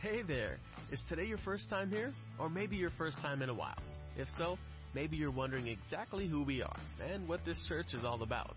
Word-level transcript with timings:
Hey 0.00 0.22
there! 0.22 0.56
Is 0.90 0.98
today 1.10 1.26
your 1.26 1.36
first 1.44 1.68
time 1.68 1.90
here? 1.90 2.14
Or 2.38 2.48
maybe 2.48 2.74
your 2.74 2.90
first 2.96 3.18
time 3.18 3.42
in 3.42 3.50
a 3.50 3.54
while? 3.54 3.76
If 4.16 4.28
so, 4.38 4.56
maybe 4.94 5.18
you're 5.18 5.30
wondering 5.30 5.66
exactly 5.66 6.26
who 6.26 6.42
we 6.42 6.62
are 6.62 6.76
and 7.12 7.28
what 7.28 7.44
this 7.44 7.62
church 7.68 7.92
is 7.92 8.02
all 8.02 8.22
about. 8.22 8.56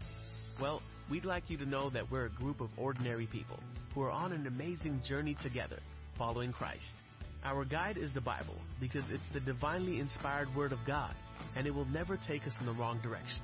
Well, 0.61 0.81
we'd 1.11 1.25
like 1.25 1.49
you 1.49 1.57
to 1.57 1.65
know 1.65 1.89
that 1.89 2.09
we're 2.09 2.27
a 2.27 2.29
group 2.29 2.61
of 2.61 2.69
ordinary 2.77 3.27
people 3.27 3.59
who 3.93 4.03
are 4.03 4.09
on 4.09 4.31
an 4.31 4.47
amazing 4.47 5.01
journey 5.05 5.35
together, 5.43 5.79
following 6.17 6.53
Christ. 6.53 6.95
Our 7.43 7.65
guide 7.65 7.97
is 7.97 8.13
the 8.13 8.21
Bible 8.21 8.55
because 8.79 9.03
it's 9.09 9.27
the 9.33 9.41
divinely 9.41 9.99
inspired 9.99 10.47
Word 10.55 10.71
of 10.71 10.79
God 10.87 11.13
and 11.57 11.67
it 11.67 11.71
will 11.71 11.87
never 11.87 12.17
take 12.25 12.43
us 12.43 12.53
in 12.61 12.67
the 12.67 12.71
wrong 12.71 13.01
direction. 13.03 13.43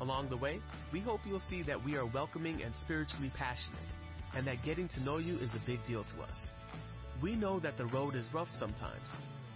Along 0.00 0.28
the 0.28 0.36
way, 0.36 0.60
we 0.92 1.00
hope 1.00 1.20
you'll 1.26 1.40
see 1.48 1.62
that 1.62 1.82
we 1.82 1.96
are 1.96 2.04
welcoming 2.04 2.62
and 2.62 2.74
spiritually 2.84 3.32
passionate 3.38 3.88
and 4.34 4.46
that 4.46 4.62
getting 4.62 4.86
to 4.90 5.00
know 5.00 5.16
you 5.16 5.38
is 5.38 5.48
a 5.54 5.66
big 5.66 5.78
deal 5.86 6.04
to 6.04 6.20
us. 6.20 6.36
We 7.22 7.34
know 7.34 7.58
that 7.60 7.78
the 7.78 7.86
road 7.86 8.14
is 8.14 8.26
rough 8.34 8.48
sometimes, 8.58 9.08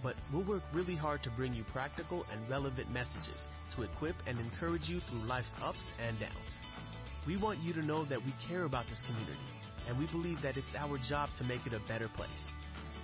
but 0.02 0.14
we'll 0.32 0.44
work 0.44 0.62
really 0.72 0.96
hard 0.96 1.22
to 1.24 1.30
bring 1.30 1.52
you 1.52 1.62
practical 1.64 2.24
and 2.32 2.48
relevant 2.48 2.90
messages 2.90 3.42
to 3.76 3.82
equip 3.82 4.16
and 4.26 4.38
encourage 4.38 4.88
you 4.88 5.00
through 5.00 5.24
life's 5.24 5.52
ups 5.62 5.84
and 6.00 6.18
downs. 6.18 6.58
We 7.26 7.36
want 7.36 7.58
you 7.58 7.74
to 7.74 7.82
know 7.84 8.06
that 8.06 8.24
we 8.24 8.32
care 8.48 8.64
about 8.64 8.86
this 8.88 9.00
community, 9.06 9.38
and 9.86 9.98
we 9.98 10.06
believe 10.06 10.40
that 10.42 10.56
it's 10.56 10.74
our 10.78 10.96
job 11.06 11.28
to 11.36 11.44
make 11.44 11.66
it 11.66 11.74
a 11.74 11.86
better 11.86 12.08
place. 12.16 12.46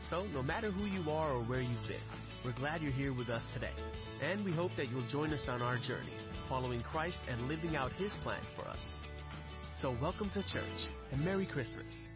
So, 0.08 0.24
no 0.32 0.42
matter 0.42 0.70
who 0.70 0.86
you 0.86 1.10
are 1.10 1.32
or 1.32 1.42
where 1.44 1.60
you've 1.60 1.88
been, 1.88 2.00
we're 2.42 2.52
glad 2.52 2.80
you're 2.80 2.92
here 2.92 3.12
with 3.12 3.28
us 3.28 3.42
today, 3.52 3.74
and 4.22 4.42
we 4.42 4.52
hope 4.52 4.70
that 4.78 4.90
you'll 4.90 5.08
join 5.08 5.34
us 5.34 5.48
on 5.48 5.60
our 5.60 5.76
journey, 5.76 6.12
following 6.48 6.82
Christ 6.82 7.18
and 7.28 7.46
living 7.46 7.76
out 7.76 7.92
His 7.92 8.14
plan 8.22 8.42
for 8.56 8.66
us. 8.68 8.92
So, 9.82 9.94
welcome 10.00 10.30
to 10.30 10.42
church, 10.42 10.88
and 11.12 11.22
Merry 11.22 11.44
Christmas. 11.44 12.15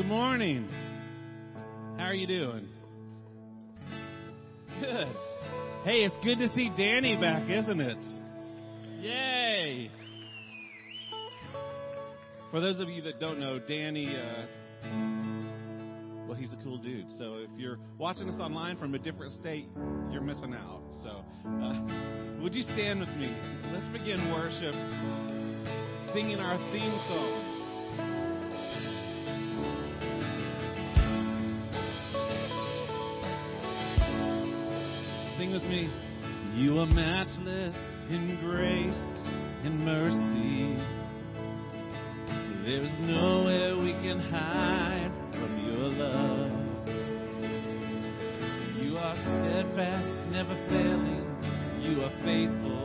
Good 0.00 0.08
morning. 0.08 0.66
How 1.98 2.04
are 2.04 2.14
you 2.14 2.26
doing? 2.26 2.66
Good. 4.80 5.08
Hey, 5.84 6.04
it's 6.04 6.16
good 6.24 6.38
to 6.38 6.50
see 6.54 6.72
Danny 6.74 7.20
back, 7.20 7.50
isn't 7.50 7.80
it? 7.82 7.98
Yay! 9.00 9.90
For 12.50 12.62
those 12.62 12.80
of 12.80 12.88
you 12.88 13.02
that 13.02 13.20
don't 13.20 13.38
know, 13.38 13.58
Danny, 13.58 14.16
uh, 14.16 14.46
well, 16.26 16.34
he's 16.38 16.54
a 16.54 16.58
cool 16.64 16.78
dude. 16.78 17.10
So 17.18 17.34
if 17.34 17.50
you're 17.58 17.78
watching 17.98 18.26
us 18.30 18.40
online 18.40 18.78
from 18.78 18.94
a 18.94 18.98
different 18.98 19.34
state, 19.34 19.68
you're 20.10 20.22
missing 20.22 20.54
out. 20.54 20.80
So 21.02 21.22
uh, 21.46 22.40
would 22.40 22.54
you 22.54 22.62
stand 22.62 23.00
with 23.00 23.10
me? 23.10 23.36
Let's 23.70 23.88
begin 23.88 24.32
worship, 24.32 24.74
singing 26.14 26.38
our 26.38 26.56
theme 26.72 26.98
song. 27.06 27.49
Sing 35.50 35.60
with 35.60 35.70
me. 35.70 35.90
You 36.54 36.78
are 36.78 36.86
matchless 36.86 37.76
in 38.08 38.38
grace 38.40 38.94
and 39.64 39.80
mercy. 39.80 40.76
There's 42.64 42.98
nowhere 43.00 43.76
we 43.76 43.92
can 43.94 44.20
hide 44.20 45.10
from 45.32 45.58
your 45.66 45.88
love. 45.88 46.52
You 48.80 48.96
are 48.98 49.16
steadfast, 49.16 50.26
never 50.30 50.54
failing. 50.68 51.26
You 51.80 52.02
are 52.04 52.12
faithful. 52.24 52.79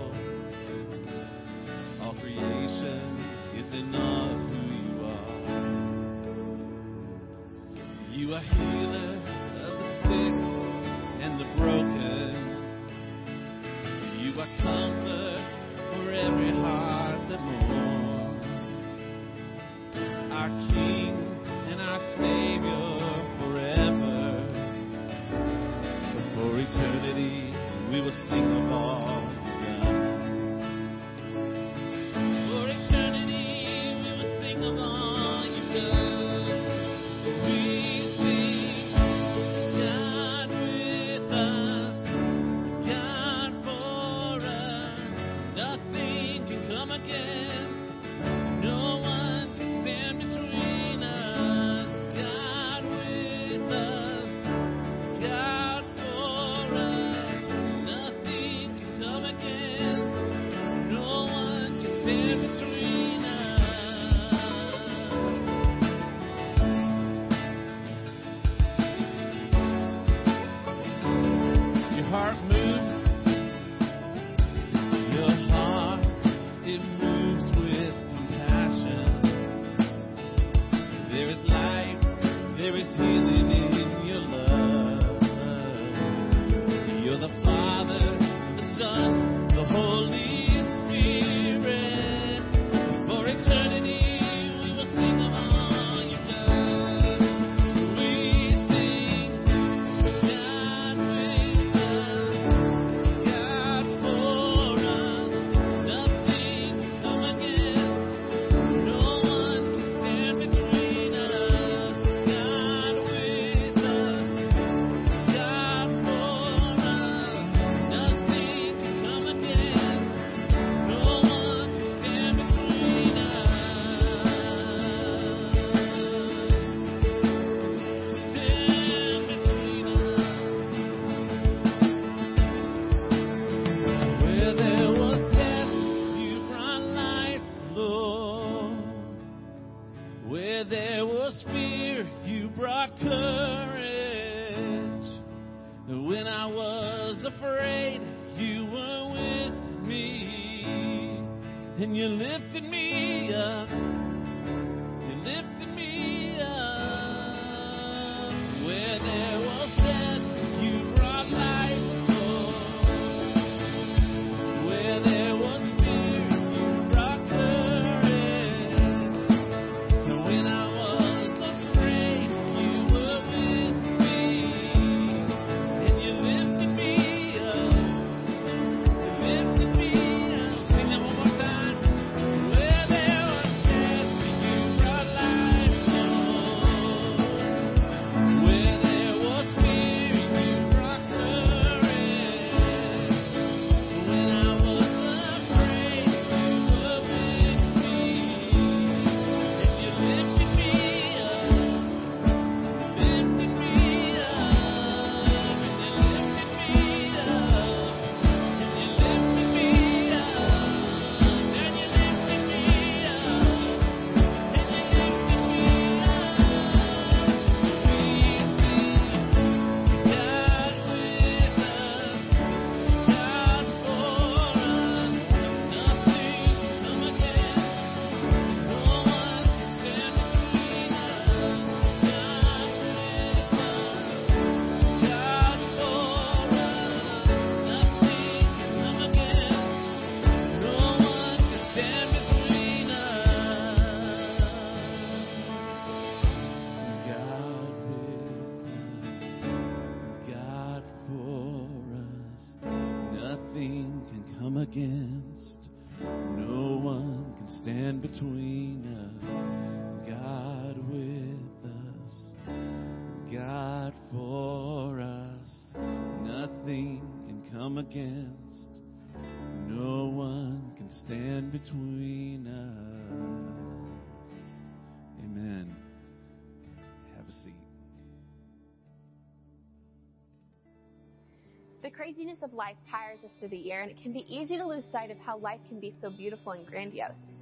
Craziness 281.95 282.39
of 282.41 282.53
life 282.53 282.75
tires 282.91 283.19
us 283.23 283.31
through 283.39 283.49
the 283.49 283.57
year, 283.57 283.81
and 283.81 283.89
it 283.89 283.97
can 284.01 284.11
be 284.11 284.25
easy 284.27 284.57
to 284.57 284.65
lose 284.65 284.83
sight 284.91 285.11
of 285.11 285.17
how 285.17 285.37
life 285.37 285.59
can 285.69 285.79
be 285.79 285.93
so 286.01 286.09
beautiful 286.09 286.51
and 286.51 286.65
grandiose. 286.65 287.33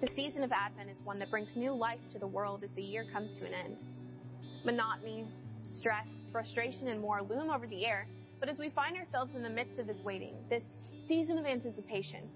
The 0.00 0.08
season 0.14 0.42
of 0.42 0.52
Advent 0.52 0.90
is 0.90 0.98
one 1.04 1.18
that 1.18 1.30
brings 1.30 1.54
new 1.54 1.72
life 1.72 2.00
to 2.12 2.18
the 2.18 2.26
world 2.26 2.64
as 2.64 2.70
the 2.76 2.82
year 2.82 3.04
comes 3.12 3.30
to 3.38 3.46
an 3.46 3.52
end. 3.52 3.78
Monotony, 4.64 5.26
stress, 5.64 6.06
frustration, 6.32 6.88
and 6.88 7.00
more 7.00 7.22
loom 7.22 7.50
over 7.50 7.66
the 7.66 7.84
air, 7.84 8.06
but 8.40 8.48
as 8.48 8.58
we 8.58 8.70
find 8.70 8.96
ourselves 8.96 9.32
in 9.34 9.42
the 9.42 9.50
midst 9.50 9.78
of 9.78 9.86
this 9.86 10.00
waiting, 10.02 10.34
this 10.48 10.64
season 11.06 11.38
of 11.38 11.44
anticipation, 11.44 12.28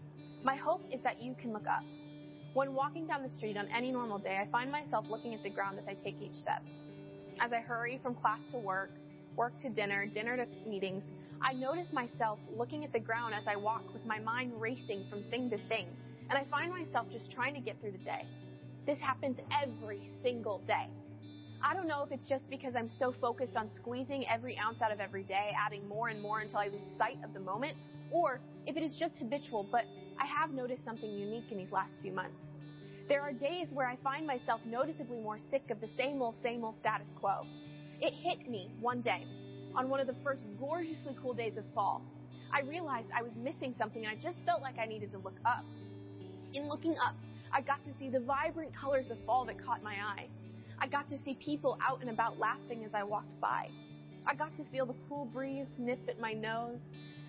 my 0.44 0.56
hope 0.56 0.82
is 0.92 1.00
that 1.02 1.22
you 1.22 1.34
can 1.40 1.52
look 1.52 1.66
up. 1.66 1.82
When 2.52 2.74
walking 2.74 3.06
down 3.06 3.22
the 3.22 3.28
street 3.28 3.56
on 3.56 3.68
any 3.68 3.90
normal 3.90 4.18
day, 4.18 4.38
I 4.38 4.50
find 4.50 4.70
myself 4.70 5.06
looking 5.10 5.34
at 5.34 5.42
the 5.42 5.50
ground 5.50 5.78
as 5.78 5.86
I 5.88 5.94
take 5.94 6.20
each 6.20 6.34
step. 6.34 6.62
As 7.40 7.52
I 7.52 7.60
hurry 7.60 8.00
from 8.02 8.14
class 8.14 8.40
to 8.52 8.58
work, 8.58 8.90
work 9.36 9.52
to 9.62 9.68
dinner, 9.68 10.06
dinner 10.06 10.36
to 10.36 10.46
meetings, 10.68 11.04
I 11.40 11.52
notice 11.52 11.92
myself 11.92 12.38
looking 12.56 12.84
at 12.84 12.92
the 12.92 12.98
ground 12.98 13.32
as 13.34 13.44
I 13.46 13.56
walk 13.56 13.92
with 13.92 14.04
my 14.04 14.18
mind 14.18 14.60
racing 14.60 15.06
from 15.08 15.22
thing 15.24 15.48
to 15.50 15.58
thing, 15.68 15.86
and 16.28 16.38
I 16.38 16.44
find 16.50 16.70
myself 16.70 17.06
just 17.12 17.30
trying 17.30 17.54
to 17.54 17.60
get 17.60 17.80
through 17.80 17.92
the 17.92 17.98
day. 17.98 18.26
This 18.86 18.98
happens 18.98 19.38
every 19.62 20.10
single 20.22 20.58
day. 20.66 20.88
I 21.62 21.74
don't 21.74 21.86
know 21.86 22.02
if 22.02 22.12
it's 22.12 22.28
just 22.28 22.48
because 22.50 22.74
I'm 22.76 22.90
so 22.98 23.12
focused 23.20 23.56
on 23.56 23.70
squeezing 23.76 24.26
every 24.28 24.58
ounce 24.58 24.82
out 24.82 24.92
of 24.92 25.00
every 25.00 25.22
day, 25.22 25.52
adding 25.58 25.86
more 25.88 26.08
and 26.08 26.20
more 26.20 26.40
until 26.40 26.58
I 26.58 26.68
lose 26.68 26.84
sight 26.96 27.18
of 27.24 27.32
the 27.32 27.40
moment, 27.40 27.76
or 28.10 28.40
if 28.66 28.76
it 28.76 28.82
is 28.82 28.94
just 28.94 29.16
habitual, 29.16 29.66
but 29.70 29.84
I 30.20 30.26
have 30.26 30.52
noticed 30.52 30.84
something 30.84 31.16
unique 31.16 31.50
in 31.50 31.58
these 31.58 31.72
last 31.72 32.00
few 32.02 32.12
months. 32.12 32.48
There 33.08 33.22
are 33.22 33.32
days 33.32 33.68
where 33.72 33.88
I 33.88 33.96
find 33.96 34.26
myself 34.26 34.60
noticeably 34.66 35.20
more 35.20 35.38
sick 35.50 35.70
of 35.70 35.80
the 35.80 35.88
same 35.96 36.20
old, 36.20 36.36
same 36.42 36.64
old 36.64 36.76
status 36.76 37.08
quo. 37.18 37.46
It 38.00 38.12
hit 38.12 38.48
me 38.48 38.70
one 38.80 39.00
day 39.00 39.24
on 39.78 39.88
one 39.88 40.00
of 40.00 40.08
the 40.08 40.16
first 40.24 40.42
gorgeously 40.58 41.14
cool 41.22 41.32
days 41.32 41.56
of 41.56 41.64
fall. 41.72 42.02
I 42.52 42.62
realized 42.62 43.06
I 43.14 43.22
was 43.22 43.30
missing 43.36 43.76
something 43.78 44.04
and 44.04 44.10
I 44.10 44.20
just 44.20 44.36
felt 44.44 44.60
like 44.60 44.76
I 44.76 44.86
needed 44.86 45.12
to 45.12 45.18
look 45.18 45.36
up. 45.46 45.64
In 46.52 46.68
looking 46.68 46.96
up, 46.98 47.14
I 47.52 47.60
got 47.60 47.84
to 47.84 47.92
see 47.96 48.08
the 48.08 48.18
vibrant 48.18 48.74
colors 48.74 49.06
of 49.08 49.18
fall 49.24 49.44
that 49.44 49.64
caught 49.64 49.84
my 49.84 49.94
eye. 49.94 50.26
I 50.80 50.88
got 50.88 51.08
to 51.10 51.16
see 51.16 51.34
people 51.34 51.78
out 51.80 52.00
and 52.00 52.10
about 52.10 52.40
laughing 52.40 52.84
as 52.84 52.90
I 52.92 53.04
walked 53.04 53.40
by. 53.40 53.68
I 54.26 54.34
got 54.34 54.56
to 54.56 54.64
feel 54.64 54.84
the 54.84 54.96
cool 55.08 55.26
breeze 55.26 55.68
nip 55.78 56.00
at 56.08 56.18
my 56.18 56.32
nose, 56.32 56.80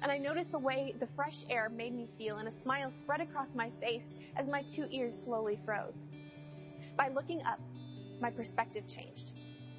and 0.01 0.12
I 0.12 0.18
noticed 0.18 0.51
the 0.51 0.60
way 0.60 0.96
the 1.00 1.08
fresh 1.15 1.46
air 1.51 1.70
made 1.70 1.94
me 1.94 2.08
feel, 2.18 2.38
and 2.38 2.48
a 2.48 2.62
smile 2.63 2.91
spread 2.98 3.22
across 3.22 3.48
my 3.53 3.70
face 3.79 4.03
as 4.36 4.48
my 4.48 4.63
two 4.63 4.88
ears 4.89 5.13
slowly 5.24 5.60
froze. 5.65 5.94
By 6.98 7.10
looking 7.10 7.44
up, 7.44 7.60
my 8.20 8.32
perspective 8.32 8.84
changed. 8.88 9.34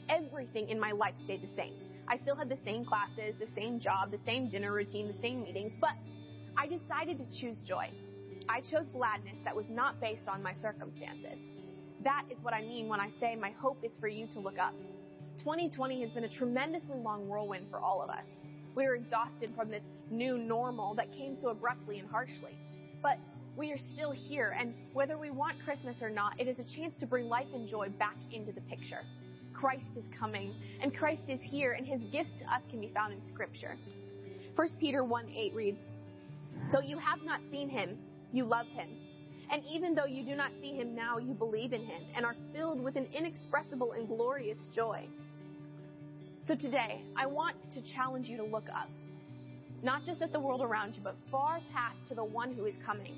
Everything 0.08 0.68
in 0.68 0.78
my 0.78 0.92
life 0.92 1.14
stayed 1.24 1.42
the 1.42 1.54
same. 1.56 1.74
I 2.10 2.18
still 2.18 2.34
had 2.34 2.48
the 2.48 2.58
same 2.64 2.84
classes, 2.84 3.36
the 3.38 3.46
same 3.54 3.78
job, 3.78 4.10
the 4.10 4.18
same 4.26 4.48
dinner 4.48 4.72
routine, 4.72 5.06
the 5.06 5.20
same 5.22 5.44
meetings, 5.44 5.72
but 5.80 5.92
I 6.56 6.66
decided 6.66 7.18
to 7.18 7.40
choose 7.40 7.62
joy. 7.62 7.88
I 8.48 8.62
chose 8.62 8.86
gladness 8.92 9.36
that 9.44 9.54
was 9.54 9.66
not 9.70 10.00
based 10.00 10.26
on 10.26 10.42
my 10.42 10.52
circumstances. 10.60 11.38
That 12.02 12.24
is 12.28 12.42
what 12.42 12.52
I 12.52 12.62
mean 12.62 12.88
when 12.88 12.98
I 12.98 13.10
say 13.20 13.36
my 13.36 13.50
hope 13.52 13.78
is 13.84 13.92
for 14.00 14.08
you 14.08 14.26
to 14.34 14.40
look 14.40 14.58
up. 14.58 14.74
2020 15.38 16.00
has 16.00 16.10
been 16.10 16.24
a 16.24 16.28
tremendously 16.28 16.98
long 16.98 17.28
whirlwind 17.28 17.66
for 17.70 17.78
all 17.78 18.02
of 18.02 18.10
us. 18.10 18.26
We 18.74 18.86
are 18.86 18.96
exhausted 18.96 19.52
from 19.54 19.70
this 19.70 19.84
new 20.10 20.36
normal 20.36 20.96
that 20.96 21.12
came 21.12 21.36
so 21.40 21.50
abruptly 21.50 22.00
and 22.00 22.08
harshly. 22.10 22.58
But 23.02 23.18
we 23.56 23.70
are 23.70 23.78
still 23.78 24.10
here, 24.10 24.56
and 24.58 24.74
whether 24.94 25.16
we 25.16 25.30
want 25.30 25.62
Christmas 25.64 26.02
or 26.02 26.10
not, 26.10 26.40
it 26.40 26.48
is 26.48 26.58
a 26.58 26.64
chance 26.64 26.96
to 26.96 27.06
bring 27.06 27.28
life 27.28 27.48
and 27.54 27.68
joy 27.68 27.88
back 28.00 28.16
into 28.32 28.50
the 28.50 28.62
picture. 28.62 29.04
Christ 29.60 29.96
is 29.96 30.04
coming, 30.18 30.54
and 30.82 30.96
Christ 30.96 31.22
is 31.28 31.38
here, 31.42 31.72
and 31.72 31.86
his 31.86 32.00
gifts 32.10 32.30
to 32.40 32.44
us 32.46 32.62
can 32.70 32.80
be 32.80 32.90
found 32.94 33.12
in 33.12 33.20
Scripture. 33.26 33.76
1 34.56 34.68
Peter 34.80 35.04
1 35.04 35.28
8 35.28 35.54
reads, 35.54 35.82
So 36.72 36.80
you 36.80 36.98
have 36.98 37.22
not 37.24 37.40
seen 37.52 37.68
him, 37.68 37.98
you 38.32 38.44
love 38.44 38.66
him. 38.68 38.88
And 39.52 39.62
even 39.70 39.94
though 39.94 40.06
you 40.06 40.24
do 40.24 40.34
not 40.34 40.50
see 40.62 40.72
him 40.72 40.94
now, 40.94 41.18
you 41.18 41.34
believe 41.34 41.74
in 41.74 41.84
him 41.84 42.02
and 42.16 42.24
are 42.24 42.36
filled 42.54 42.82
with 42.82 42.96
an 42.96 43.06
inexpressible 43.12 43.92
and 43.92 44.08
glorious 44.08 44.58
joy. 44.74 45.06
So 46.46 46.54
today, 46.54 47.02
I 47.14 47.26
want 47.26 47.56
to 47.74 47.82
challenge 47.82 48.28
you 48.28 48.38
to 48.38 48.44
look 48.44 48.68
up. 48.74 48.88
Not 49.82 50.06
just 50.06 50.22
at 50.22 50.32
the 50.32 50.40
world 50.40 50.62
around 50.62 50.94
you, 50.94 51.02
but 51.02 51.16
far 51.30 51.60
past 51.72 52.06
to 52.08 52.14
the 52.14 52.24
one 52.24 52.54
who 52.54 52.64
is 52.64 52.74
coming. 52.86 53.14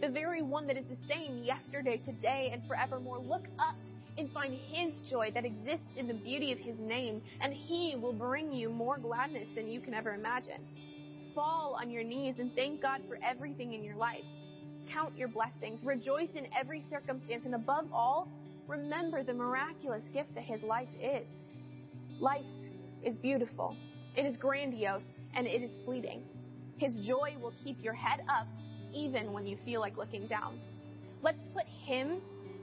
The 0.00 0.08
very 0.08 0.42
one 0.42 0.66
that 0.68 0.76
is 0.76 0.84
the 0.88 0.96
same 1.12 1.42
yesterday, 1.42 2.00
today, 2.04 2.50
and 2.52 2.62
forevermore. 2.68 3.18
Look 3.18 3.46
up 3.58 3.74
and 4.20 4.30
find 4.32 4.54
His 4.54 4.92
joy 5.08 5.30
that 5.34 5.46
exists 5.46 5.88
in 5.96 6.06
the 6.06 6.14
beauty 6.14 6.52
of 6.52 6.58
His 6.58 6.78
name, 6.78 7.22
and 7.40 7.52
He 7.52 7.96
will 7.96 8.12
bring 8.12 8.52
you 8.52 8.68
more 8.68 8.98
gladness 8.98 9.48
than 9.56 9.68
you 9.68 9.80
can 9.80 9.94
ever 9.94 10.12
imagine. 10.12 10.60
Fall 11.34 11.76
on 11.80 11.90
your 11.90 12.04
knees 12.04 12.36
and 12.38 12.54
thank 12.54 12.82
God 12.82 13.00
for 13.08 13.18
everything 13.24 13.72
in 13.72 13.82
your 13.82 13.96
life. 13.96 14.24
Count 14.92 15.16
your 15.16 15.28
blessings, 15.28 15.82
rejoice 15.82 16.28
in 16.34 16.46
every 16.56 16.84
circumstance, 16.90 17.46
and 17.46 17.54
above 17.54 17.86
all, 17.92 18.28
remember 18.68 19.22
the 19.22 19.32
miraculous 19.32 20.04
gift 20.12 20.34
that 20.34 20.44
His 20.44 20.62
life 20.62 20.88
is. 21.02 21.26
Life 22.20 22.44
is 23.02 23.16
beautiful, 23.16 23.74
it 24.16 24.26
is 24.26 24.36
grandiose, 24.36 25.04
and 25.34 25.46
it 25.46 25.62
is 25.62 25.78
fleeting. 25.86 26.22
His 26.76 26.98
joy 26.98 27.36
will 27.40 27.54
keep 27.64 27.82
your 27.82 27.94
head 27.94 28.20
up 28.28 28.46
even 28.92 29.32
when 29.32 29.46
you 29.46 29.56
feel 29.64 29.80
like 29.80 29.96
looking 29.96 30.26
down. 30.26 30.58
Let's 31.22 31.40
put 31.54 31.64
Him 31.64 32.20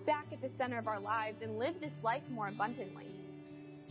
back 0.08 0.28
at 0.32 0.42
the 0.42 0.50
center 0.58 0.80
of 0.80 0.88
our 0.88 1.02
lives 1.02 1.42
and 1.44 1.60
live 1.60 1.76
this 1.82 2.02
life 2.02 2.24
more 2.32 2.48
abundantly. 2.48 3.08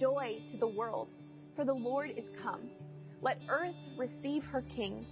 Joy 0.01 0.43
to 0.51 0.57
the 0.57 0.67
world, 0.67 1.13
for 1.55 1.67
the 1.67 1.75
Lord 1.75 2.11
is 2.17 2.25
come. 2.43 2.71
Let 3.21 3.39
earth 3.51 3.77
receive 3.99 4.43
her 4.45 4.63
King. 4.63 5.05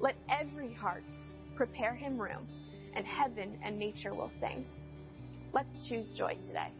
Let 0.00 0.16
every 0.30 0.72
heart 0.72 1.04
prepare 1.54 1.94
him 1.94 2.18
room, 2.18 2.48
and 2.94 3.06
heaven 3.06 3.58
and 3.62 3.78
nature 3.78 4.14
will 4.14 4.32
sing. 4.40 4.64
Let's 5.52 5.86
choose 5.86 6.10
joy 6.10 6.38
today. 6.46 6.72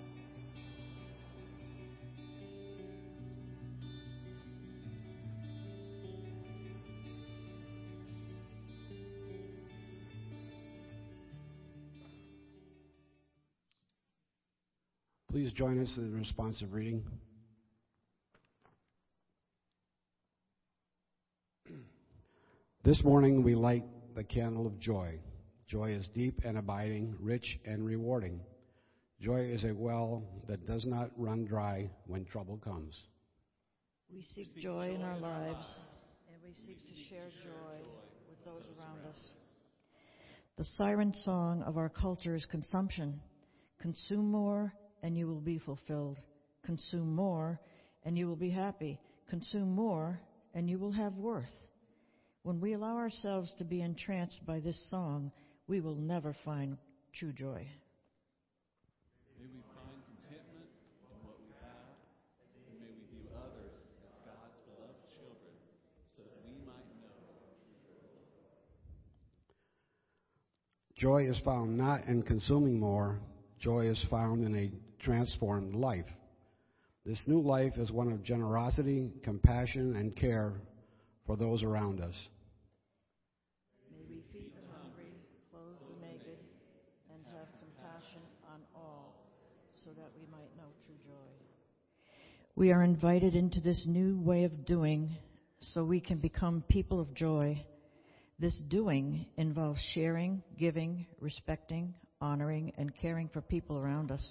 Please 15.30 15.52
join 15.52 15.80
us 15.80 15.94
in 15.96 16.10
the 16.10 16.16
responsive 16.16 16.72
reading. 16.72 17.04
This 22.82 23.04
morning 23.04 23.44
we 23.44 23.54
light 23.54 23.84
the 24.16 24.25
candle 24.25 24.66
of 24.66 24.80
joy. 24.80 25.20
Joy 25.68 25.92
is 25.92 26.08
deep 26.16 26.40
and 26.44 26.58
abiding, 26.58 27.14
rich 27.20 27.60
and 27.64 27.87
rewarding. 27.87 28.40
Joy 29.20 29.42
is 29.52 29.62
a 29.62 29.72
well 29.72 30.25
that 30.49 30.66
does 30.66 30.84
not 30.84 31.12
run 31.16 31.44
dry 31.44 31.88
when 32.08 32.25
trouble 32.25 32.56
comes. 32.56 33.00
We 34.12 34.26
seek 34.34 34.56
joy 34.56 34.94
in 34.96 35.02
our 35.02 35.20
lives, 35.20 35.76
and 36.26 36.42
we 36.42 36.54
seek 36.66 36.80
to 36.88 36.94
share 37.08 37.28
joy 37.44 37.76
with 38.28 38.44
those 38.44 38.64
around 38.76 39.06
us. 39.08 39.20
The 40.58 40.64
siren 40.76 41.14
song 41.22 41.62
of 41.62 41.76
our 41.76 41.88
culture 41.88 42.34
is 42.34 42.44
consumption. 42.46 43.20
Consume 43.80 44.28
more, 44.28 44.75
and 45.02 45.16
you 45.16 45.26
will 45.26 45.40
be 45.40 45.59
fulfilled. 45.59 46.19
Consume 46.64 47.14
more, 47.14 47.61
and 48.04 48.16
you 48.16 48.26
will 48.26 48.37
be 48.37 48.50
happy. 48.50 49.00
Consume 49.28 49.75
more, 49.75 50.21
and 50.54 50.69
you 50.69 50.78
will 50.78 50.92
have 50.92 51.14
worth. 51.14 51.49
When 52.42 52.61
we 52.61 52.73
allow 52.73 52.97
ourselves 52.97 53.52
to 53.59 53.64
be 53.64 53.83
entranced 53.83 54.45
by 54.47 54.61
this 54.61 54.78
song, 54.90 55.30
we 55.66 55.80
will 55.80 55.95
never 55.95 56.35
find 56.45 56.78
true 57.14 57.33
joy. 57.33 57.66
May 59.38 59.47
we 59.47 59.62
find 59.75 60.00
contentment 60.09 60.69
in 61.11 61.16
what 61.26 61.37
we 61.38 61.52
have, 61.61 61.95
and 62.66 62.80
may 62.80 62.90
we 62.97 63.04
view 63.12 63.28
others 63.37 63.73
as 64.02 64.14
God's 64.25 64.57
beloved 64.66 65.04
children 65.14 65.54
so 66.16 66.23
that 66.25 66.40
we 66.49 66.57
might 66.66 66.88
know 67.00 67.12
Joy 70.97 71.30
is 71.30 71.38
found 71.45 71.76
not 71.76 72.04
in 72.09 72.23
consuming 72.23 72.80
more, 72.80 73.19
joy 73.61 73.87
is 73.87 74.02
found 74.11 74.45
in 74.45 74.57
a 74.57 74.73
transformed 75.00 75.75
life. 75.75 76.07
This 77.04 77.21
new 77.26 77.40
life 77.40 77.78
is 77.78 77.90
one 77.90 78.12
of 78.12 78.23
generosity, 78.23 79.11
compassion, 79.25 79.97
and 79.97 80.14
care 80.14 80.52
for 81.26 81.37
those 81.37 81.62
around 81.62 82.00
us. 82.00 82.14
May 83.90 84.04
we 84.09 84.23
feed 84.33 84.52
the 84.54 84.78
hungry, 84.78 85.12
clothe 85.50 85.78
the 85.80 86.07
naked, 86.07 86.38
and 87.12 87.23
have 87.33 87.49
compassion 87.59 88.21
on 88.52 88.61
all, 88.75 89.14
so 89.85 89.90
that 89.90 90.11
we 90.19 90.26
might 90.30 90.54
know 90.57 90.69
true 90.87 90.97
joy. 91.07 92.14
We 92.54 92.73
are 92.73 92.83
invited 92.83 93.35
into 93.35 93.61
this 93.61 93.83
new 93.87 94.21
way 94.21 94.45
of 94.45 94.66
doing 94.66 95.16
so 95.61 95.85
we 95.85 96.00
can 96.00 96.19
become 96.19 96.62
people 96.69 97.00
of 97.00 97.14
joy. 97.14 97.64
This 98.38 98.61
doing 98.69 99.26
involves 99.37 99.80
sharing, 99.95 100.42
giving, 100.59 101.07
respecting, 101.21 101.95
honoring, 102.21 102.73
and 102.76 102.95
caring 102.95 103.28
for 103.28 103.40
people 103.40 103.78
around 103.78 104.11
us. 104.11 104.26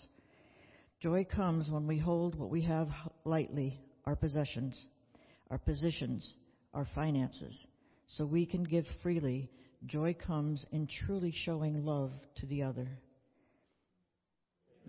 Joy 1.00 1.24
comes 1.24 1.70
when 1.70 1.88
we 1.88 1.98
hold 1.98 2.36
what 2.36 2.50
we 2.50 2.62
have 2.64 2.90
lightly 3.24 3.80
our 4.06 4.18
possessions, 4.18 4.88
our 5.50 5.58
positions, 5.58 6.34
our 6.74 6.88
finances, 6.94 7.56
so 8.08 8.26
we 8.26 8.46
can 8.46 8.64
give 8.64 8.86
freely. 9.02 9.50
Joy 9.86 10.14
comes 10.14 10.66
in 10.72 10.88
truly 11.06 11.34
showing 11.46 11.86
love 11.86 12.12
to 12.38 12.46
the 12.48 12.64
other. 12.64 12.88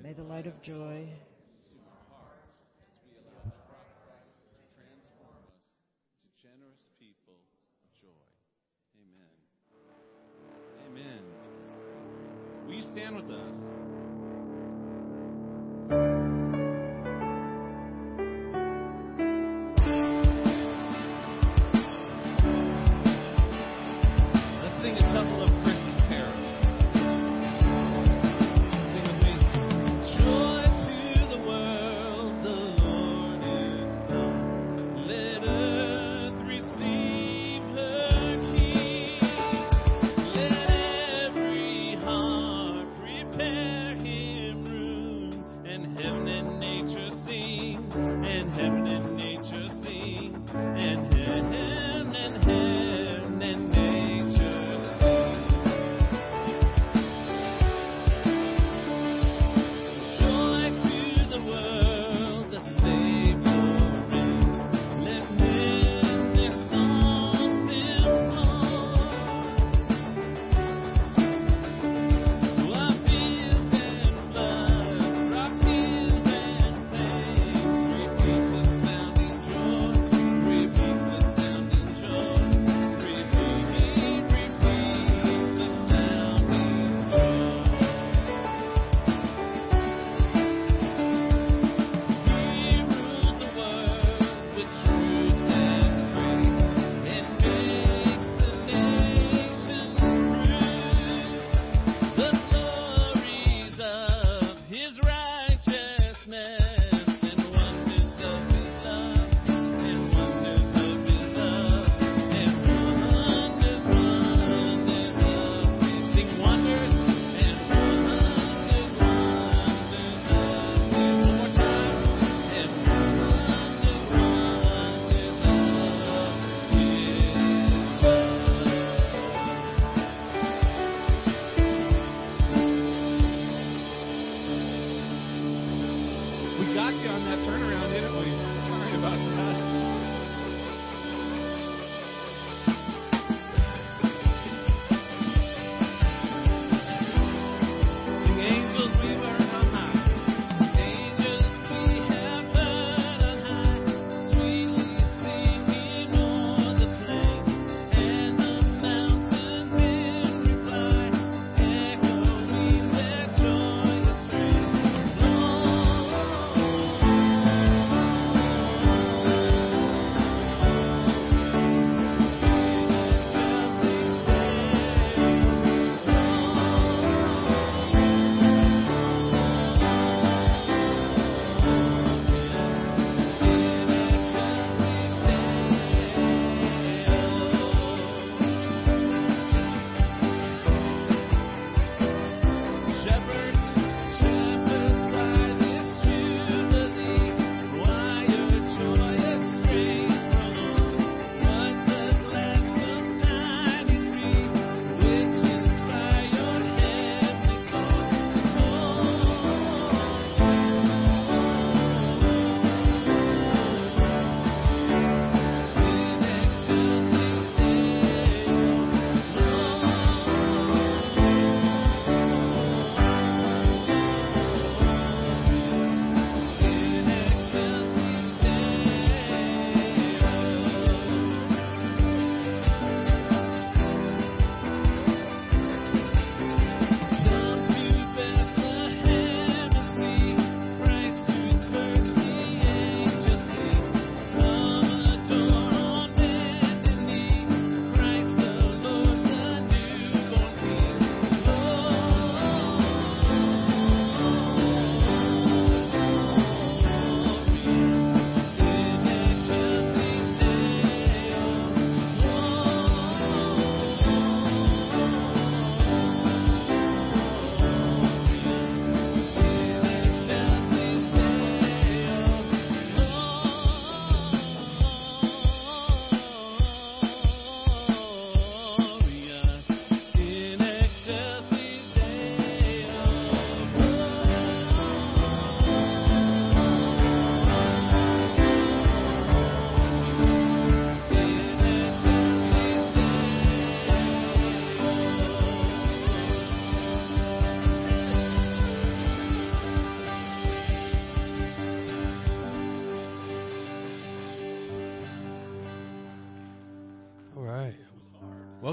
May 0.03 0.13
the 0.15 0.23
light 0.23 0.47
of 0.47 0.55
joy 0.63 1.07
consume 1.07 1.85
our 1.87 2.17
hearts 2.17 2.49
as 2.81 2.97
we 3.05 3.13
allow 3.21 3.53
Christ 4.03 4.35
to 4.49 4.67
transform 4.75 5.37
us 5.47 5.63
into 6.17 6.43
generous 6.43 6.81
people 6.99 7.39
of 7.85 7.91
joy. 8.01 8.25
Amen. 8.99 9.31
Amen. 10.89 11.23
Will 12.67 12.75
you 12.75 12.83
stand 12.83 13.15
with 13.15 13.31
us? 13.31 13.80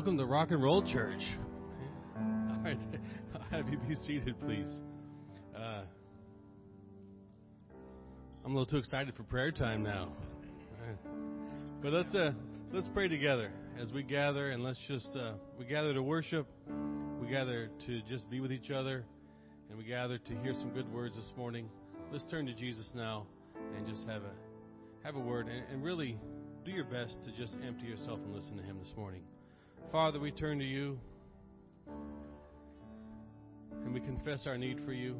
Welcome 0.07 0.25
to 0.25 0.31
Rock 0.31 0.51
and 0.51 0.63
Roll 0.63 0.81
Church. 0.83 1.19
All 2.17 2.61
right, 2.63 2.77
I'll 3.35 3.41
have 3.51 3.67
you 3.67 3.77
be 3.77 3.93
seated, 3.93 4.39
please. 4.39 4.69
Uh, 5.53 5.81
I'm 8.45 8.51
a 8.51 8.57
little 8.57 8.65
too 8.65 8.77
excited 8.77 9.15
for 9.15 9.23
prayer 9.23 9.51
time 9.51 9.83
now. 9.83 10.13
But 11.83 11.91
let's 11.91 12.15
uh, 12.15 12.31
let's 12.71 12.87
pray 12.93 13.09
together 13.09 13.51
as 13.81 13.91
we 13.91 14.01
gather, 14.01 14.51
and 14.51 14.63
let's 14.63 14.79
just 14.87 15.09
uh, 15.13 15.33
we 15.59 15.65
gather 15.65 15.93
to 15.93 16.01
worship, 16.01 16.47
we 17.21 17.27
gather 17.27 17.69
to 17.87 18.01
just 18.09 18.29
be 18.29 18.39
with 18.39 18.53
each 18.53 18.71
other, 18.71 19.03
and 19.67 19.77
we 19.77 19.83
gather 19.83 20.17
to 20.17 20.35
hear 20.37 20.53
some 20.53 20.69
good 20.69 20.89
words 20.93 21.17
this 21.17 21.33
morning. 21.35 21.67
Let's 22.13 22.25
turn 22.31 22.45
to 22.45 22.53
Jesus 22.53 22.89
now 22.95 23.27
and 23.75 23.85
just 23.85 24.07
have 24.07 24.21
a 24.21 24.31
have 25.03 25.17
a 25.17 25.19
word, 25.19 25.49
and, 25.49 25.65
and 25.69 25.83
really 25.83 26.17
do 26.63 26.71
your 26.71 26.85
best 26.85 27.17
to 27.25 27.31
just 27.37 27.55
empty 27.67 27.87
yourself 27.87 28.21
and 28.23 28.33
listen 28.33 28.55
to 28.55 28.63
Him 28.63 28.77
this 28.81 28.93
morning. 28.95 29.23
Father, 29.91 30.19
we 30.19 30.31
turn 30.31 30.59
to 30.59 30.65
you 30.65 30.99
and 33.85 33.93
we 33.93 34.01
confess 34.01 34.45
our 34.45 34.57
need 34.57 34.81
for 34.85 34.91
you. 34.91 35.15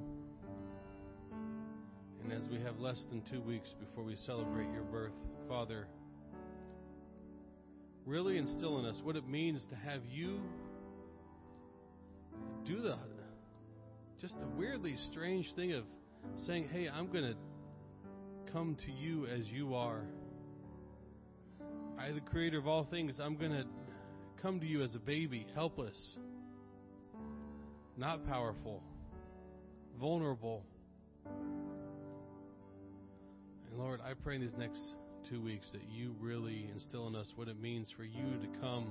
And 2.21 2.33
as 2.33 2.45
we 2.51 2.59
have 2.59 2.77
less 2.77 3.05
than 3.09 3.21
two 3.31 3.39
weeks 3.39 3.69
before 3.79 4.03
we 4.03 4.17
celebrate 4.17 4.69
your 4.73 4.83
birth, 4.83 5.13
Father, 5.47 5.87
really 8.05 8.37
instill 8.37 8.79
in 8.79 8.85
us 8.85 8.99
what 9.03 9.15
it 9.15 9.25
means 9.25 9.65
to 9.69 9.75
have 9.75 10.01
you 10.05 10.41
do 12.65 12.81
the 12.81 12.97
just 14.19 14.37
the 14.39 14.47
weirdly 14.57 14.97
strange 15.11 15.53
thing 15.55 15.71
of 15.73 15.85
saying, 16.35 16.67
Hey, 16.73 16.89
I'm 16.89 17.07
going 17.07 17.23
to 17.23 18.51
come 18.51 18.75
to 18.85 18.91
you 18.91 19.27
as 19.27 19.47
you 19.47 19.75
are. 19.75 20.01
I, 21.97 22.11
the 22.11 22.19
creator 22.19 22.57
of 22.57 22.67
all 22.67 22.83
things, 22.83 23.19
I'm 23.21 23.37
going 23.37 23.51
to 23.51 23.63
come 24.41 24.59
to 24.59 24.65
you 24.65 24.83
as 24.83 24.93
a 24.95 24.99
baby, 24.99 25.47
helpless, 25.55 25.97
not 27.97 28.25
powerful, 28.27 28.83
vulnerable. 29.99 30.63
And 33.69 33.77
Lord, 33.77 33.99
I 34.01 34.13
pray 34.13 34.35
in 34.35 34.41
these 34.41 34.57
next 34.57 34.79
two 35.29 35.41
weeks 35.41 35.65
that 35.71 35.81
you 35.89 36.15
really 36.19 36.69
instill 36.73 37.07
in 37.07 37.15
us 37.15 37.31
what 37.35 37.47
it 37.47 37.59
means 37.59 37.91
for 37.97 38.03
you 38.03 38.37
to 38.41 38.59
come 38.61 38.87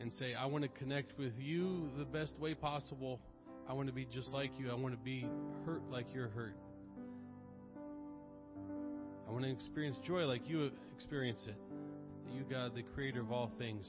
and 0.00 0.12
say, 0.14 0.34
I 0.34 0.46
want 0.46 0.62
to 0.64 0.68
connect 0.68 1.18
with 1.18 1.32
you 1.38 1.90
the 1.98 2.04
best 2.04 2.38
way 2.38 2.54
possible. 2.54 3.20
I 3.68 3.72
want 3.72 3.88
to 3.88 3.94
be 3.94 4.06
just 4.06 4.28
like 4.28 4.50
you. 4.58 4.70
I 4.70 4.74
want 4.74 4.94
to 4.94 5.04
be 5.04 5.26
hurt 5.64 5.82
like 5.90 6.06
you're 6.14 6.28
hurt. 6.28 6.56
I 9.28 9.32
want 9.32 9.44
to 9.44 9.50
experience 9.50 9.98
joy 10.06 10.24
like 10.24 10.48
you 10.48 10.70
experience 10.94 11.44
it. 11.46 11.56
That 12.26 12.34
you, 12.34 12.44
God, 12.50 12.74
the 12.74 12.82
creator 12.82 13.20
of 13.20 13.32
all 13.32 13.50
things, 13.58 13.86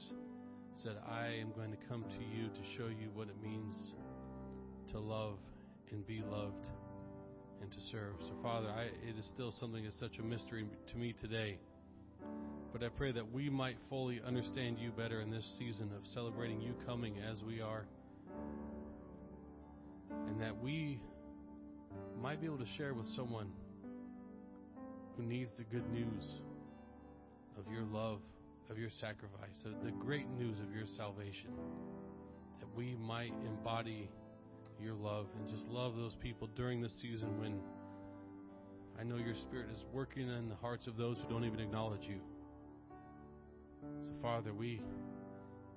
said, 0.82 0.96
I 1.08 1.26
am 1.40 1.52
going 1.56 1.70
to 1.70 1.76
come 1.88 2.04
to 2.04 2.36
you 2.36 2.48
to 2.48 2.76
show 2.76 2.86
you 2.86 3.08
what 3.14 3.28
it 3.28 3.42
means 3.42 3.76
to 4.92 4.98
love 4.98 5.38
and 5.90 6.06
be 6.06 6.22
loved 6.30 6.66
and 7.60 7.70
to 7.72 7.78
serve. 7.90 8.14
So, 8.20 8.32
Father, 8.42 8.68
I, 8.68 8.84
it 8.84 9.18
is 9.18 9.26
still 9.26 9.52
something 9.58 9.84
that's 9.84 9.98
such 9.98 10.18
a 10.18 10.22
mystery 10.22 10.66
to 10.90 10.96
me 10.96 11.14
today. 11.20 11.58
But 12.72 12.82
I 12.82 12.88
pray 12.88 13.12
that 13.12 13.32
we 13.32 13.50
might 13.50 13.76
fully 13.88 14.20
understand 14.24 14.78
you 14.78 14.90
better 14.90 15.20
in 15.20 15.30
this 15.30 15.46
season 15.58 15.90
of 15.96 16.06
celebrating 16.12 16.60
you 16.60 16.74
coming 16.86 17.14
as 17.30 17.42
we 17.42 17.60
are. 17.60 17.86
And 20.28 20.40
that 20.40 20.62
we 20.62 21.00
might 22.20 22.40
be 22.40 22.46
able 22.46 22.58
to 22.58 22.70
share 22.76 22.94
with 22.94 23.08
someone 23.16 23.48
who 25.16 25.24
needs 25.24 25.50
the 25.56 25.64
good 25.64 25.90
news 25.92 26.40
of 27.58 27.72
your 27.72 27.84
love, 27.84 28.20
of 28.70 28.78
your 28.78 28.90
sacrifice, 28.90 29.64
of 29.64 29.84
the 29.84 29.90
great 29.92 30.28
news 30.38 30.58
of 30.60 30.74
your 30.74 30.86
salvation. 30.96 31.50
That 32.60 32.68
we 32.76 32.96
might 32.96 33.32
embody 33.46 34.08
your 34.80 34.94
love 34.94 35.26
and 35.38 35.48
just 35.48 35.66
love 35.68 35.96
those 35.96 36.14
people 36.14 36.48
during 36.54 36.80
this 36.80 36.92
season 37.00 37.38
when 37.40 37.60
I 38.98 39.04
know 39.04 39.16
your 39.16 39.34
Spirit 39.34 39.68
is 39.72 39.84
working 39.92 40.28
in 40.28 40.48
the 40.48 40.54
hearts 40.56 40.86
of 40.86 40.96
those 40.96 41.20
who 41.20 41.28
don't 41.28 41.44
even 41.44 41.60
acknowledge 41.60 42.02
you. 42.02 42.20
So, 44.02 44.10
Father, 44.20 44.52
we 44.52 44.80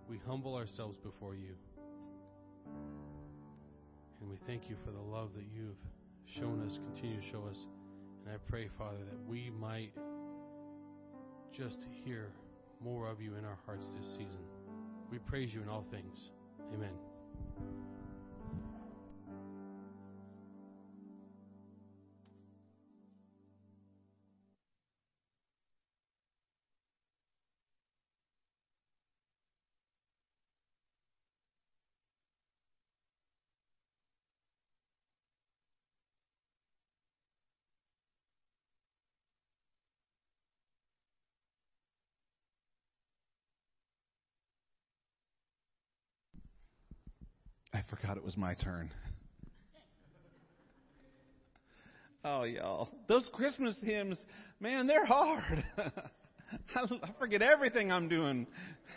we 0.09 0.19
humble 0.27 0.55
ourselves 0.55 0.97
before 0.97 1.35
you. 1.35 1.53
And 4.19 4.29
we 4.29 4.37
thank 4.45 4.69
you 4.69 4.75
for 4.83 4.91
the 4.91 4.99
love 4.99 5.29
that 5.35 5.45
you've 5.55 5.77
shown 6.39 6.65
us, 6.65 6.79
continue 6.93 7.21
to 7.21 7.27
show 7.31 7.45
us. 7.49 7.65
And 8.25 8.35
I 8.35 8.37
pray, 8.49 8.69
Father, 8.77 8.97
that 9.09 9.29
we 9.29 9.49
might 9.49 9.93
just 11.51 11.81
to 11.81 11.87
hear 12.05 12.31
more 12.83 13.07
of 13.07 13.21
you 13.21 13.35
in 13.35 13.45
our 13.45 13.57
hearts 13.65 13.87
this 13.99 14.09
season. 14.09 14.43
We 15.11 15.19
praise 15.19 15.53
you 15.53 15.61
in 15.61 15.69
all 15.69 15.85
things. 15.91 16.31
Amen. 16.73 17.90
It 48.17 48.23
was 48.23 48.37
my 48.37 48.53
turn. 48.55 48.91
Oh, 52.23 52.43
y'all. 52.43 52.89
Those 53.07 53.27
Christmas 53.33 53.75
hymns, 53.83 54.19
man, 54.59 54.85
they're 54.85 55.05
hard. 55.05 55.65
I 56.75 57.09
forget 57.19 57.41
everything 57.41 57.91
I'm 57.91 58.09
doing 58.09 58.45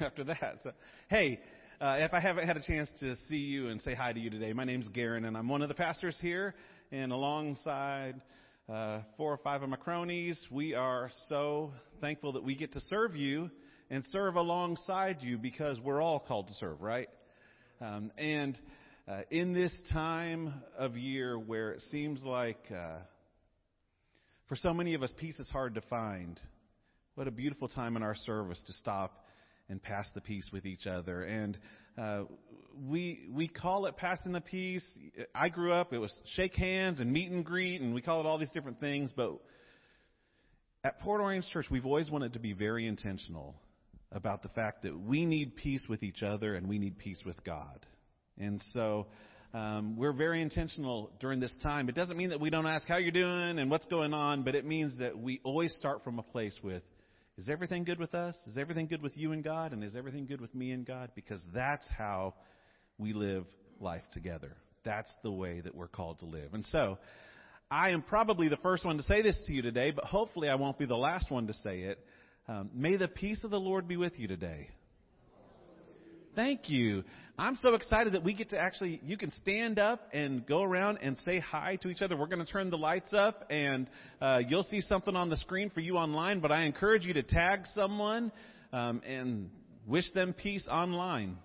after 0.00 0.24
that. 0.24 0.57
So, 0.62 0.72
hey, 1.09 1.40
uh, 1.81 1.96
if 2.00 2.12
I 2.12 2.20
haven't 2.20 2.46
had 2.46 2.57
a 2.57 2.62
chance 2.62 2.90
to 3.00 3.16
see 3.29 3.37
you 3.37 3.68
and 3.68 3.81
say 3.81 3.94
hi 3.94 4.12
to 4.12 4.20
you 4.20 4.31
today, 4.31 4.53
my 4.53 4.64
name's 4.64 4.88
Garen, 4.88 5.24
and 5.24 5.37
I'm 5.37 5.48
one 5.48 5.62
of 5.62 5.68
the 5.68 5.74
pastors 5.74 6.16
here. 6.20 6.55
And 6.92 7.12
alongside 7.12 8.20
uh, 8.68 9.00
four 9.16 9.33
or 9.33 9.38
five 9.38 9.62
of 9.62 9.68
my 9.68 9.77
cronies, 9.77 10.46
we 10.50 10.74
are 10.74 11.11
so 11.29 11.72
thankful 12.00 12.33
that 12.33 12.44
we 12.44 12.55
get 12.55 12.72
to 12.72 12.81
serve 12.81 13.16
you 13.16 13.50
and 13.90 14.05
serve 14.11 14.37
alongside 14.37 15.18
you 15.20 15.38
because 15.38 15.81
we're 15.81 16.03
all 16.03 16.20
called 16.20 16.48
to 16.48 16.55
serve, 16.55 16.81
right? 16.81 17.09
Um, 17.81 18.11
and 18.18 18.59
uh, 19.07 19.21
in 19.31 19.53
this 19.53 19.73
time 19.93 20.62
of 20.79 20.97
year 20.97 21.38
where 21.38 21.73
it 21.73 21.83
seems 21.90 22.23
like 22.23 22.64
uh, 22.75 23.01
for 24.49 24.57
so 24.57 24.73
many 24.73 24.95
of 24.95 25.03
us 25.03 25.12
peace 25.19 25.38
is 25.38 25.51
hard 25.51 25.75
to 25.75 25.83
find, 25.83 26.40
what 27.14 27.29
a 27.29 27.31
beautiful 27.31 27.69
time 27.69 27.97
in 27.97 28.03
our 28.03 28.14
service 28.14 28.62
to 28.67 28.73
stop 28.73 29.27
and 29.69 29.83
pass 29.83 30.07
the 30.14 30.23
peace 30.23 30.49
with 30.53 30.64
each 30.64 30.87
other. 30.87 31.23
And 31.23 31.59
uh, 31.99 32.23
we 32.88 33.27
we 33.31 33.47
call 33.47 33.87
it 33.87 33.97
passing 33.99 34.33
the 34.33 34.40
peace. 34.40 34.85
I 35.35 35.51
grew 35.51 35.73
up; 35.73 35.93
it 35.93 35.99
was 35.99 36.12
shake 36.35 36.55
hands 36.55 36.99
and 36.99 37.12
meet 37.12 37.31
and 37.31 37.45
greet, 37.45 37.83
and 37.83 37.95
we 37.95 38.01
call 38.01 38.21
it 38.21 38.27
all 38.27 38.38
these 38.38 38.51
different 38.53 38.81
things. 38.81 39.12
But 39.14 39.33
at 40.83 40.99
Port 41.01 41.21
Orange 41.21 41.47
Church, 41.53 41.67
we've 41.71 41.87
always 41.87 42.11
wanted 42.11 42.33
to 42.33 42.40
be 42.40 42.55
very 42.55 42.87
intentional 42.87 43.55
about 44.12 44.43
the 44.43 44.49
fact 44.51 44.83
that 44.85 44.99
we 44.99 45.27
need 45.27 45.57
peace 45.57 45.85
with 45.90 46.03
each 46.03 46.23
other 46.23 46.55
and 46.55 46.69
we 46.69 46.79
need 46.79 46.97
peace 46.99 47.21
with 47.27 47.43
God. 47.45 47.85
And 48.38 48.61
so 48.73 49.07
um, 49.53 49.97
we're 49.97 50.12
very 50.12 50.42
intentional 50.42 51.11
during 51.20 51.40
this 51.40 51.55
time. 51.62 51.88
It 51.88 51.94
doesn't 51.94 52.16
mean 52.16 52.31
that 52.31 52.40
we 52.40 52.51
don't 52.51 52.66
ask 52.66 52.87
how 52.88 52.97
you're 52.97 53.12
doing 53.12 53.59
and 53.59 53.70
what's 53.70 53.87
going 53.87 54.12
on, 54.12 54.42
but 54.42 54.55
it 54.55 54.64
means 54.64 54.99
that 54.99 55.18
we 55.18 55.40
always 55.44 55.75
start 55.77 56.03
from 56.03 56.18
a 56.18 56.23
place 56.23 56.59
with, 56.62 56.83
is 57.38 57.49
everything 57.49 57.85
good 57.85 57.99
with 57.99 58.14
us? 58.14 58.37
Is 58.47 58.57
everything 58.57 58.87
good 58.87 59.03
with 59.03 59.16
you 59.16 59.33
and 59.33 59.42
God? 59.42 59.73
And 59.73 59.83
is 59.83 59.94
everything 59.97 60.27
good 60.27 60.40
with 60.40 60.55
me 60.55 60.73
and 60.73 60.87
God? 60.87 61.11
Because 61.14 61.40
that's 61.53 61.87
how 61.97 62.35
we 62.99 63.12
live 63.12 63.44
life 63.81 64.05
together. 64.12 64.53
That's 64.85 65.12
the 65.23 65.33
way 65.33 65.61
that 65.61 65.75
we're 65.75 65.88
called 65.88 66.18
to 66.20 66.27
live. 66.27 66.53
And 66.53 66.64
so, 66.66 66.99
I 67.70 67.90
am 67.90 68.03
probably 68.03 68.49
the 68.49 68.59
first 68.59 68.85
one 68.85 68.99
to 68.99 69.03
say 69.05 69.23
this 69.23 69.40
to 69.47 69.53
you 69.53 69.62
today, 69.62 69.90
but 69.90 70.05
hopefully 70.05 70.49
I 70.49 70.55
won't 70.57 70.79
be 70.79 70.87
the 70.87 70.97
last 70.97 71.31
one 71.31 71.47
to 71.47 71.55
say 71.55 71.81
it. 71.81 71.99
Um, 72.47 72.70
may 72.75 72.97
the 72.97 73.09
peace 73.09 73.42
of 73.42 73.51
the 73.51 73.59
Lord 73.59 73.88
be 73.88 73.97
with 73.97 74.18
you 74.18 74.29
today. 74.29 74.68
Thank 76.35 76.68
you. 76.68 77.05
I'm 77.38 77.55
so 77.57 77.75
excited 77.75 78.14
that 78.14 78.25
we 78.25 78.35
get 78.35 78.51
to 78.51 78.59
actually, 78.59 79.01
you 79.05 79.16
can 79.16 79.31
stand 79.31 79.79
up 79.79 80.09
and 80.12 80.44
go 80.44 80.62
around 80.62 80.99
and 81.01 81.16
say 81.18 81.38
hi 81.38 81.77
to 81.83 81.88
each 81.88 82.03
other. 82.03 82.16
We're 82.16 82.27
going 82.27 82.44
to 82.44 82.51
turn 82.51 82.70
the 82.70 82.79
lights 82.79 83.12
up 83.12 83.44
and 83.51 83.88
uh, 84.20 84.40
you'll 84.49 84.64
see 84.64 84.81
something 84.81 85.14
on 85.14 85.31
the 85.31 85.37
screen 85.37 85.70
for 85.70 85.81
you 85.81 85.97
online, 85.97 86.40
but 86.40 86.51
I 86.51 86.62
encourage 86.62 87.05
you 87.05 87.14
to 87.14 87.23
tag 87.23 87.61
someone 87.73 88.33
um, 88.73 89.01
and 89.07 89.49
wish 89.87 90.11
them 90.12 90.33
peace 90.33 90.66
online. 90.68 91.37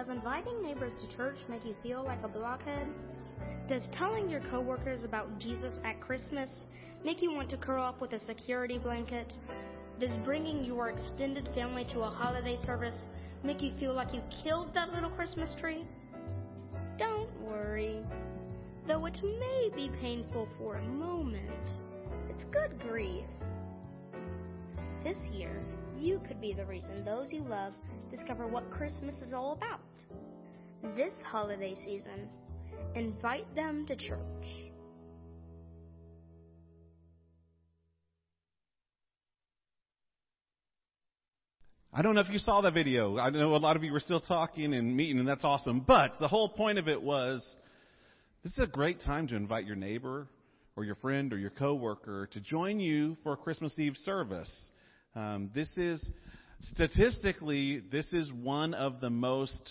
Does 0.00 0.08
inviting 0.08 0.62
neighbors 0.62 0.94
to 1.02 1.14
church 1.14 1.36
make 1.50 1.62
you 1.66 1.74
feel 1.82 2.02
like 2.02 2.24
a 2.24 2.28
blockhead? 2.28 2.86
Does 3.68 3.86
telling 3.92 4.30
your 4.30 4.40
coworkers 4.50 5.04
about 5.04 5.38
Jesus 5.38 5.74
at 5.84 6.00
Christmas 6.00 6.48
make 7.04 7.20
you 7.20 7.30
want 7.30 7.50
to 7.50 7.58
curl 7.58 7.84
up 7.84 8.00
with 8.00 8.14
a 8.14 8.24
security 8.24 8.78
blanket? 8.78 9.30
Does 10.00 10.16
bringing 10.24 10.64
your 10.64 10.88
extended 10.88 11.50
family 11.54 11.84
to 11.92 12.00
a 12.00 12.08
holiday 12.08 12.56
service 12.64 12.96
make 13.44 13.60
you 13.60 13.72
feel 13.78 13.92
like 13.92 14.14
you 14.14 14.22
killed 14.42 14.72
that 14.72 14.90
little 14.90 15.10
Christmas 15.10 15.54
tree? 15.60 15.84
Don't 16.96 17.38
worry. 17.42 18.00
Though 18.88 19.04
it 19.04 19.22
may 19.22 19.68
be 19.76 19.90
painful 20.00 20.48
for 20.56 20.76
a 20.76 20.82
moment, 20.82 21.68
it's 22.30 22.44
good 22.44 22.80
grief. 22.88 23.26
This 25.04 25.18
year, 25.30 25.62
you 25.98 26.22
could 26.26 26.40
be 26.40 26.54
the 26.54 26.64
reason 26.64 27.04
those 27.04 27.30
you 27.30 27.42
love 27.42 27.74
discover 28.10 28.46
what 28.46 28.70
Christmas 28.70 29.14
is 29.22 29.32
all 29.32 29.52
about. 29.52 29.80
This 30.96 31.14
holiday 31.26 31.74
season, 31.84 32.28
invite 32.94 33.54
them 33.54 33.86
to 33.86 33.96
church. 33.96 34.18
I 41.92 42.02
don't 42.02 42.14
know 42.14 42.22
if 42.22 42.30
you 42.30 42.38
saw 42.38 42.62
that 42.62 42.72
video. 42.72 43.18
I 43.18 43.28
know 43.28 43.56
a 43.56 43.58
lot 43.58 43.76
of 43.76 43.84
you 43.84 43.92
were 43.92 44.00
still 44.00 44.20
talking 44.20 44.72
and 44.72 44.96
meeting, 44.96 45.18
and 45.18 45.28
that's 45.28 45.44
awesome. 45.44 45.80
But 45.80 46.12
the 46.18 46.28
whole 46.28 46.48
point 46.48 46.78
of 46.78 46.88
it 46.88 47.02
was 47.02 47.44
this 48.42 48.52
is 48.52 48.58
a 48.60 48.66
great 48.66 49.00
time 49.02 49.28
to 49.28 49.36
invite 49.36 49.66
your 49.66 49.76
neighbor 49.76 50.28
or 50.76 50.84
your 50.84 50.94
friend 50.94 51.30
or 51.32 51.36
your 51.36 51.50
coworker 51.50 52.26
to 52.32 52.40
join 52.40 52.80
you 52.80 53.18
for 53.22 53.34
a 53.34 53.36
Christmas 53.36 53.78
Eve 53.78 53.96
service. 53.96 54.50
Um, 55.14 55.50
this 55.54 55.68
is 55.76 56.02
statistically, 56.62 57.82
this 57.90 58.06
is 58.14 58.32
one 58.32 58.72
of 58.72 59.00
the 59.00 59.10
most 59.10 59.70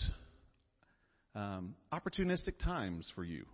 um, 1.34 1.74
opportunistic 1.92 2.58
times 2.62 3.10
for 3.14 3.24
you. 3.24 3.44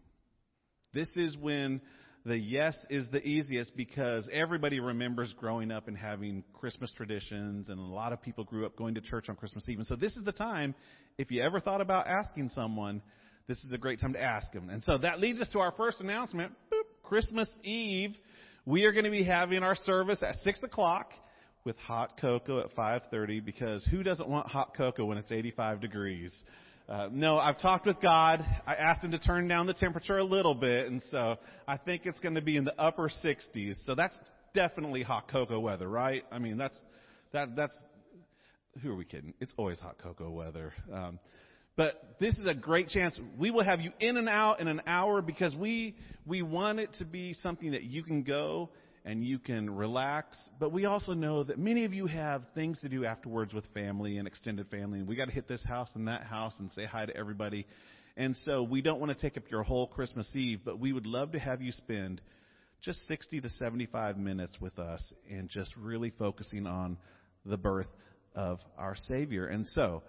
This 0.93 1.09
is 1.17 1.37
when 1.37 1.81
the 2.25 2.37
yes 2.37 2.77
is 2.91 3.09
the 3.11 3.23
easiest 3.23 3.77
because 3.77 4.29
everybody 4.33 4.81
remembers 4.81 5.33
growing 5.39 5.71
up 5.71 5.87
and 5.87 5.97
having 5.97 6.43
Christmas 6.55 6.93
traditions, 6.97 7.69
and 7.69 7.79
a 7.79 7.83
lot 7.83 8.13
of 8.13 8.21
people 8.21 8.45
grew 8.45 8.67
up 8.67 8.77
going 8.77 8.95
to 8.95 9.01
church 9.01 9.29
on 9.29 9.37
Christmas 9.37 9.69
Eve. 9.69 9.79
And 9.79 9.87
so 9.87 9.95
this 9.95 10.17
is 10.17 10.25
the 10.25 10.33
time, 10.33 10.75
if 11.19 11.31
you 11.31 11.43
ever 11.43 11.61
thought 11.61 11.81
about 11.81 12.07
asking 12.09 12.49
someone, 12.49 13.01
this 13.47 13.63
is 13.63 13.73
a 13.73 13.79
great 13.79 14.01
time 14.01 14.15
to 14.15 14.23
ask 14.23 14.51
them. 14.53 14.71
And 14.71 14.83
so 14.83 14.99
that 14.99 15.21
leads 15.21 15.41
us 15.41 15.49
to 15.51 15.61
our 15.61 15.73
first 15.73 16.01
announcement. 16.01 16.53
Boop, 16.73 16.83
Christmas 17.05 17.49
Eve, 17.63 18.17
we 18.65 18.85
are 18.85 18.93
going 18.93 19.05
to 19.05 19.11
be 19.11 19.23
having 19.23 19.63
our 19.63 19.77
service 19.77 20.21
at 20.23 20.35
6 20.37 20.63
o'clock 20.65 21.13
with 21.65 21.77
hot 21.79 22.19
cocoa 22.21 22.61
at 22.61 22.75
5:30 22.75 23.45
because 23.45 23.85
who 23.85 24.03
doesn't 24.03 24.29
want 24.29 24.49
hot 24.49 24.75
cocoa 24.77 25.05
when 25.05 25.19
it's 25.19 25.31
85 25.31 25.81
degrees? 25.81 26.43
Uh, 26.89 27.09
no, 27.11 27.37
I've 27.37 27.59
talked 27.59 27.85
with 27.85 28.01
God. 28.01 28.45
I 28.65 28.75
asked 28.75 29.03
Him 29.03 29.11
to 29.11 29.19
turn 29.19 29.49
down 29.49 29.67
the 29.67 29.75
temperature 29.75 30.19
a 30.19 30.25
little 30.25 30.55
bit, 30.55 30.87
and 30.87 31.03
so 31.11 31.37
I 31.67 31.79
think 31.79 32.07
it's 32.07 32.21
going 32.21 32.37
to 32.37 32.43
be 32.43 32.57
in 32.57 32.65
the 32.65 32.81
upper 32.81 33.11
60s. 33.25 33.85
So 33.85 33.97
that's 33.97 34.17
definitely 34.55 35.03
hot 35.03 35.29
cocoa 35.29 35.59
weather, 35.59 35.89
right? 35.89 36.23
I 36.31 36.39
mean, 36.39 36.57
that's 36.57 36.81
that 37.33 37.57
that's 37.57 37.77
who 38.83 38.93
are 38.93 38.95
we 38.95 39.05
kidding? 39.05 39.35
It's 39.41 39.53
always 39.57 39.81
hot 39.81 39.97
cocoa 39.99 40.31
weather. 40.31 40.75
Um, 40.93 41.19
but 41.77 42.15
this 42.21 42.39
is 42.39 42.47
a 42.47 42.55
great 42.55 42.89
chance. 42.89 43.21
We 43.37 43.51
will 43.51 43.65
have 43.65 43.81
you 43.81 43.91
in 43.99 44.17
and 44.17 44.29
out 44.29 44.61
in 44.61 44.69
an 44.69 44.83
hour 44.87 45.23
because 45.23 45.57
we 45.57 45.97
we 46.25 46.43
want 46.43 46.79
it 46.79 46.91
to 46.99 47.05
be 47.05 47.33
something 47.33 47.73
that 47.73 47.83
you 47.83 48.05
can 48.05 48.23
go 48.23 48.71
and 49.07 49.25
you 49.25 49.39
can 49.39 49.71
relax. 49.71 50.37
But 50.59 50.73
we 50.73 50.85
also 50.85 51.15
know 51.15 51.45
that 51.45 51.59
many 51.59 51.85
of 51.85 51.95
you 51.95 52.07
have 52.07 52.43
things 52.57 52.81
to 52.81 52.89
do 52.89 53.05
afterwards 53.05 53.55
with 53.55 53.65
family 53.73 54.19
and 54.19 54.27
extended 54.27 54.69
family, 54.69 54.99
and 54.99 55.09
we 55.09 55.15
got 55.15 55.27
to 55.27 55.31
hit 55.31 55.47
this 55.47 55.63
house 55.63 55.91
and 55.95 56.09
that 56.09 56.25
house 56.25 56.55
and 56.59 56.71
say 56.73 56.85
hi 56.85 57.07
to 57.07 57.17
everybody. 57.17 57.67
And 58.17 58.37
so 58.45 58.65
we 58.65 58.83
don't 58.83 58.99
want 58.99 59.17
to 59.17 59.19
take 59.19 59.37
up 59.37 59.45
your 59.49 59.63
whole 59.63 59.87
Christmas 59.87 60.29
Eve, 60.35 60.61
but 60.65 60.81
we 60.81 60.93
would 60.93 61.07
love 61.07 61.33
to 61.33 61.39
have 61.39 61.63
you 61.63 61.71
spend 61.71 62.21
just 62.83 63.07
60 63.07 63.41
to 63.43 63.49
75 63.49 64.19
minutes 64.19 64.57
with 64.61 64.79
us 64.79 65.13
and 65.31 65.49
just 65.49 65.75
really 65.77 66.11
focusing 66.19 66.67
on 66.67 66.99
the 67.45 67.57
birth 67.57 67.89
of 68.35 68.59
our 68.77 68.97
Savior. 68.97 69.47
And 69.47 69.67
so, 69.69 70.03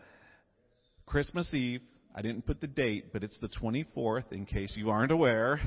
Christmas 1.06 1.54
Eve, 1.54 1.82
I 2.16 2.24
didn't 2.24 2.48
put 2.48 2.62
the 2.62 2.68
date, 2.68 3.14
but 3.14 3.24
it's 3.24 3.38
the 3.40 3.50
24th 3.50 4.32
in 4.32 4.46
case 4.46 4.74
you 4.76 4.90
aren't 4.90 5.12
aware 5.12 5.62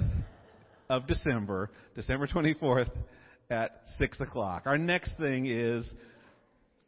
of 0.88 1.06
December, 1.06 1.70
December 1.94 2.26
24th 2.26 2.90
at 3.50 3.72
6 3.98 4.20
o'clock. 4.20 4.62
Our 4.66 4.78
next 4.78 5.16
thing 5.18 5.46
is, 5.46 5.92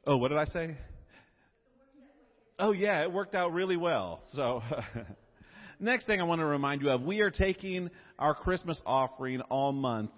oh, 0.07 0.16
what 0.16 0.29
did 0.29 0.38
I 0.38 0.44
say? 0.46 0.77
Oh, 2.59 2.72
yeah, 2.72 3.03
it 3.03 3.12
worked 3.12 3.35
out 3.35 3.53
really 3.53 3.77
well. 3.77 4.22
So, 4.33 4.62
next 5.81 6.07
thing 6.07 6.20
I 6.20 6.25
want 6.25 6.40
to 6.40 6.44
remind 6.44 6.83
you 6.83 6.90
of, 6.90 7.03
we 7.03 7.20
are 7.20 7.31
taking 7.31 7.90
our 8.18 8.35
Christmas 8.35 8.81
offering 8.87 9.40
all 9.42 9.72
month, 9.72 10.12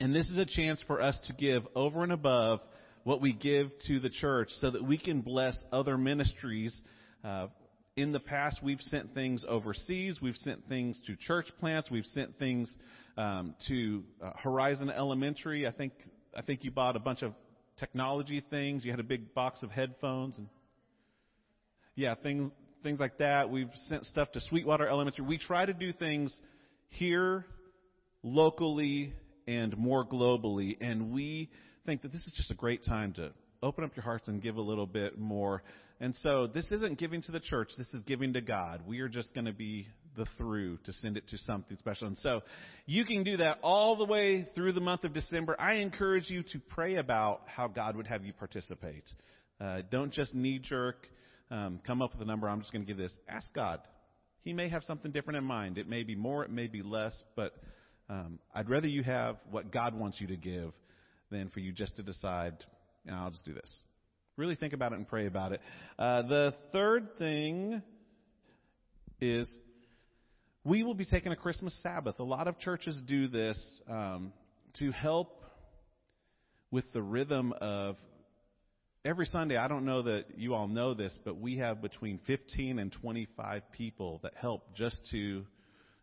and 0.00 0.14
this 0.14 0.28
is 0.28 0.38
a 0.38 0.46
chance 0.46 0.82
for 0.86 1.00
us 1.00 1.18
to 1.26 1.32
give 1.32 1.66
over 1.74 2.04
and 2.04 2.12
above 2.12 2.60
what 3.02 3.20
we 3.20 3.32
give 3.32 3.70
to 3.86 3.98
the 3.98 4.10
church 4.10 4.50
so 4.60 4.70
that 4.70 4.84
we 4.84 4.98
can 4.98 5.22
bless 5.22 5.56
other 5.72 5.98
ministries. 5.98 6.80
Uh, 7.24 7.48
in 7.96 8.12
the 8.12 8.20
past, 8.20 8.60
we've 8.62 8.80
sent 8.82 9.12
things 9.14 9.44
overseas. 9.48 10.20
We've 10.22 10.36
sent 10.36 10.68
things 10.68 11.00
to 11.06 11.16
church 11.16 11.46
plants. 11.58 11.90
We've 11.90 12.04
sent 12.04 12.38
things 12.38 12.72
um, 13.18 13.54
to 13.66 14.04
uh, 14.22 14.30
Horizon 14.36 14.88
Elementary. 14.88 15.66
I 15.66 15.72
think 15.72 15.92
I 16.34 16.40
think 16.40 16.64
you 16.64 16.70
bought 16.70 16.96
a 16.96 17.00
bunch 17.00 17.22
of 17.22 17.34
technology 17.76 18.42
things. 18.48 18.84
You 18.84 18.92
had 18.92 19.00
a 19.00 19.04
big 19.04 19.34
box 19.34 19.62
of 19.62 19.70
headphones 19.70 20.38
and 20.38 20.48
yeah, 21.96 22.14
things 22.14 22.52
things 22.82 23.00
like 23.00 23.18
that. 23.18 23.50
We've 23.50 23.70
sent 23.88 24.06
stuff 24.06 24.32
to 24.32 24.40
Sweetwater 24.40 24.88
Elementary. 24.88 25.24
We 25.26 25.36
try 25.36 25.66
to 25.66 25.72
do 25.74 25.92
things 25.92 26.34
here, 26.90 27.44
locally, 28.22 29.12
and 29.48 29.76
more 29.76 30.06
globally. 30.06 30.76
And 30.80 31.10
we 31.10 31.50
think 31.84 32.02
that 32.02 32.12
this 32.12 32.24
is 32.24 32.32
just 32.36 32.52
a 32.52 32.54
great 32.54 32.84
time 32.84 33.14
to 33.14 33.32
open 33.64 33.82
up 33.82 33.96
your 33.96 34.04
hearts 34.04 34.28
and 34.28 34.40
give 34.40 34.56
a 34.56 34.62
little 34.62 34.86
bit 34.86 35.18
more. 35.18 35.64
And 36.00 36.14
so 36.16 36.46
this 36.46 36.70
isn't 36.70 36.98
giving 36.98 37.22
to 37.22 37.32
the 37.32 37.40
church, 37.40 37.70
this 37.76 37.88
is 37.92 38.02
giving 38.02 38.34
to 38.34 38.40
God. 38.40 38.82
We 38.86 39.00
are 39.00 39.08
just 39.08 39.34
going 39.34 39.46
to 39.46 39.52
be 39.52 39.88
the 40.18 40.26
through 40.36 40.76
to 40.84 40.92
send 40.92 41.16
it 41.16 41.26
to 41.28 41.38
something 41.38 41.78
special. 41.78 42.08
And 42.08 42.18
so 42.18 42.42
you 42.84 43.04
can 43.04 43.22
do 43.24 43.38
that 43.38 43.58
all 43.62 43.96
the 43.96 44.04
way 44.04 44.46
through 44.54 44.72
the 44.72 44.80
month 44.80 45.04
of 45.04 45.14
December. 45.14 45.56
I 45.58 45.76
encourage 45.76 46.28
you 46.28 46.42
to 46.52 46.58
pray 46.58 46.96
about 46.96 47.42
how 47.46 47.68
God 47.68 47.96
would 47.96 48.06
have 48.06 48.24
you 48.24 48.34
participate. 48.34 49.04
Uh, 49.60 49.82
don't 49.90 50.12
just 50.12 50.34
knee 50.34 50.58
jerk, 50.58 51.06
um, 51.50 51.80
come 51.86 52.02
up 52.02 52.12
with 52.12 52.20
a 52.20 52.26
number. 52.30 52.48
I'm 52.48 52.60
just 52.60 52.72
going 52.72 52.84
to 52.84 52.86
give 52.86 52.98
this. 52.98 53.16
Ask 53.28 53.52
God. 53.54 53.80
He 54.42 54.52
may 54.52 54.68
have 54.68 54.84
something 54.84 55.10
different 55.10 55.38
in 55.38 55.44
mind. 55.44 55.78
It 55.78 55.88
may 55.88 56.02
be 56.02 56.14
more, 56.14 56.44
it 56.44 56.50
may 56.50 56.66
be 56.66 56.82
less, 56.82 57.14
but 57.36 57.54
um, 58.10 58.38
I'd 58.54 58.68
rather 58.68 58.86
you 58.86 59.02
have 59.02 59.36
what 59.50 59.70
God 59.70 59.94
wants 59.98 60.20
you 60.20 60.26
to 60.28 60.36
give 60.36 60.72
than 61.30 61.48
for 61.50 61.60
you 61.60 61.72
just 61.72 61.96
to 61.96 62.02
decide, 62.02 62.54
I'll 63.10 63.30
just 63.30 63.44
do 63.44 63.52
this. 63.52 63.70
Really 64.36 64.54
think 64.54 64.72
about 64.72 64.92
it 64.92 64.96
and 64.96 65.08
pray 65.08 65.26
about 65.26 65.52
it. 65.52 65.60
Uh, 65.98 66.22
the 66.22 66.54
third 66.72 67.16
thing 67.18 67.82
is 69.20 69.50
we 70.68 70.82
will 70.82 70.94
be 70.94 71.06
taking 71.06 71.32
a 71.32 71.36
Christmas 71.36 71.74
Sabbath. 71.82 72.18
A 72.18 72.24
lot 72.24 72.46
of 72.46 72.58
churches 72.58 72.98
do 73.06 73.26
this 73.26 73.58
um, 73.88 74.34
to 74.78 74.92
help 74.92 75.42
with 76.70 76.92
the 76.92 77.00
rhythm 77.00 77.54
of 77.58 77.96
every 79.02 79.24
Sunday. 79.24 79.56
I 79.56 79.66
don't 79.66 79.86
know 79.86 80.02
that 80.02 80.26
you 80.36 80.52
all 80.52 80.68
know 80.68 80.92
this, 80.92 81.18
but 81.24 81.40
we 81.40 81.56
have 81.56 81.80
between 81.80 82.20
15 82.26 82.78
and 82.78 82.92
25 83.00 83.62
people 83.72 84.20
that 84.22 84.34
help 84.34 84.74
just 84.74 85.00
to 85.10 85.46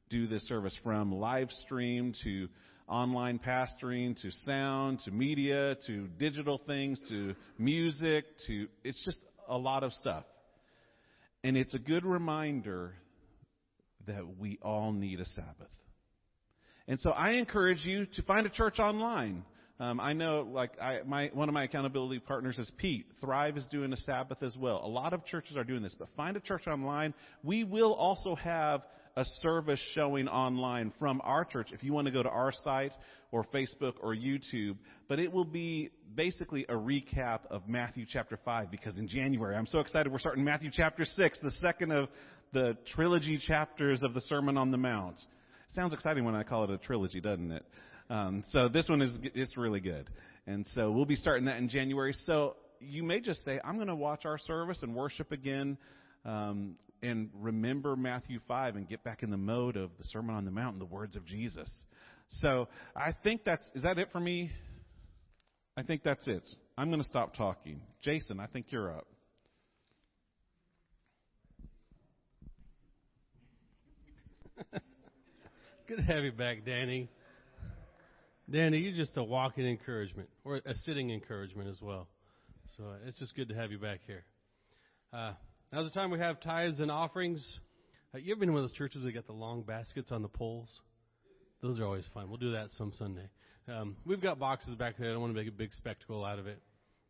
do 0.10 0.26
this 0.26 0.48
service 0.48 0.76
from 0.84 1.14
live 1.14 1.52
stream 1.66 2.16
to 2.24 2.48
online 2.88 3.38
pastoring 3.38 4.20
to 4.24 4.32
sound 4.46 5.00
to 5.06 5.12
media 5.12 5.78
to 5.86 6.08
digital 6.18 6.60
things 6.66 7.00
to 7.10 7.36
music 7.60 8.26
to 8.48 8.68
it's 8.84 9.04
just 9.06 9.20
a 9.48 9.58
lot 9.60 9.84
of 9.84 9.94
stuff. 9.94 10.24
And 11.44 11.56
it's 11.56 11.76
a 11.76 11.80
good 11.80 12.04
reminder 12.04 12.96
that 14.08 14.38
we 14.40 14.58
all 14.62 14.92
need 14.92 15.20
a 15.20 15.26
Sabbath. 15.26 15.70
And 16.88 17.00
so 17.00 17.12
I 17.12 17.32
encourage 17.32 17.86
you 17.86 18.06
to 18.06 18.22
find 18.22 18.46
a 18.46 18.50
church 18.50 18.80
online. 18.80 19.44
Um, 19.80 20.00
I 20.00 20.14
know, 20.14 20.48
like, 20.50 20.80
I, 20.80 21.00
my, 21.06 21.32
one 21.34 21.50
of 21.50 21.54
my 21.54 21.64
accountability 21.66 22.20
partners 22.20 22.58
is 22.58 22.72
Pete. 22.78 23.08
Thrive 23.20 23.58
is 23.58 23.66
doing 23.68 23.92
a 23.92 23.98
Sabbath 23.98 24.42
as 24.42 24.56
well. 24.56 24.82
A 24.84 24.88
lot 24.88 25.12
of 25.12 25.26
churches 25.26 25.58
are 25.58 25.66
doing 25.66 25.84
this, 25.84 25.96
but 25.98 26.08
find 26.16 26.38
a 26.38 26.40
church 26.40 26.68
online. 26.68 27.14
We 27.44 27.64
will 27.66 27.94
also 27.94 28.36
have 28.36 28.84
a 29.18 29.26
service 29.42 29.80
showing 29.94 30.28
online 30.28 30.92
from 31.00 31.22
our 31.24 31.46
church 31.46 31.70
if 31.72 31.84
you 31.84 31.94
want 31.94 32.06
to 32.08 32.12
go 32.12 32.22
to 32.22 32.30
our 32.30 32.52
site 32.64 32.92
or 33.32 33.46
Facebook 33.46 33.94
or 34.02 34.14
YouTube. 34.14 34.76
But 35.08 35.20
it 35.20 35.32
will 35.32 35.46
be 35.46 35.92
basically 36.16 36.66
a 36.68 36.74
recap 36.74 37.40
of 37.50 37.68
Matthew 37.68 38.06
chapter 38.08 38.38
5 38.44 38.70
because 38.70 38.98
in 38.98 39.08
January, 39.08 39.56
I'm 39.56 39.68
so 39.68 39.80
excited, 39.80 40.12
we're 40.12 40.20
starting 40.20 40.44
Matthew 40.44 40.70
chapter 40.72 41.06
6, 41.06 41.40
the 41.42 41.52
second 41.62 41.92
of 41.92 42.10
the 42.52 42.78
trilogy 42.94 43.38
chapters 43.38 44.04
of 44.04 44.14
the 44.14 44.22
Sermon 44.22 44.58
on 44.58 44.72
the 44.72 44.78
Mount. 44.78 45.18
Sounds 45.74 45.94
exciting 45.94 46.26
when 46.26 46.36
I 46.36 46.44
call 46.44 46.66
it 46.66 46.70
a 46.70 46.78
trilogy, 46.78 47.22
doesn't 47.22 47.52
it? 47.52 47.66
Um, 48.10 48.44
so 48.48 48.68
this 48.68 48.88
one 48.88 49.02
is 49.02 49.18
it's 49.34 49.58
really 49.58 49.80
good, 49.80 50.10
and 50.46 50.66
so 50.76 50.92
we'll 50.92 51.06
be 51.06 51.16
starting 51.16 51.46
that 51.46 51.58
in 51.58 51.68
January. 51.68 52.14
So 52.26 52.56
you 52.80 53.04
may 53.04 53.20
just 53.20 53.44
say, 53.44 53.60
"I'm 53.66 53.76
going 53.76 53.88
to 53.88 53.96
watch 53.96 54.26
our 54.26 54.38
service 54.38 54.84
and 54.84 54.94
worship 54.94 55.32
again 55.32 55.76
um, 56.24 56.76
and 57.06 57.30
remember 57.34 57.96
Matthew 57.96 58.40
5 58.48 58.76
and 58.76 58.88
get 58.88 59.04
back 59.04 59.24
in 59.24 59.30
the 59.30 59.38
mode 59.38 59.78
of 59.78 59.92
the 59.98 60.04
Sermon 60.06 60.36
on 60.36 60.46
the 60.46 60.52
Mount 60.52 60.74
and 60.74 60.82
the 60.82 60.86
words 60.86 61.16
of 61.16 61.26
Jesus. 61.26 61.70
So 62.30 62.68
I 62.96 63.14
think 63.24 63.44
that's, 63.44 63.70
is 63.76 63.84
that 63.84 63.98
it 63.98 64.10
for 64.12 64.20
me? 64.20 64.52
I 65.78 65.84
think 65.84 66.04
that's 66.04 66.28
it. 66.28 66.44
I'm 66.78 66.90
going 66.90 67.02
to 67.02 67.08
stop 67.08 67.36
talking. 67.36 67.82
Jason, 68.02 68.40
I 68.40 68.48
think 68.48 68.68
you're 68.72 68.92
up. 68.92 69.08
Good 75.88 75.98
to 75.98 76.04
have 76.04 76.24
you 76.24 76.32
back, 76.32 76.66
Danny. 76.66 77.10
Danny, 78.50 78.78
you're 78.80 78.96
just 78.96 79.18
a 79.18 79.24
walking 79.24 79.68
encouragement, 79.68 80.30
or 80.44 80.62
a 80.66 80.74
sitting 80.86 81.12
encouragement 81.12 81.70
as 81.70 81.82
well. 81.82 82.08
So 82.78 82.84
it's 83.06 83.18
just 83.18 83.36
good 83.36 83.50
to 83.50 83.56
have 83.56 83.72
you 83.72 83.80
back 83.80 84.02
here. 84.06 84.24
Uh, 85.12 85.34
now's 85.76 85.84
the 85.84 85.92
time 85.92 86.10
we 86.10 86.20
have 86.20 86.40
tithes 86.40 86.80
and 86.80 86.90
offerings. 86.90 87.60
Uh, 88.14 88.18
you 88.18 88.32
ever 88.32 88.40
been 88.40 88.48
in 88.48 88.56
one 88.56 88.64
of 88.64 88.70
those 88.70 88.78
churches 88.78 89.04
that 89.04 89.12
got 89.12 89.28
the 89.28 89.34
long 89.34 89.62
baskets 89.62 90.10
on 90.10 90.22
the 90.22 90.28
poles? 90.30 90.70
Those 91.62 91.82
are 91.82 91.84
always 91.84 92.06
fun. 92.14 92.30
We'll 92.30 92.38
do 92.38 92.54
that 92.54 92.70
some 92.78 92.94
Sunday. 92.94 93.28
Um, 93.68 93.98
we've 94.06 94.22
got 94.22 94.40
boxes 94.40 94.76
back 94.76 94.98
there. 94.98 95.10
I 95.10 95.12
don't 95.12 95.20
want 95.20 95.36
to 95.36 95.38
make 95.38 95.50
a 95.50 95.52
big 95.52 95.74
spectacle 95.74 96.24
out 96.24 96.40
of 96.40 96.48
it. 96.48 96.62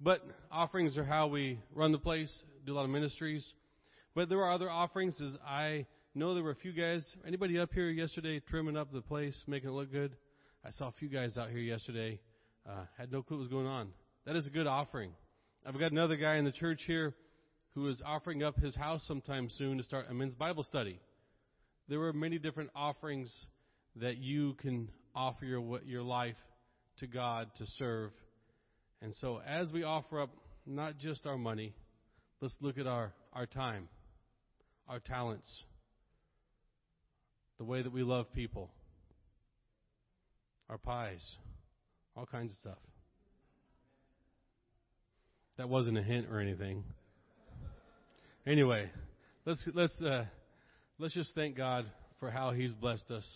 But 0.01 0.25
offerings 0.51 0.97
are 0.97 1.03
how 1.03 1.27
we 1.27 1.59
run 1.75 1.91
the 1.91 1.99
place, 1.99 2.33
do 2.65 2.73
a 2.73 2.75
lot 2.75 2.85
of 2.85 2.89
ministries. 2.89 3.45
But 4.15 4.29
there 4.29 4.41
are 4.41 4.51
other 4.51 4.71
offerings 4.71 5.21
as 5.21 5.37
I 5.47 5.85
know 6.15 6.33
there 6.33 6.41
were 6.41 6.49
a 6.49 6.55
few 6.55 6.73
guys. 6.73 7.05
Anybody 7.27 7.59
up 7.59 7.71
here 7.71 7.91
yesterday 7.91 8.41
trimming 8.49 8.77
up 8.77 8.91
the 8.91 9.01
place, 9.01 9.39
making 9.45 9.69
it 9.69 9.73
look 9.73 9.91
good? 9.91 10.15
I 10.65 10.71
saw 10.71 10.87
a 10.87 10.93
few 10.93 11.07
guys 11.07 11.37
out 11.37 11.51
here 11.51 11.59
yesterday. 11.59 12.19
Uh, 12.67 12.85
had 12.97 13.11
no 13.11 13.21
clue 13.21 13.37
what 13.37 13.41
was 13.43 13.51
going 13.51 13.67
on. 13.67 13.89
That 14.25 14.35
is 14.35 14.47
a 14.47 14.49
good 14.49 14.65
offering. 14.65 15.11
I've 15.67 15.79
got 15.79 15.91
another 15.91 16.15
guy 16.15 16.37
in 16.37 16.45
the 16.45 16.51
church 16.51 16.81
here 16.87 17.13
who 17.75 17.89
is 17.89 18.01
offering 18.05 18.41
up 18.41 18.57
his 18.57 18.75
house 18.75 19.03
sometime 19.05 19.49
soon 19.49 19.77
to 19.77 19.83
start 19.83 20.07
a 20.09 20.13
men's 20.13 20.33
Bible 20.33 20.63
study. 20.63 20.99
There 21.89 22.01
are 22.03 22.13
many 22.13 22.39
different 22.39 22.71
offerings 22.73 23.31
that 23.97 24.17
you 24.17 24.53
can 24.55 24.89
offer 25.13 25.45
your 25.45 25.81
your 25.85 26.01
life 26.01 26.37
to 26.99 27.07
God 27.07 27.49
to 27.57 27.65
serve. 27.77 28.11
And 29.01 29.13
so 29.15 29.41
as 29.45 29.71
we 29.71 29.83
offer 29.83 30.21
up 30.21 30.29
not 30.65 30.97
just 30.97 31.27
our 31.27 31.37
money, 31.37 31.75
let's 32.41 32.55
look 32.61 32.77
at 32.77 32.87
our, 32.87 33.13
our 33.33 33.45
time, 33.45 33.89
our 34.87 34.99
talents, 34.99 35.47
the 37.57 37.65
way 37.65 37.81
that 37.81 37.91
we 37.91 38.03
love 38.03 38.31
people, 38.33 38.71
our 40.69 40.77
pies, 40.77 41.23
all 42.15 42.25
kinds 42.25 42.51
of 42.51 42.57
stuff. 42.57 42.77
That 45.57 45.69
wasn't 45.69 45.97
a 45.97 46.03
hint 46.03 46.27
or 46.31 46.39
anything. 46.39 46.83
Anyway, 48.47 48.91
let's 49.45 49.67
let's 49.73 49.99
uh, 50.03 50.23
let's 50.99 51.15
just 51.15 51.33
thank 51.33 51.57
God 51.57 51.89
for 52.19 52.29
how 52.29 52.51
He's 52.51 52.75
blessed 52.75 53.09
us, 53.09 53.27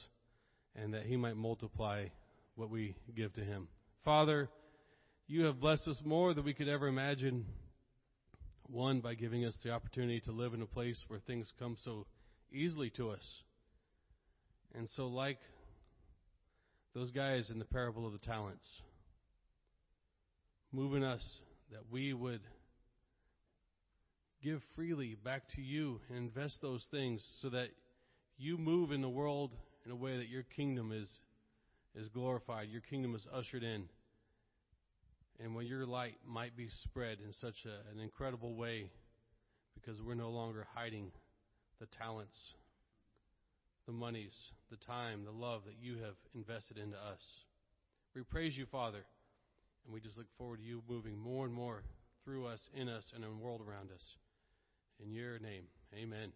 and 0.75 0.93
that 0.93 1.07
He 1.07 1.17
might 1.17 1.35
multiply 1.35 2.05
what 2.53 2.69
we 2.69 2.95
give 3.15 3.33
to 3.33 3.41
Him. 3.41 3.67
Father, 4.05 4.49
you 5.25 5.45
have 5.45 5.59
blessed 5.59 5.87
us 5.87 5.99
more 6.05 6.35
than 6.35 6.45
we 6.45 6.53
could 6.53 6.67
ever 6.67 6.87
imagine. 6.87 7.45
One, 8.67 8.99
by 8.99 9.15
giving 9.15 9.45
us 9.45 9.57
the 9.63 9.71
opportunity 9.71 10.19
to 10.21 10.31
live 10.31 10.53
in 10.53 10.61
a 10.61 10.67
place 10.67 11.03
where 11.07 11.19
things 11.19 11.51
come 11.57 11.75
so 11.83 12.05
easily 12.51 12.91
to 12.91 13.09
us. 13.09 13.25
And 14.75 14.87
so, 14.95 15.07
like 15.07 15.39
those 16.93 17.09
guys 17.09 17.49
in 17.49 17.57
the 17.57 17.65
parable 17.65 18.05
of 18.05 18.13
the 18.13 18.19
talents, 18.19 18.67
moving 20.71 21.03
us 21.03 21.39
that 21.71 21.81
we 21.89 22.13
would 22.13 22.41
give 24.43 24.61
freely 24.75 25.15
back 25.23 25.43
to 25.55 25.61
you 25.61 25.99
and 26.09 26.17
invest 26.17 26.61
those 26.61 26.85
things 26.91 27.25
so 27.41 27.49
that 27.49 27.69
you 28.37 28.57
move 28.57 28.91
in 28.91 29.01
the 29.01 29.09
world 29.09 29.51
in 29.85 29.91
a 29.91 29.95
way 29.95 30.17
that 30.17 30.29
your 30.29 30.43
kingdom 30.43 30.91
is 30.91 31.09
is 31.95 32.07
glorified, 32.09 32.69
your 32.69 32.81
kingdom 32.81 33.15
is 33.15 33.27
ushered 33.33 33.63
in. 33.63 33.85
And 35.39 35.55
when 35.55 35.65
your 35.65 35.85
light 35.85 36.15
might 36.27 36.55
be 36.55 36.67
spread 36.83 37.17
in 37.25 37.33
such 37.33 37.65
a, 37.65 37.91
an 37.91 37.99
incredible 37.99 38.55
way 38.55 38.91
because 39.73 40.01
we're 40.01 40.13
no 40.13 40.29
longer 40.29 40.67
hiding 40.75 41.11
the 41.79 41.87
talents, 41.97 42.37
the 43.85 43.91
monies, 43.91 44.33
the 44.69 44.77
time, 44.77 45.23
the 45.23 45.31
love 45.31 45.61
that 45.65 45.75
you 45.81 45.95
have 45.95 46.15
invested 46.35 46.77
into 46.77 46.97
us. 46.97 47.21
We 48.13 48.21
praise 48.21 48.57
you, 48.57 48.65
Father, 48.65 49.03
and 49.85 49.93
we 49.93 50.01
just 50.01 50.17
look 50.17 50.27
forward 50.37 50.59
to 50.59 50.65
you 50.65 50.83
moving 50.89 51.17
more 51.17 51.45
and 51.45 51.53
more 51.53 51.83
through 52.25 52.47
us, 52.47 52.59
in 52.73 52.89
us, 52.89 53.05
and 53.15 53.23
in 53.23 53.29
the 53.29 53.37
world 53.37 53.61
around 53.61 53.91
us. 53.91 54.03
In 55.01 55.13
your 55.13 55.39
name, 55.39 55.63
amen. 55.95 56.33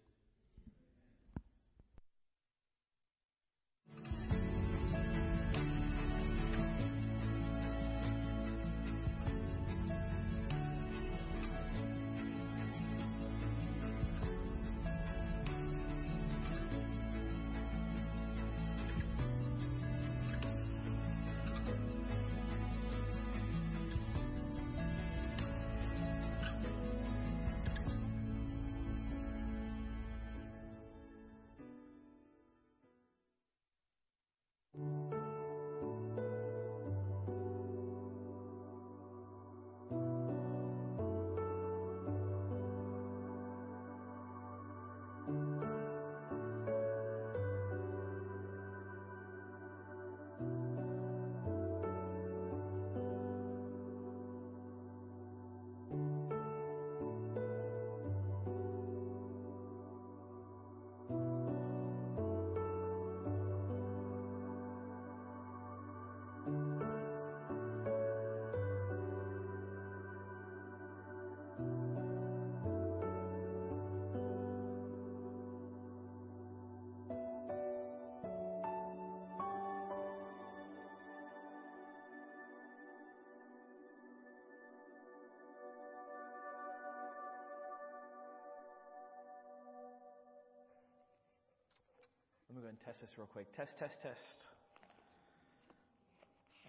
Let 92.54 92.62
me 92.62 92.70
go 92.70 92.70
and 92.70 92.86
test 92.86 93.02
this 93.02 93.10
real 93.18 93.26
quick. 93.26 93.50
Test, 93.58 93.74
test, 93.82 93.98
test. 93.98 94.22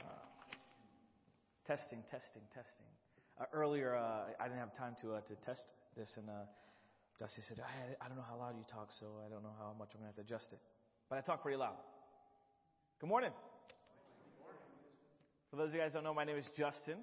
Uh, 0.02 0.26
testing, 1.70 2.02
testing, 2.10 2.42
testing. 2.58 2.90
Uh, 3.38 3.46
earlier, 3.54 3.94
uh, 3.94 4.34
I 4.42 4.50
didn't 4.50 4.66
have 4.66 4.74
time 4.74 4.98
to 5.06 5.14
uh, 5.14 5.22
to 5.30 5.36
test 5.46 5.62
this, 5.94 6.10
and 6.18 6.26
uh, 6.26 6.50
Dusty 7.22 7.46
said, 7.46 7.62
I, 7.62 8.02
I 8.02 8.08
don't 8.10 8.18
know 8.18 8.26
how 8.26 8.34
loud 8.34 8.58
you 8.58 8.66
talk, 8.66 8.90
so 9.00 9.22
I 9.22 9.30
don't 9.30 9.44
know 9.44 9.54
how 9.62 9.78
much 9.78 9.94
I'm 9.94 10.02
going 10.02 10.10
to 10.10 10.18
have 10.18 10.26
to 10.26 10.26
adjust 10.26 10.58
it. 10.58 10.60
But 11.06 11.20
I 11.20 11.22
talk 11.22 11.44
pretty 11.44 11.62
loud. 11.62 11.78
Good 12.98 13.10
morning. 13.14 13.30
For 15.52 15.56
those 15.58 15.70
of 15.70 15.76
you 15.76 15.82
guys 15.82 15.94
who 15.94 16.02
don't 16.02 16.10
know, 16.10 16.18
my 16.18 16.26
name 16.26 16.42
is 16.42 16.50
Justin. 16.58 16.98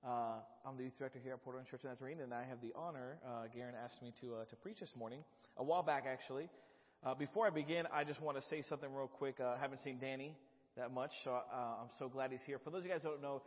Uh, 0.00 0.40
I'm 0.64 0.80
the 0.80 0.88
youth 0.88 0.96
director 0.96 1.20
here 1.22 1.34
at 1.34 1.44
Portland 1.44 1.68
Church 1.68 1.84
of 1.84 1.92
Nazarene, 1.92 2.24
and 2.24 2.32
I 2.32 2.48
have 2.48 2.64
the 2.64 2.72
honor. 2.72 3.20
Uh, 3.20 3.52
Garen 3.52 3.74
asked 3.76 4.00
me 4.00 4.08
to 4.24 4.40
uh, 4.40 4.44
to 4.48 4.56
preach 4.56 4.80
this 4.80 4.96
morning, 4.96 5.20
a 5.58 5.62
while 5.62 5.82
back 5.82 6.08
actually. 6.08 6.48
Uh, 7.04 7.14
before 7.16 7.48
I 7.48 7.50
begin, 7.50 7.84
I 7.92 8.04
just 8.04 8.22
want 8.22 8.36
to 8.36 8.42
say 8.44 8.62
something 8.62 8.88
real 8.94 9.08
quick. 9.08 9.40
Uh, 9.40 9.56
I 9.56 9.58
haven't 9.58 9.80
seen 9.80 9.98
Danny 9.98 10.36
that 10.76 10.92
much, 10.92 11.10
so 11.24 11.32
uh, 11.32 11.80
I'm 11.82 11.90
so 11.98 12.08
glad 12.08 12.30
he's 12.30 12.44
here. 12.46 12.60
For 12.62 12.70
those 12.70 12.82
of 12.82 12.86
you 12.86 12.92
guys 12.92 13.02
who 13.02 13.08
don't 13.08 13.22
know, 13.22 13.42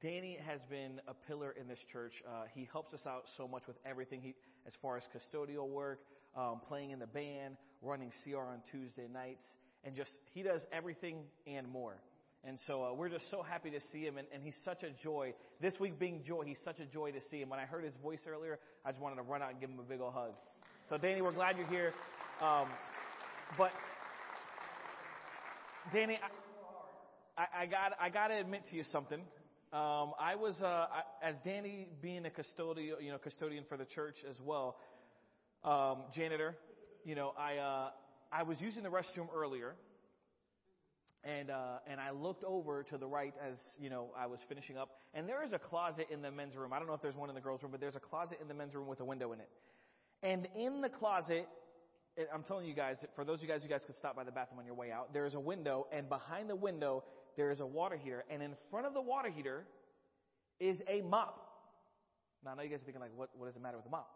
Danny 0.00 0.38
has 0.46 0.62
been 0.70 1.02
a 1.06 1.12
pillar 1.28 1.50
in 1.60 1.68
this 1.68 1.78
church. 1.92 2.14
Uh, 2.26 2.44
he 2.54 2.66
helps 2.72 2.94
us 2.94 3.02
out 3.06 3.24
so 3.36 3.46
much 3.46 3.64
with 3.66 3.76
everything 3.84 4.22
he, 4.22 4.34
as 4.66 4.72
far 4.80 4.96
as 4.96 5.02
custodial 5.14 5.68
work, 5.68 6.00
um, 6.34 6.62
playing 6.66 6.92
in 6.92 6.98
the 6.98 7.06
band, 7.06 7.58
running 7.82 8.10
CR 8.24 8.38
on 8.38 8.62
Tuesday 8.72 9.06
nights, 9.12 9.44
and 9.84 9.94
just 9.94 10.10
he 10.32 10.42
does 10.42 10.62
everything 10.72 11.24
and 11.46 11.68
more. 11.68 11.96
And 12.42 12.58
so 12.66 12.84
uh, 12.84 12.94
we're 12.94 13.10
just 13.10 13.30
so 13.30 13.42
happy 13.42 13.68
to 13.68 13.80
see 13.92 14.00
him, 14.00 14.16
and, 14.16 14.26
and 14.32 14.42
he's 14.42 14.56
such 14.64 14.82
a 14.82 14.90
joy. 15.02 15.34
This 15.60 15.74
week 15.78 15.98
being 15.98 16.22
joy, 16.26 16.44
he's 16.46 16.60
such 16.64 16.80
a 16.80 16.86
joy 16.86 17.12
to 17.12 17.20
see 17.30 17.42
him. 17.42 17.50
When 17.50 17.60
I 17.60 17.66
heard 17.66 17.84
his 17.84 17.94
voice 18.02 18.20
earlier, 18.26 18.58
I 18.82 18.92
just 18.92 19.02
wanted 19.02 19.16
to 19.16 19.22
run 19.22 19.42
out 19.42 19.50
and 19.50 19.60
give 19.60 19.68
him 19.68 19.78
a 19.78 19.82
big 19.82 20.00
old 20.00 20.14
hug. 20.14 20.32
So, 20.88 20.96
Danny, 20.96 21.20
we're 21.20 21.32
glad 21.32 21.58
you're 21.58 21.66
here. 21.66 21.92
Um, 22.40 22.68
but, 23.58 23.70
Danny, 25.92 26.18
I, 27.36 27.62
I, 27.62 27.66
got 27.66 27.92
I 28.00 28.08
got 28.10 28.28
to 28.28 28.34
admit 28.34 28.62
to 28.70 28.76
you 28.76 28.84
something. 28.84 29.20
Um, 29.72 30.12
I 30.20 30.36
was 30.36 30.60
uh, 30.62 30.66
I, 30.66 31.02
as 31.22 31.34
Danny 31.44 31.88
being 32.00 32.26
a 32.26 32.30
custodian, 32.30 32.96
you 33.00 33.10
know, 33.10 33.18
custodian 33.18 33.64
for 33.68 33.76
the 33.76 33.84
church 33.84 34.14
as 34.28 34.36
well, 34.40 34.76
um, 35.64 36.04
janitor. 36.14 36.56
You 37.04 37.16
know, 37.16 37.32
I 37.36 37.56
uh, 37.56 37.90
I 38.30 38.44
was 38.44 38.60
using 38.60 38.84
the 38.84 38.88
restroom 38.88 39.26
earlier, 39.34 39.74
and 41.24 41.50
uh, 41.50 41.78
and 41.90 42.00
I 42.00 42.12
looked 42.12 42.44
over 42.44 42.84
to 42.84 42.98
the 42.98 43.06
right 43.06 43.34
as 43.44 43.56
you 43.80 43.90
know 43.90 44.10
I 44.16 44.26
was 44.26 44.38
finishing 44.48 44.78
up, 44.78 44.90
and 45.12 45.28
there 45.28 45.42
is 45.42 45.52
a 45.52 45.58
closet 45.58 46.06
in 46.12 46.22
the 46.22 46.30
men's 46.30 46.54
room. 46.54 46.72
I 46.72 46.78
don't 46.78 46.86
know 46.86 46.94
if 46.94 47.02
there's 47.02 47.16
one 47.16 47.28
in 47.28 47.34
the 47.34 47.40
girls' 47.40 47.62
room, 47.62 47.72
but 47.72 47.80
there's 47.80 47.96
a 47.96 48.00
closet 48.00 48.38
in 48.40 48.46
the 48.46 48.54
men's 48.54 48.74
room 48.74 48.86
with 48.86 49.00
a 49.00 49.04
window 49.04 49.32
in 49.32 49.40
it. 49.40 49.48
And 50.22 50.46
in 50.56 50.80
the 50.80 50.88
closet, 50.88 51.48
I'm 52.32 52.44
telling 52.44 52.66
you 52.66 52.74
guys, 52.74 53.04
for 53.16 53.24
those 53.24 53.38
of 53.38 53.42
you 53.42 53.48
guys, 53.48 53.62
you 53.64 53.68
guys 53.68 53.82
could 53.84 53.96
stop 53.96 54.14
by 54.14 54.24
the 54.24 54.30
bathroom 54.30 54.60
on 54.60 54.66
your 54.66 54.76
way 54.76 54.92
out. 54.92 55.12
There 55.12 55.26
is 55.26 55.34
a 55.34 55.40
window, 55.40 55.86
and 55.92 56.08
behind 56.08 56.48
the 56.48 56.54
window 56.56 57.02
there 57.36 57.50
is 57.50 57.58
a 57.58 57.66
water 57.66 57.96
heater, 57.96 58.24
and 58.30 58.42
in 58.42 58.52
front 58.70 58.86
of 58.86 58.94
the 58.94 59.00
water 59.00 59.30
heater 59.30 59.66
is 60.60 60.78
a 60.88 61.00
mop. 61.02 61.40
Now, 62.44 62.52
I 62.52 62.54
know 62.54 62.62
you 62.62 62.68
guys 62.68 62.82
are 62.82 62.84
thinking, 62.84 63.00
like, 63.00 63.10
what, 63.16 63.30
what 63.36 63.46
does 63.46 63.56
it 63.56 63.62
matter 63.62 63.78
with 63.78 63.86
a 63.86 63.90
mop? 63.90 64.08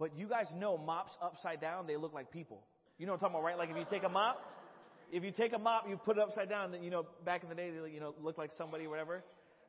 But 0.00 0.16
you 0.18 0.26
guys 0.26 0.46
know 0.56 0.76
mops 0.76 1.16
upside 1.22 1.60
down, 1.60 1.86
they 1.86 1.96
look 1.96 2.12
like 2.12 2.32
people. 2.32 2.64
You 2.98 3.06
know 3.06 3.12
what 3.12 3.22
I'm 3.22 3.30
talking 3.30 3.36
about, 3.36 3.44
right? 3.44 3.58
Like, 3.58 3.70
if 3.70 3.76
you 3.76 3.86
take 3.88 4.02
a 4.02 4.08
mop, 4.08 4.40
if 5.12 5.22
you 5.22 5.30
take 5.30 5.52
a 5.52 5.58
mop, 5.58 5.84
you 5.88 5.96
put 5.96 6.16
it 6.16 6.22
upside 6.22 6.48
down, 6.48 6.72
then, 6.72 6.82
you 6.82 6.90
know, 6.90 7.06
back 7.24 7.44
in 7.44 7.48
the 7.48 7.54
day, 7.54 7.70
they, 7.70 7.90
you 7.90 8.00
know, 8.00 8.14
look 8.20 8.36
like 8.36 8.50
somebody 8.58 8.86
or 8.86 8.90
whatever. 8.90 9.22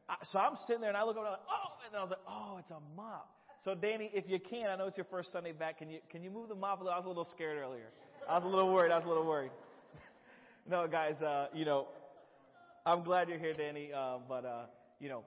I, 0.09 0.15
so 0.31 0.39
I'm 0.39 0.55
sitting 0.65 0.81
there, 0.81 0.89
and 0.89 0.97
I 0.97 1.03
look 1.03 1.17
over, 1.17 1.27
and 1.27 1.35
I'm 1.35 1.39
like, 1.39 1.49
oh, 1.51 1.85
and 1.85 1.93
then 1.93 1.99
I 1.99 2.03
was 2.03 2.09
like, 2.11 2.25
oh, 2.27 2.57
it's 2.57 2.71
a 2.71 2.79
mop. 2.95 3.34
So, 3.65 3.73
Danny, 3.73 4.11
if 4.13 4.29
you 4.29 4.39
can, 4.39 4.69
I 4.69 4.75
know 4.75 4.85
it's 4.85 4.95
your 4.95 5.07
first 5.09 5.31
Sunday 5.31 5.51
back, 5.51 5.79
can 5.79 5.89
you, 5.89 5.97
can 6.11 6.21
you 6.21 6.29
move 6.29 6.49
the 6.49 6.55
mop 6.55 6.81
a 6.81 6.83
little? 6.83 6.93
I 6.93 6.99
was 6.99 7.05
a 7.05 7.09
little 7.09 7.25
scared 7.25 7.57
earlier. 7.57 7.89
I 8.29 8.35
was 8.35 8.43
a 8.43 8.47
little 8.47 8.71
worried. 8.71 8.91
I 8.91 8.95
was 8.97 9.05
a 9.05 9.07
little 9.07 9.25
worried. 9.25 9.49
no, 10.69 10.85
guys, 10.85 11.19
uh, 11.23 11.47
you 11.51 11.65
know, 11.65 11.87
I'm 12.85 13.01
glad 13.03 13.27
you're 13.27 13.39
here, 13.39 13.55
Danny. 13.55 13.89
Uh, 13.91 14.19
but 14.29 14.45
uh, 14.45 14.65
you 14.99 15.09
know, 15.09 15.23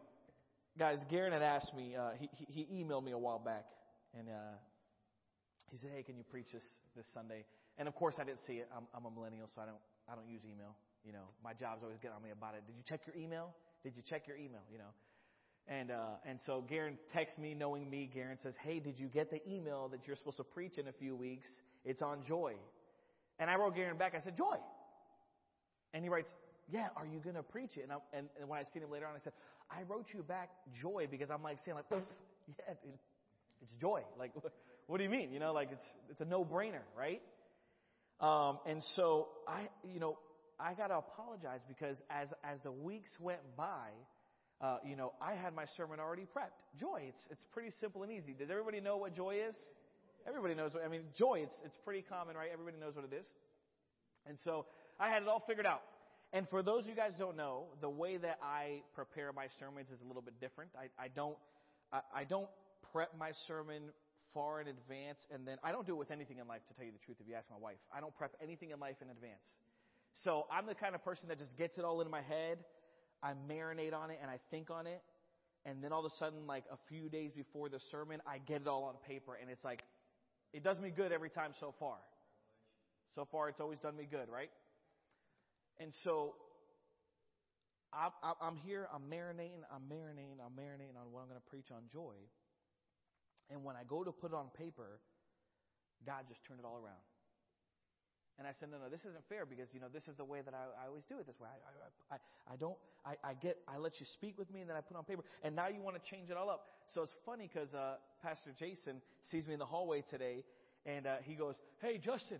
guys, 0.79 1.01
Garen 1.11 1.33
had 1.33 1.43
asked 1.43 1.75
me. 1.75 1.97
Uh, 1.97 2.11
he, 2.17 2.31
he 2.47 2.85
emailed 2.85 3.03
me 3.03 3.11
a 3.11 3.19
while 3.19 3.41
back, 3.41 3.65
and 4.17 4.29
uh, 4.29 4.55
he 5.73 5.77
said, 5.77 5.91
"Hey, 5.93 6.05
can 6.05 6.17
you 6.17 6.23
preach 6.23 6.53
this 6.53 6.65
this 6.95 7.07
Sunday?" 7.13 7.45
And 7.77 7.89
of 7.89 7.97
course, 7.97 8.19
I 8.21 8.25
didn't 8.25 8.47
see 8.47 8.63
it. 8.63 8.69
I'm, 8.71 8.87
I'm 8.95 9.05
a 9.05 9.11
millennial, 9.11 9.49
so 9.53 9.63
I 9.63 9.67
don't 9.67 9.83
I 10.09 10.15
don't 10.15 10.29
use 10.29 10.43
email. 10.45 10.77
You 11.05 11.11
know, 11.11 11.27
my 11.43 11.55
job's 11.55 11.83
always 11.83 11.99
getting 11.99 12.15
on 12.15 12.23
me 12.23 12.31
about 12.31 12.55
it. 12.55 12.63
Did 12.69 12.77
you 12.77 12.85
check 12.87 13.01
your 13.05 13.17
email? 13.17 13.51
Did 13.83 13.97
you 13.97 14.03
check 14.09 14.29
your 14.29 14.37
email? 14.37 14.63
You 14.71 14.79
know. 14.79 14.95
And 15.69 15.91
uh, 15.91 16.17
and 16.27 16.39
so 16.47 16.65
Garen 16.67 16.99
texts 17.13 17.39
me, 17.39 17.55
knowing 17.55 17.91
me. 17.91 18.11
Garen 18.13 18.39
says, 18.43 18.55
"Hey, 18.63 18.81
did 18.81 18.99
you 18.99 19.07
get 19.07 19.31
the 19.31 19.41
email 19.47 19.89
that 19.89 20.07
you're 20.07 20.17
supposed 20.17 20.39
to 20.39 20.45
preach 20.45 20.79
in 20.79 20.89
a 20.89 20.93
few 20.93 21.15
weeks? 21.15 21.47
It's 21.85 22.01
on 22.01 22.23
joy." 22.27 22.55
And 23.39 23.51
I 23.51 23.57
wrote 23.57 23.75
Garen 23.75 23.99
back. 23.99 24.15
I 24.15 24.21
said, 24.21 24.37
"Joy." 24.37 24.57
And 25.95 26.03
he 26.03 26.11
writes, 26.11 26.31
yeah, 26.71 26.89
are 26.97 27.07
you 27.07 27.19
going 27.19 27.37
to 27.37 27.43
preach 27.43 27.77
it? 27.77 27.83
And, 27.85 27.93
I, 27.93 27.97
and, 28.13 28.29
and 28.39 28.49
when 28.49 28.59
I 28.59 28.65
seen 28.73 28.83
him 28.83 28.91
later 28.91 29.07
on, 29.07 29.15
I 29.15 29.21
said, 29.21 29.33
I 29.71 29.83
wrote 29.89 30.07
you 30.13 30.23
back 30.23 30.51
joy 30.81 31.07
because 31.11 31.31
I'm 31.31 31.43
like 31.43 31.59
saying 31.65 31.77
like, 31.77 31.87
yeah, 31.91 32.73
it, 32.73 32.79
it's 33.63 33.73
joy. 33.81 34.03
Like, 34.19 34.33
what 34.87 34.99
do 34.99 35.05
you 35.05 35.11
mean? 35.11 35.33
You 35.33 35.41
know, 35.41 35.53
like 35.53 35.71
it's, 35.73 35.85
it's 36.11 36.21
a 36.21 36.25
no-brainer, 36.25 36.83
right? 36.97 37.23
Um, 38.21 38.59
and 38.67 38.83
so 38.97 39.29
I, 39.47 39.69
you 39.85 40.01
know, 40.01 40.19
I 40.61 40.75
got 40.75 40.89
to 40.89 40.99
apologize 40.99 41.61
because 41.69 42.01
as, 42.11 42.29
as 42.45 42.59
the 42.65 42.73
weeks 42.73 43.11
went 43.21 43.41
by, 43.57 43.89
uh, 44.61 44.79
you 44.85 44.97
know, 44.97 45.13
I 45.21 45.35
had 45.35 45.55
my 45.55 45.65
sermon 45.77 46.01
already 46.01 46.23
prepped. 46.23 46.59
Joy, 46.79 47.07
it's, 47.09 47.21
it's 47.31 47.45
pretty 47.53 47.71
simple 47.81 48.03
and 48.03 48.13
easy. 48.13 48.35
Does 48.35 48.51
everybody 48.51 48.81
know 48.81 48.97
what 48.97 49.15
joy 49.15 49.37
is? 49.49 49.57
Everybody 50.27 50.55
knows. 50.55 50.75
What, 50.75 50.85
I 50.85 50.89
mean, 50.89 51.03
joy, 51.17 51.41
it's, 51.43 51.55
it's 51.65 51.79
pretty 51.85 52.03
common, 52.03 52.37
right? 52.37 52.51
Everybody 52.53 52.77
knows 52.79 52.97
what 52.97 53.05
it 53.05 53.15
is. 53.15 53.27
And 54.27 54.39
so 54.45 54.67
I 54.99 55.09
had 55.09 55.23
it 55.23 55.29
all 55.29 55.43
figured 55.47 55.67
out. 55.67 55.83
And 56.33 56.47
for 56.51 56.63
those 56.63 56.85
of 56.85 56.91
you 56.91 56.97
guys 56.97 57.15
don't 57.19 57.37
know, 57.37 57.67
the 57.81 57.89
way 57.89 58.19
that 58.19 58.39
I 58.43 58.83
prepare 58.95 59.33
my 59.33 59.47
sermons 59.59 59.91
is 59.91 60.01
a 60.03 60.07
little 60.07 60.23
bit 60.23 60.41
different. 60.41 60.71
I, 60.77 61.03
I 61.03 61.09
don't 61.09 61.39
I, 61.93 62.01
I 62.15 62.25
don't 62.25 62.49
prep 62.93 63.17
my 63.19 63.31
sermon 63.47 63.83
far 64.35 64.61
in 64.61 64.69
advance, 64.69 65.19
and 65.33 65.49
then 65.49 65.57
I 65.65 65.73
don't 65.73 65.87
do 65.87 65.95
it 65.95 65.99
with 65.99 66.11
anything 66.11 66.39
in 66.39 66.47
life. 66.47 66.61
To 66.69 66.75
tell 66.75 66.85
you 66.85 66.93
the 66.93 67.01
truth, 67.05 67.17
if 67.21 67.27
you 67.27 67.35
ask 67.35 67.49
my 67.51 67.57
wife, 67.57 67.81
I 67.95 68.01
don't 68.01 68.15
prep 68.15 68.33
anything 68.43 68.71
in 68.71 68.81
life 68.81 68.97
in 69.01 69.09
advance. 69.09 69.45
So 70.25 70.45
I'm 70.53 70.67
the 70.67 70.75
kind 70.75 70.95
of 70.95 71.05
person 71.05 71.29
that 71.29 71.39
just 71.39 71.57
gets 71.57 71.79
it 71.79 71.85
all 71.85 72.01
in 72.01 72.11
my 72.11 72.23
head. 72.23 72.59
I 73.23 73.33
marinate 73.51 73.95
on 73.95 74.11
it 74.11 74.19
and 74.21 74.31
I 74.31 74.39
think 74.51 74.71
on 74.71 74.87
it, 74.87 75.03
and 75.65 75.83
then 75.83 75.93
all 75.93 76.05
of 76.05 76.11
a 76.11 76.17
sudden, 76.17 76.47
like 76.47 76.65
a 76.71 76.79
few 76.89 77.09
days 77.09 77.33
before 77.33 77.69
the 77.69 77.81
sermon, 77.91 78.21
I 78.27 78.39
get 78.39 78.63
it 78.63 78.69
all 78.69 78.85
on 78.85 78.95
paper, 79.07 79.37
and 79.41 79.51
it's 79.51 79.65
like 79.65 79.83
it 80.53 80.65
does 80.65 80.79
me 80.81 80.91
good 80.91 81.13
every 81.13 81.31
time 81.31 81.53
so 81.61 81.75
far. 81.79 81.97
So 83.15 83.27
far, 83.31 83.49
it's 83.49 83.61
always 83.61 83.79
done 83.81 83.97
me 83.97 84.07
good, 84.11 84.29
right? 84.29 84.51
And 85.79 85.93
so 86.05 86.35
I, 87.93 88.11
am 88.43 88.57
here, 88.57 88.89
I'm 88.93 89.03
marinating, 89.11 89.65
I'm 89.73 89.83
marinating, 89.83 90.41
I'm 90.45 90.53
marinating 90.53 90.97
on 91.01 91.11
what 91.11 91.21
I'm 91.21 91.29
going 91.29 91.41
to 91.41 91.51
preach 91.51 91.71
on 91.71 91.83
joy. 91.93 92.15
And 93.51 93.65
when 93.65 93.77
I 93.77 93.83
go 93.89 94.05
to 94.05 94.13
put 94.13 94.33
it 94.33 94.35
on 94.35 94.49
paper, 94.57 95.01
God 96.05 96.25
just 96.29 96.45
turned 96.47 96.61
it 96.61 96.67
all 96.67 96.77
around. 96.77 97.01
And 98.39 98.47
I 98.47 98.53
said, 98.61 98.71
no, 98.71 98.79
no, 98.79 98.89
this 98.89 99.01
isn't 99.01 99.27
fair 99.29 99.45
because, 99.45 99.67
you 99.75 99.81
know, 99.81 99.89
this 99.93 100.07
is 100.07 100.17
the 100.17 100.25
way 100.25 100.41
that 100.45 100.55
I, 100.55 100.85
I 100.85 100.87
always 100.87 101.05
do 101.09 101.19
it 101.19 101.27
this 101.27 101.39
way. 101.41 101.49
I, 101.51 102.15
I, 102.15 102.17
I, 102.17 102.55
I 102.55 102.57
don't, 102.57 102.79
I, 103.05 103.17
I 103.25 103.35
get, 103.35 103.59
I 103.67 103.79
let 103.79 103.99
you 103.99 104.07
speak 104.07 104.39
with 104.39 104.49
me 104.53 104.61
and 104.61 104.71
then 104.71 104.77
I 104.77 104.81
put 104.81 104.97
on 104.97 105.03
paper. 105.03 105.25
And 105.43 105.57
now 105.57 105.67
you 105.67 105.83
want 105.83 106.01
to 106.01 106.05
change 106.09 106.31
it 106.31 106.37
all 106.37 106.49
up. 106.49 106.63
So 106.95 107.03
it's 107.03 107.15
funny 107.27 107.51
because 107.53 107.75
uh, 107.75 107.97
Pastor 108.23 108.51
Jason 108.57 109.03
sees 109.31 109.47
me 109.47 109.55
in 109.55 109.59
the 109.59 109.67
hallway 109.67 110.05
today 110.09 110.45
and 110.87 111.07
uh, 111.07 111.17
he 111.25 111.35
goes, 111.35 111.57
hey, 111.83 111.99
Justin, 111.99 112.39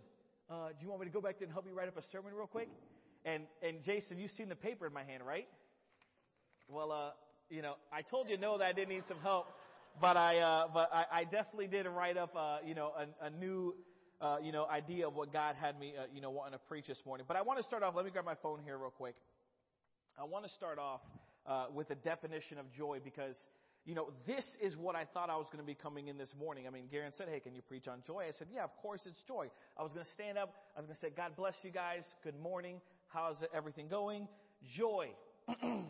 uh, 0.49 0.69
do 0.69 0.75
you 0.81 0.89
want 0.89 1.01
me 1.01 1.07
to 1.07 1.13
go 1.13 1.21
back 1.21 1.37
there 1.37 1.45
and 1.45 1.53
help 1.53 1.65
you 1.67 1.73
write 1.73 1.89
up 1.89 1.97
a 1.97 2.03
sermon 2.11 2.33
real 2.33 2.47
quick? 2.47 2.69
And 3.25 3.43
and 3.61 3.83
Jason, 3.83 4.17
you've 4.17 4.31
seen 4.31 4.47
the 4.47 4.55
paper 4.55 4.87
in 4.87 4.93
my 4.93 5.03
hand, 5.03 5.23
right? 5.25 5.47
Well, 6.69 6.91
uh, 6.91 7.11
you 7.49 7.61
know, 7.61 7.73
I 7.91 8.01
told 8.01 8.29
you 8.29 8.37
no 8.37 8.57
that 8.57 8.65
I 8.65 8.71
did 8.73 8.87
need 8.87 9.03
some 9.07 9.19
help, 9.19 9.47
but 9.99 10.15
I 10.15 10.37
uh, 10.37 10.67
but 10.73 10.89
I, 10.93 11.05
I 11.11 11.23
definitely 11.25 11.67
did 11.67 11.85
write 11.85 12.15
up, 12.15 12.33
uh, 12.35 12.59
you 12.65 12.75
know, 12.75 12.91
a, 12.97 13.25
a 13.25 13.29
new. 13.29 13.75
Uh, 14.21 14.37
you 14.41 14.51
know, 14.51 14.65
idea 14.65 15.07
of 15.07 15.15
what 15.15 15.31
God 15.31 15.55
had 15.55 15.79
me, 15.79 15.93
uh, 15.97 16.03
you 16.13 16.19
know, 16.19 16.29
wanting 16.29 16.53
to 16.53 16.59
preach 16.67 16.87
this 16.87 17.01
morning. 17.05 17.25
But 17.27 17.37
I 17.37 17.41
want 17.41 17.57
to 17.59 17.63
start 17.63 17.83
off. 17.83 17.95
Let 17.95 18.03
me 18.03 18.11
grab 18.11 18.25
my 18.25 18.35
phone 18.43 18.59
here 18.63 18.77
real 18.77 18.89
quick. 18.89 19.15
I 20.19 20.25
want 20.25 20.43
to 20.43 20.51
start 20.51 20.77
off 20.77 20.99
uh, 21.45 21.67
with 21.73 21.89
a 21.91 21.95
definition 21.95 22.57
of 22.57 22.69
joy 22.73 22.99
because 23.01 23.37
you 23.85 23.95
know, 23.95 24.09
this 24.27 24.45
is 24.61 24.75
what 24.77 24.95
I 24.95 25.05
thought 25.13 25.29
I 25.29 25.37
was 25.37 25.47
going 25.51 25.63
to 25.63 25.65
be 25.65 25.73
coming 25.73 26.09
in 26.09 26.17
this 26.17 26.33
morning. 26.37 26.67
I 26.67 26.69
mean, 26.69 26.83
Garen 26.91 27.11
said, 27.17 27.27
Hey, 27.31 27.39
can 27.39 27.55
you 27.55 27.61
preach 27.61 27.87
on 27.87 28.03
joy? 28.05 28.25
I 28.27 28.31
said, 28.37 28.47
Yeah, 28.53 28.63
of 28.63 28.75
course 28.81 29.01
it's 29.05 29.21
joy. 29.27 29.47
I 29.77 29.83
was 29.83 29.91
going 29.93 30.05
to 30.05 30.11
stand 30.11 30.37
up. 30.37 30.53
I 30.75 30.79
was 30.79 30.85
going 30.85 30.95
to 30.95 31.01
say, 31.01 31.11
God 31.15 31.35
bless 31.35 31.55
you 31.63 31.71
guys. 31.71 32.03
Good 32.23 32.39
morning. 32.39 32.81
How's 33.07 33.37
everything 33.53 33.87
going? 33.87 34.27
Joy 34.77 35.07
in 35.63 35.85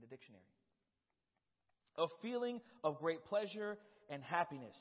the 0.00 0.06
dictionary. 0.10 0.42
A 1.96 2.06
feeling 2.20 2.60
of 2.84 2.98
great 2.98 3.24
pleasure 3.24 3.78
and 4.10 4.22
happiness. 4.22 4.76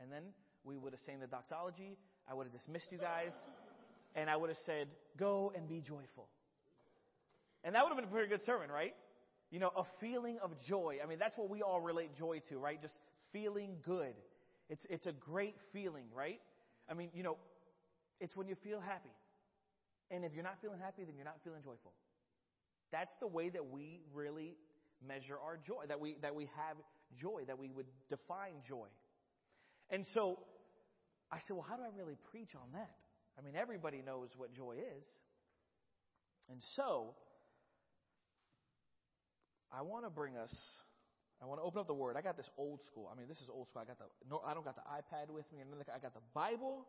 And 0.00 0.12
then 0.12 0.22
we 0.64 0.76
would 0.76 0.92
have 0.92 1.00
sang 1.00 1.20
the 1.20 1.26
doxology. 1.26 1.96
I 2.28 2.34
would 2.34 2.46
have 2.46 2.52
dismissed 2.52 2.92
you 2.92 2.98
guys. 2.98 3.32
And 4.14 4.28
I 4.30 4.36
would 4.36 4.50
have 4.50 4.58
said, 4.64 4.88
Go 5.16 5.52
and 5.54 5.68
be 5.68 5.80
joyful. 5.80 6.28
And 7.64 7.74
that 7.74 7.82
would 7.82 7.90
have 7.90 7.96
been 7.96 8.08
a 8.08 8.12
pretty 8.12 8.28
good 8.28 8.44
sermon, 8.44 8.70
right? 8.70 8.94
You 9.50 9.60
know, 9.60 9.70
a 9.76 9.84
feeling 10.00 10.38
of 10.42 10.50
joy. 10.68 10.98
I 11.02 11.06
mean, 11.06 11.18
that's 11.18 11.36
what 11.36 11.50
we 11.50 11.62
all 11.62 11.80
relate 11.80 12.14
joy 12.16 12.40
to, 12.48 12.58
right? 12.58 12.80
Just 12.80 12.98
feeling 13.32 13.76
good. 13.84 14.14
It's, 14.68 14.86
it's 14.90 15.06
a 15.06 15.12
great 15.12 15.56
feeling, 15.72 16.04
right? 16.14 16.40
I 16.88 16.94
mean, 16.94 17.10
you 17.14 17.22
know, 17.22 17.36
it's 18.20 18.36
when 18.36 18.48
you 18.48 18.56
feel 18.62 18.80
happy. 18.80 19.14
And 20.10 20.24
if 20.24 20.32
you're 20.34 20.44
not 20.44 20.58
feeling 20.60 20.78
happy, 20.78 21.04
then 21.04 21.14
you're 21.16 21.24
not 21.24 21.38
feeling 21.44 21.62
joyful. 21.62 21.92
That's 22.92 23.12
the 23.20 23.26
way 23.26 23.48
that 23.50 23.70
we 23.70 24.00
really 24.14 24.56
measure 25.06 25.36
our 25.44 25.56
joy, 25.56 25.84
that 25.88 26.00
we, 26.00 26.16
that 26.22 26.34
we 26.34 26.44
have 26.56 26.76
joy, 27.16 27.42
that 27.46 27.58
we 27.58 27.70
would 27.70 27.86
define 28.08 28.54
joy. 28.66 28.86
And 29.90 30.04
so 30.14 30.38
I 31.30 31.38
said, 31.46 31.56
well, 31.56 31.66
how 31.68 31.76
do 31.76 31.82
I 31.82 31.90
really 31.96 32.16
preach 32.30 32.50
on 32.54 32.72
that? 32.72 32.90
I 33.38 33.42
mean, 33.42 33.54
everybody 33.54 34.02
knows 34.04 34.28
what 34.36 34.54
joy 34.54 34.76
is. 34.76 35.06
And 36.48 36.60
so 36.74 37.14
I 39.72 39.82
want 39.82 40.04
to 40.04 40.10
bring 40.10 40.36
us 40.36 40.54
I 41.42 41.44
want 41.44 41.60
to 41.60 41.64
open 41.64 41.80
up 41.80 41.86
the 41.86 41.94
Word. 41.94 42.16
I 42.16 42.22
got 42.22 42.38
this 42.38 42.48
old 42.56 42.80
school. 42.84 43.10
I 43.12 43.18
mean, 43.18 43.28
this 43.28 43.36
is 43.42 43.48
old 43.52 43.68
school. 43.68 43.82
I 43.82 43.84
got 43.84 43.98
the 43.98 44.06
no. 44.30 44.40
I 44.40 44.54
don't 44.54 44.64
got 44.64 44.74
the 44.74 44.88
iPad 44.88 45.28
with 45.28 45.44
me. 45.52 45.60
I 45.60 45.98
got 45.98 46.14
the 46.14 46.24
Bible 46.32 46.86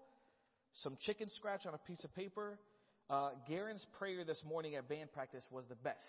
some 0.73 0.97
chicken 1.01 1.29
scratch 1.29 1.65
on 1.65 1.73
a 1.73 1.77
piece 1.79 2.03
of 2.03 2.13
paper. 2.15 2.59
Uh, 3.09 3.31
Garen's 3.49 3.85
prayer 3.97 4.23
this 4.23 4.41
morning 4.47 4.75
at 4.75 4.87
band 4.87 5.11
practice 5.11 5.43
was 5.51 5.65
the 5.69 5.75
best. 5.75 6.03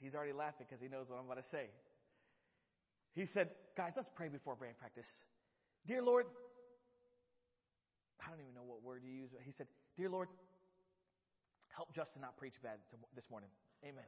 He's 0.00 0.14
already 0.14 0.32
laughing 0.32 0.66
because 0.68 0.80
he 0.82 0.88
knows 0.88 1.06
what 1.08 1.18
I'm 1.18 1.26
about 1.26 1.42
to 1.42 1.48
say. 1.50 1.66
He 3.14 3.26
said, 3.26 3.50
Guys, 3.76 3.92
let's 3.96 4.08
pray 4.14 4.28
before 4.28 4.54
band 4.54 4.78
practice. 4.78 5.06
Dear 5.86 6.02
Lord, 6.02 6.26
I 8.24 8.30
don't 8.30 8.40
even 8.40 8.54
know 8.54 8.62
what 8.62 8.82
word 8.82 9.02
you 9.04 9.12
use, 9.12 9.30
but 9.32 9.42
he 9.42 9.52
said, 9.52 9.66
Dear 9.96 10.08
Lord, 10.10 10.28
help 11.74 11.92
Justin 11.94 12.22
not 12.22 12.36
preach 12.36 12.54
bad 12.62 12.78
this 13.14 13.24
morning. 13.30 13.48
Amen. 13.82 14.04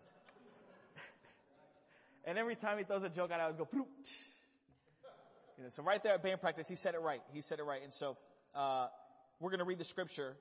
and 2.25 2.39
every 2.39 2.57
time 2.57 2.79
he 2.79 2.85
throws 2.85 3.03
a 3.03 3.09
joke 3.09 3.31
out, 3.31 3.41
I 3.41 3.45
always 3.45 3.59
go, 3.59 3.69
You 3.73 5.65
know, 5.65 5.69
so 5.75 5.83
right 5.83 6.03
there 6.03 6.15
at 6.15 6.23
band 6.23 6.41
practice, 6.41 6.67
he 6.69 6.77
said 6.77 6.95
it 6.95 7.01
right. 7.01 7.21
He 7.33 7.43
said 7.43 7.59
it 7.59 7.65
right. 7.65 7.83
And 7.83 7.93
so 7.95 8.17
uh, 8.55 8.89
we're 9.41 9.51
going 9.51 9.59
to 9.59 9.65
read 9.65 9.79
the 9.79 9.85
scripture 9.85 10.37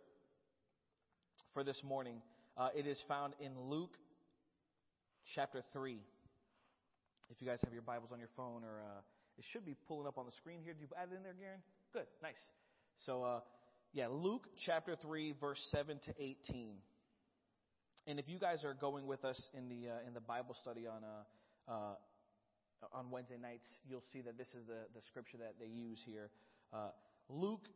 for 1.53 1.63
this 1.63 1.81
morning. 1.83 2.21
Uh, 2.57 2.69
it 2.75 2.87
is 2.87 3.01
found 3.07 3.33
in 3.39 3.51
Luke 3.69 3.97
chapter 5.35 5.61
3. 5.73 5.99
If 7.29 7.41
you 7.41 7.47
guys 7.47 7.59
have 7.63 7.73
your 7.73 7.81
Bibles 7.81 8.11
on 8.11 8.19
your 8.19 8.29
phone, 8.37 8.63
or 8.63 8.81
uh, 8.81 9.01
it 9.37 9.45
should 9.51 9.65
be 9.65 9.75
pulling 9.87 10.07
up 10.07 10.17
on 10.17 10.25
the 10.25 10.31
screen 10.31 10.59
here. 10.63 10.73
Did 10.73 10.81
you 10.81 10.87
add 10.95 11.09
it 11.11 11.15
in 11.15 11.23
there, 11.23 11.33
Garen? 11.33 11.59
Good, 11.93 12.05
nice. 12.21 12.35
So, 12.99 13.23
uh, 13.23 13.39
yeah, 13.93 14.07
Luke 14.09 14.47
chapter 14.65 14.95
3, 14.95 15.35
verse 15.39 15.59
7 15.71 15.99
to 16.05 16.13
18. 16.19 16.75
And 18.07 18.19
if 18.19 18.29
you 18.29 18.37
guys 18.37 18.63
are 18.63 18.73
going 18.73 19.07
with 19.07 19.25
us 19.25 19.41
in 19.57 19.67
the 19.67 19.89
uh, 19.89 20.07
in 20.07 20.13
the 20.13 20.21
Bible 20.21 20.55
study 20.61 20.85
on 20.85 21.01
uh, 21.03 21.71
uh, 21.71 21.95
on 22.93 23.09
Wednesday 23.09 23.37
nights, 23.41 23.65
you'll 23.89 24.03
see 24.13 24.21
that 24.21 24.37
this 24.37 24.49
is 24.49 24.67
the, 24.67 24.85
the 24.93 25.01
scripture 25.07 25.37
that 25.37 25.55
they 25.59 25.65
use 25.65 25.99
here. 26.05 26.29
Uh, 26.71 26.89
Luke 27.29 27.67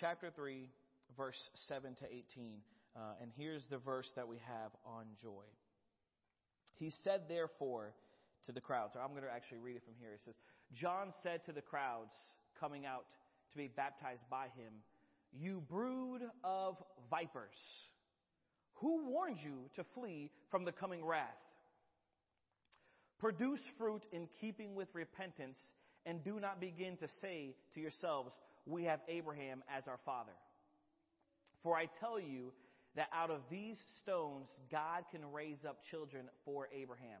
chapter 0.00 0.30
3, 0.34 0.68
verse 1.16 1.38
7 1.68 1.94
to 1.94 2.04
18. 2.06 2.58
Uh, 2.96 3.00
and 3.22 3.30
here's 3.36 3.64
the 3.70 3.78
verse 3.78 4.10
that 4.16 4.26
we 4.26 4.38
have 4.46 4.72
on 4.84 5.04
joy. 5.22 5.44
He 6.74 6.92
said, 7.04 7.22
therefore, 7.28 7.92
to 8.46 8.52
the 8.52 8.60
crowds, 8.60 8.94
or 8.94 9.02
I'm 9.02 9.10
going 9.10 9.22
to 9.22 9.30
actually 9.30 9.58
read 9.58 9.76
it 9.76 9.84
from 9.84 9.94
here. 10.00 10.12
It 10.14 10.20
says, 10.24 10.34
John 10.72 11.12
said 11.22 11.44
to 11.46 11.52
the 11.52 11.62
crowds 11.62 12.12
coming 12.58 12.86
out 12.86 13.04
to 13.52 13.56
be 13.56 13.68
baptized 13.68 14.22
by 14.30 14.44
him, 14.44 14.72
You 15.32 15.62
brood 15.68 16.22
of 16.44 16.76
vipers, 17.10 17.58
who 18.74 19.08
warned 19.08 19.38
you 19.42 19.68
to 19.76 19.84
flee 19.94 20.30
from 20.50 20.64
the 20.64 20.72
coming 20.72 21.04
wrath? 21.04 21.26
Produce 23.18 23.60
fruit 23.76 24.02
in 24.12 24.28
keeping 24.40 24.74
with 24.74 24.88
repentance, 24.92 25.58
and 26.06 26.22
do 26.22 26.38
not 26.38 26.60
begin 26.60 26.96
to 26.98 27.08
say 27.20 27.56
to 27.74 27.80
yourselves, 27.80 28.34
We 28.66 28.84
have 28.84 29.00
Abraham 29.08 29.62
as 29.76 29.88
our 29.88 29.98
father. 30.04 30.32
For 31.62 31.76
I 31.76 31.86
tell 31.98 32.20
you 32.20 32.52
that 32.94 33.08
out 33.12 33.30
of 33.30 33.40
these 33.50 33.80
stones 34.02 34.48
God 34.70 35.04
can 35.10 35.32
raise 35.32 35.64
up 35.68 35.78
children 35.90 36.26
for 36.44 36.68
Abraham. 36.72 37.20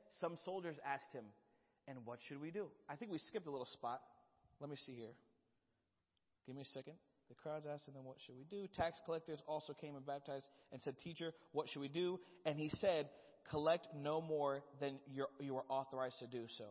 some 0.19 0.37
soldiers 0.45 0.75
asked 0.85 1.13
him, 1.13 1.25
and 1.87 1.99
what 2.05 2.19
should 2.27 2.41
we 2.41 2.51
do? 2.51 2.67
I 2.89 2.95
think 2.95 3.11
we 3.11 3.17
skipped 3.17 3.47
a 3.47 3.51
little 3.51 3.65
spot. 3.65 4.01
Let 4.59 4.69
me 4.69 4.75
see 4.85 4.93
here. 4.93 5.13
Give 6.45 6.55
me 6.55 6.61
a 6.61 6.73
second. 6.73 6.93
The 7.29 7.35
crowds 7.35 7.65
asked 7.71 7.87
him, 7.87 7.93
What 8.03 8.17
should 8.25 8.35
we 8.35 8.43
do? 8.43 8.67
Tax 8.75 8.99
collectors 9.05 9.39
also 9.47 9.73
came 9.73 9.95
and 9.95 10.05
baptized 10.05 10.45
and 10.73 10.81
said, 10.81 10.97
Teacher, 11.03 11.31
what 11.53 11.69
should 11.69 11.79
we 11.79 11.87
do? 11.87 12.19
And 12.45 12.57
he 12.57 12.69
said, 12.79 13.09
Collect 13.49 13.87
no 13.95 14.21
more 14.21 14.61
than 14.79 14.99
you 15.39 15.55
are 15.55 15.63
authorized 15.69 16.19
to 16.19 16.27
do 16.27 16.45
so. 16.57 16.65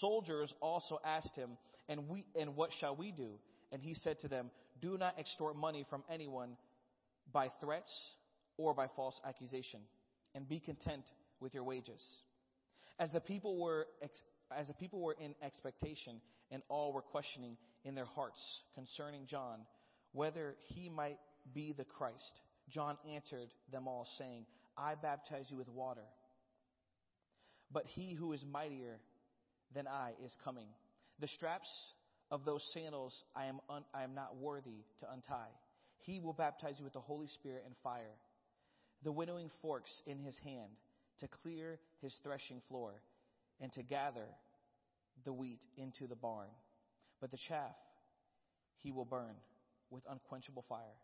Soldiers 0.00 0.52
also 0.60 0.98
asked 1.04 1.34
him, 1.36 1.50
and, 1.88 2.08
we, 2.08 2.26
and 2.38 2.56
what 2.56 2.70
shall 2.80 2.94
we 2.94 3.12
do? 3.12 3.38
And 3.72 3.80
he 3.82 3.94
said 3.94 4.18
to 4.20 4.28
them, 4.28 4.50
Do 4.80 4.98
not 4.98 5.18
extort 5.18 5.56
money 5.56 5.86
from 5.88 6.02
anyone 6.10 6.56
by 7.32 7.48
threats 7.60 7.90
or 8.56 8.74
by 8.74 8.88
false 8.96 9.18
accusation, 9.26 9.80
and 10.34 10.48
be 10.48 10.60
content 10.60 11.04
with 11.40 11.54
your 11.54 11.64
wages. 11.64 12.02
As 13.00 13.10
the 13.10 13.20
people 13.20 13.58
were, 13.58 13.86
as 14.56 14.68
the 14.68 14.74
people 14.74 15.00
were 15.00 15.16
in 15.18 15.34
expectation, 15.42 16.20
and 16.50 16.62
all 16.68 16.92
were 16.92 17.00
questioning 17.00 17.56
in 17.84 17.94
their 17.94 18.04
hearts 18.04 18.40
concerning 18.74 19.26
John, 19.26 19.60
whether 20.12 20.54
he 20.74 20.90
might 20.90 21.18
be 21.54 21.72
the 21.72 21.84
Christ, 21.84 22.40
John 22.68 22.98
answered 23.10 23.48
them 23.72 23.88
all, 23.88 24.06
saying, 24.18 24.44
I 24.76 24.96
baptize 24.96 25.46
you 25.48 25.56
with 25.56 25.68
water, 25.70 26.04
but 27.72 27.86
he 27.86 28.12
who 28.12 28.34
is 28.34 28.44
mightier 28.44 28.98
than 29.74 29.88
I 29.88 30.12
is 30.22 30.36
coming. 30.44 30.66
The 31.20 31.28
straps 31.28 31.70
of 32.30 32.44
those 32.44 32.62
sandals 32.74 33.24
I 33.34 33.46
am, 33.46 33.60
un- 33.70 33.84
I 33.94 34.02
am 34.02 34.14
not 34.14 34.36
worthy 34.36 34.84
to 34.98 35.10
untie. 35.10 35.54
He 36.00 36.20
will 36.20 36.34
baptize 36.34 36.74
you 36.78 36.84
with 36.84 36.92
the 36.92 37.00
Holy 37.00 37.28
Spirit 37.28 37.62
and 37.64 37.74
fire. 37.82 38.16
The 39.04 39.12
winnowing 39.12 39.50
forks 39.62 39.90
in 40.06 40.18
his 40.18 40.36
hand 40.44 40.70
to 41.20 41.28
clear 41.28 41.78
his 42.02 42.18
threshing 42.22 42.60
floor 42.68 42.92
and 43.60 43.72
to 43.72 43.82
gather 43.82 44.26
the 45.24 45.32
wheat 45.32 45.64
into 45.76 46.06
the 46.06 46.16
barn. 46.16 46.48
But 47.20 47.30
the 47.30 47.38
chaff 47.48 47.76
he 48.82 48.90
will 48.90 49.04
burn 49.04 49.34
with 49.90 50.02
unquenchable 50.10 50.64
fire. 50.68 50.98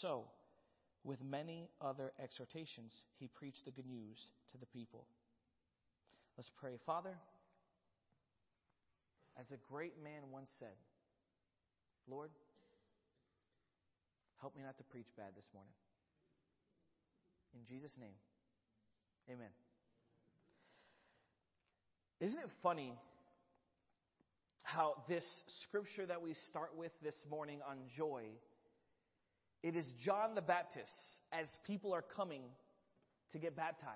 So, 0.00 0.24
with 1.04 1.22
many 1.22 1.68
other 1.80 2.12
exhortations, 2.22 2.92
he 3.18 3.28
preached 3.28 3.64
the 3.64 3.70
good 3.70 3.86
news 3.86 4.18
to 4.52 4.58
the 4.58 4.66
people. 4.66 5.06
Let's 6.36 6.50
pray. 6.60 6.78
Father, 6.86 7.14
as 9.38 9.50
a 9.52 9.56
great 9.70 9.94
man 10.02 10.22
once 10.32 10.50
said, 10.58 10.76
Lord, 12.08 12.30
help 14.40 14.56
me 14.56 14.62
not 14.62 14.76
to 14.78 14.84
preach 14.84 15.08
bad 15.16 15.34
this 15.36 15.48
morning. 15.52 15.72
In 17.54 17.64
Jesus' 17.66 17.96
name, 17.98 18.14
amen. 19.30 19.48
Isn't 22.20 22.38
it 22.38 22.50
funny 22.62 22.94
how 24.62 25.02
this 25.08 25.24
scripture 25.64 26.04
that 26.06 26.20
we 26.20 26.34
start 26.48 26.70
with 26.76 26.92
this 27.02 27.14
morning 27.30 27.60
on 27.68 27.78
joy, 27.96 28.24
it 29.62 29.76
is 29.76 29.86
John 30.04 30.34
the 30.34 30.42
Baptist 30.42 30.92
as 31.32 31.48
people 31.66 31.94
are 31.94 32.04
coming 32.16 32.42
to 33.32 33.38
get 33.38 33.56
baptized. 33.56 33.92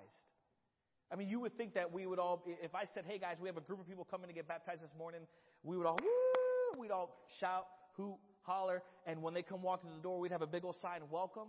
I 1.10 1.16
mean, 1.16 1.28
you 1.28 1.40
would 1.40 1.56
think 1.56 1.74
that 1.74 1.92
we 1.92 2.06
would 2.06 2.18
all, 2.18 2.42
if 2.62 2.74
I 2.74 2.84
said, 2.94 3.04
hey 3.06 3.18
guys, 3.18 3.36
we 3.40 3.48
have 3.48 3.56
a 3.56 3.60
group 3.60 3.80
of 3.80 3.86
people 3.86 4.06
coming 4.10 4.28
to 4.28 4.34
get 4.34 4.48
baptized 4.48 4.82
this 4.82 4.94
morning, 4.96 5.20
we 5.62 5.76
would 5.76 5.86
all, 5.86 5.98
woo, 6.00 6.80
we'd 6.80 6.90
all 6.90 7.14
shout, 7.38 7.66
hoot, 7.96 8.16
holler, 8.42 8.82
and 9.06 9.20
when 9.22 9.34
they 9.34 9.42
come 9.42 9.62
walk 9.62 9.82
to 9.82 9.88
the 9.94 10.02
door, 10.02 10.20
we'd 10.20 10.32
have 10.32 10.42
a 10.42 10.46
big 10.46 10.64
old 10.64 10.76
sign, 10.80 11.00
welcome. 11.10 11.48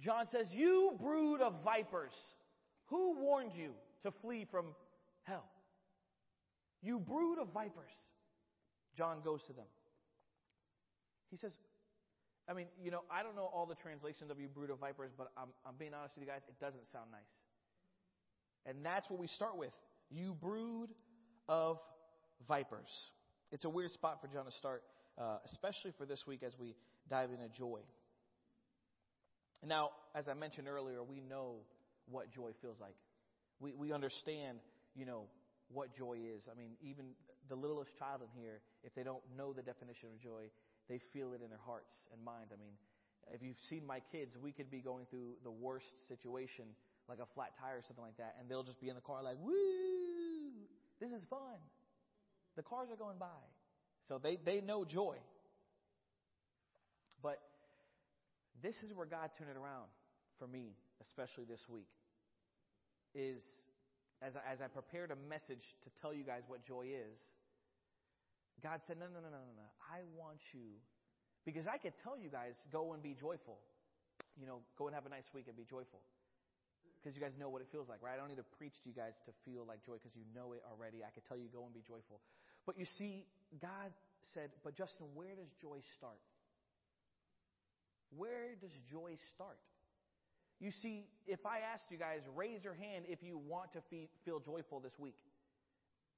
John 0.00 0.26
says, 0.32 0.46
you 0.50 0.92
brood 1.00 1.40
of 1.40 1.54
vipers, 1.64 2.14
who 2.92 3.14
warned 3.18 3.52
you 3.54 3.70
to 4.02 4.12
flee 4.20 4.46
from 4.50 4.66
hell? 5.22 5.46
You 6.82 6.98
brood 6.98 7.38
of 7.38 7.48
vipers. 7.54 7.94
John 8.98 9.22
goes 9.24 9.42
to 9.46 9.54
them. 9.54 9.64
He 11.30 11.38
says, 11.38 11.56
I 12.46 12.52
mean, 12.52 12.66
you 12.84 12.90
know, 12.90 13.00
I 13.10 13.22
don't 13.22 13.34
know 13.34 13.48
all 13.50 13.64
the 13.64 13.76
translations 13.76 14.30
of 14.30 14.38
you 14.38 14.46
brood 14.46 14.68
of 14.68 14.78
vipers, 14.78 15.10
but 15.16 15.28
I'm, 15.38 15.48
I'm 15.64 15.76
being 15.78 15.94
honest 15.94 16.14
with 16.16 16.26
you 16.26 16.30
guys, 16.30 16.42
it 16.46 16.60
doesn't 16.62 16.84
sound 16.92 17.10
nice. 17.10 17.22
And 18.66 18.84
that's 18.84 19.08
what 19.08 19.18
we 19.18 19.26
start 19.26 19.56
with. 19.56 19.72
You 20.10 20.36
brood 20.38 20.90
of 21.48 21.78
vipers. 22.46 22.92
It's 23.52 23.64
a 23.64 23.70
weird 23.70 23.92
spot 23.92 24.18
for 24.20 24.28
John 24.28 24.44
to 24.44 24.52
start, 24.52 24.82
uh, 25.16 25.38
especially 25.46 25.92
for 25.96 26.04
this 26.04 26.24
week 26.26 26.42
as 26.42 26.52
we 26.60 26.74
dive 27.08 27.30
into 27.30 27.48
joy. 27.56 27.80
Now, 29.64 29.90
as 30.14 30.28
I 30.28 30.34
mentioned 30.34 30.68
earlier, 30.68 31.02
we 31.02 31.22
know 31.22 31.60
what 32.06 32.30
joy 32.30 32.50
feels 32.60 32.80
like. 32.80 32.94
We, 33.60 33.74
we 33.74 33.92
understand, 33.92 34.58
you 34.94 35.06
know, 35.06 35.24
what 35.72 35.94
joy 35.94 36.18
is. 36.34 36.48
I 36.50 36.58
mean, 36.58 36.72
even 36.82 37.14
the 37.48 37.54
littlest 37.54 37.96
child 37.98 38.20
in 38.22 38.28
here, 38.40 38.60
if 38.82 38.94
they 38.94 39.02
don't 39.02 39.22
know 39.36 39.52
the 39.52 39.62
definition 39.62 40.08
of 40.14 40.20
joy, 40.20 40.50
they 40.88 41.00
feel 41.12 41.32
it 41.32 41.42
in 41.42 41.48
their 41.48 41.62
hearts 41.64 41.94
and 42.12 42.22
minds. 42.24 42.52
I 42.52 42.58
mean, 42.58 42.74
if 43.32 43.42
you've 43.42 43.60
seen 43.68 43.86
my 43.86 44.00
kids, 44.10 44.36
we 44.42 44.52
could 44.52 44.70
be 44.70 44.80
going 44.80 45.06
through 45.10 45.34
the 45.44 45.50
worst 45.50 46.08
situation, 46.08 46.64
like 47.08 47.18
a 47.18 47.26
flat 47.34 47.52
tire 47.60 47.78
or 47.78 47.82
something 47.86 48.04
like 48.04 48.16
that, 48.18 48.36
and 48.38 48.48
they'll 48.48 48.64
just 48.64 48.80
be 48.80 48.88
in 48.88 48.94
the 48.94 49.00
car 49.00 49.22
like, 49.22 49.38
woo, 49.40 49.52
this 51.00 51.10
is 51.10 51.24
fun. 51.30 51.58
The 52.56 52.62
cars 52.62 52.88
are 52.90 52.96
going 52.96 53.18
by. 53.18 53.42
So 54.08 54.18
they, 54.18 54.38
they 54.44 54.60
know 54.60 54.84
joy. 54.84 55.16
But 57.22 57.38
this 58.62 58.74
is 58.82 58.92
where 58.94 59.06
God 59.06 59.30
turned 59.38 59.50
it 59.50 59.56
around 59.56 59.86
for 60.38 60.46
me, 60.46 60.74
especially 61.02 61.44
this 61.44 61.62
week, 61.68 61.90
is 63.14 63.42
as 64.22 64.36
I, 64.36 64.42
as 64.46 64.60
I 64.60 64.68
prepared 64.68 65.10
a 65.10 65.18
message 65.28 65.62
to 65.84 65.88
tell 66.00 66.14
you 66.14 66.24
guys 66.24 66.42
what 66.46 66.64
joy 66.64 66.86
is, 66.88 67.18
God 68.62 68.78
said, 68.86 68.96
no, 68.96 69.10
no, 69.10 69.18
no, 69.18 69.28
no, 69.28 69.42
no, 69.42 69.54
no. 69.58 69.68
I 69.90 70.06
want 70.14 70.38
you, 70.54 70.78
because 71.44 71.66
I 71.66 71.76
could 71.82 71.98
tell 72.06 72.14
you 72.14 72.30
guys, 72.30 72.54
go 72.70 72.94
and 72.94 73.02
be 73.02 73.18
joyful. 73.18 73.58
You 74.38 74.46
know, 74.46 74.62
go 74.78 74.86
and 74.86 74.94
have 74.94 75.04
a 75.04 75.12
nice 75.12 75.26
week 75.34 75.50
and 75.50 75.56
be 75.58 75.66
joyful. 75.66 75.98
Because 77.02 77.18
you 77.18 77.20
guys 77.20 77.34
know 77.34 77.50
what 77.50 77.60
it 77.60 77.68
feels 77.74 77.90
like, 77.90 77.98
right? 77.98 78.14
I 78.14 78.16
don't 78.16 78.30
need 78.30 78.38
to 78.38 78.46
preach 78.54 78.78
to 78.78 78.86
you 78.86 78.94
guys 78.94 79.18
to 79.26 79.34
feel 79.42 79.66
like 79.66 79.82
joy 79.82 79.98
because 79.98 80.14
you 80.14 80.22
know 80.30 80.54
it 80.54 80.62
already. 80.70 81.02
I 81.02 81.10
could 81.10 81.26
tell 81.26 81.34
you, 81.34 81.50
go 81.50 81.66
and 81.66 81.74
be 81.74 81.82
joyful. 81.82 82.22
But 82.62 82.78
you 82.78 82.86
see, 82.94 83.26
God 83.58 83.90
said, 84.38 84.54
But 84.62 84.78
Justin, 84.78 85.10
where 85.18 85.34
does 85.34 85.50
joy 85.58 85.82
start? 85.98 86.22
Where 88.14 88.54
does 88.54 88.70
joy 88.86 89.18
start? 89.34 89.58
You 90.62 90.70
see, 90.70 91.06
if 91.26 91.44
I 91.44 91.58
asked 91.74 91.90
you 91.90 91.98
guys, 91.98 92.20
raise 92.36 92.62
your 92.62 92.74
hand 92.74 93.06
if 93.08 93.18
you 93.20 93.36
want 93.36 93.72
to 93.72 93.80
feel 94.24 94.38
joyful 94.38 94.78
this 94.78 94.92
week. 94.96 95.16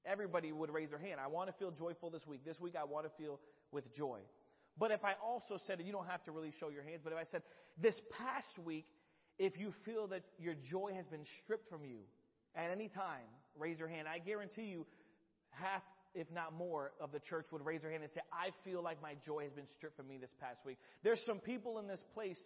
Everybody 0.04 0.52
would 0.52 0.68
raise 0.68 0.90
their 0.90 0.98
hand. 0.98 1.18
I 1.18 1.28
want 1.28 1.48
to 1.48 1.54
feel 1.54 1.70
joyful 1.70 2.10
this 2.10 2.26
week. 2.26 2.44
This 2.44 2.60
week 2.60 2.74
I 2.78 2.84
want 2.84 3.06
to 3.06 3.12
feel 3.16 3.40
with 3.72 3.90
joy. 3.96 4.18
But 4.76 4.90
if 4.90 5.02
I 5.02 5.14
also 5.24 5.58
said, 5.66 5.80
you 5.82 5.92
don't 5.92 6.06
have 6.08 6.22
to 6.24 6.30
really 6.30 6.52
show 6.60 6.68
your 6.68 6.82
hands, 6.82 7.00
but 7.02 7.14
if 7.14 7.18
I 7.18 7.24
said, 7.24 7.40
this 7.80 7.98
past 8.18 8.58
week, 8.62 8.84
if 9.38 9.56
you 9.56 9.72
feel 9.86 10.08
that 10.08 10.24
your 10.38 10.54
joy 10.70 10.92
has 10.94 11.06
been 11.06 11.24
stripped 11.42 11.70
from 11.70 11.86
you 11.86 12.00
at 12.54 12.70
any 12.70 12.88
time, 12.88 13.24
raise 13.58 13.78
your 13.78 13.88
hand. 13.88 14.06
I 14.06 14.18
guarantee 14.18 14.64
you, 14.64 14.84
half, 15.52 15.82
if 16.14 16.30
not 16.30 16.52
more, 16.52 16.92
of 17.00 17.12
the 17.12 17.20
church 17.20 17.46
would 17.50 17.64
raise 17.64 17.80
their 17.80 17.90
hand 17.90 18.02
and 18.02 18.12
say, 18.12 18.20
I 18.30 18.50
feel 18.62 18.82
like 18.82 19.00
my 19.00 19.14
joy 19.24 19.44
has 19.44 19.52
been 19.54 19.68
stripped 19.78 19.96
from 19.96 20.06
me 20.06 20.18
this 20.18 20.34
past 20.38 20.66
week. 20.66 20.76
There's 21.02 21.22
some 21.24 21.38
people 21.38 21.78
in 21.78 21.88
this 21.88 22.04
place 22.12 22.38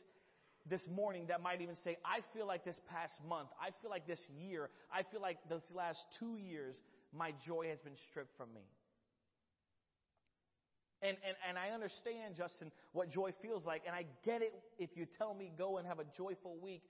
this 0.69 0.87
morning 0.95 1.27
that 1.29 1.43
might 1.43 1.61
even 1.61 1.77
say, 1.85 1.97
I 2.05 2.21
feel 2.35 2.47
like 2.47 2.65
this 2.65 2.79
past 2.91 3.15
month, 3.29 3.49
I 3.61 3.71
feel 3.81 3.91
like 3.91 4.07
this 4.07 4.21
year, 4.39 4.71
I 4.93 5.03
feel 5.11 5.21
like 5.21 5.39
this 5.49 5.63
last 5.75 5.99
two 6.19 6.37
years, 6.37 6.77
my 7.13 7.33
joy 7.47 7.69
has 7.69 7.79
been 7.81 7.97
stripped 8.11 8.37
from 8.37 8.53
me. 8.55 8.63
And, 11.01 11.17
and, 11.27 11.37
and 11.49 11.59
I 11.59 11.71
understand, 11.71 12.35
Justin, 12.37 12.73
what 12.93 13.11
joy 13.11 13.31
feels 13.41 13.65
like, 13.65 13.83
and 13.87 13.95
I 13.95 14.05
get 14.25 14.43
it 14.43 14.53
if 14.79 14.91
you 14.97 15.07
tell 15.19 15.33
me 15.33 15.53
go 15.57 15.79
and 15.79 15.87
have 15.87 16.01
a 16.01 16.07
joyful 16.17 16.57
week, 16.61 16.83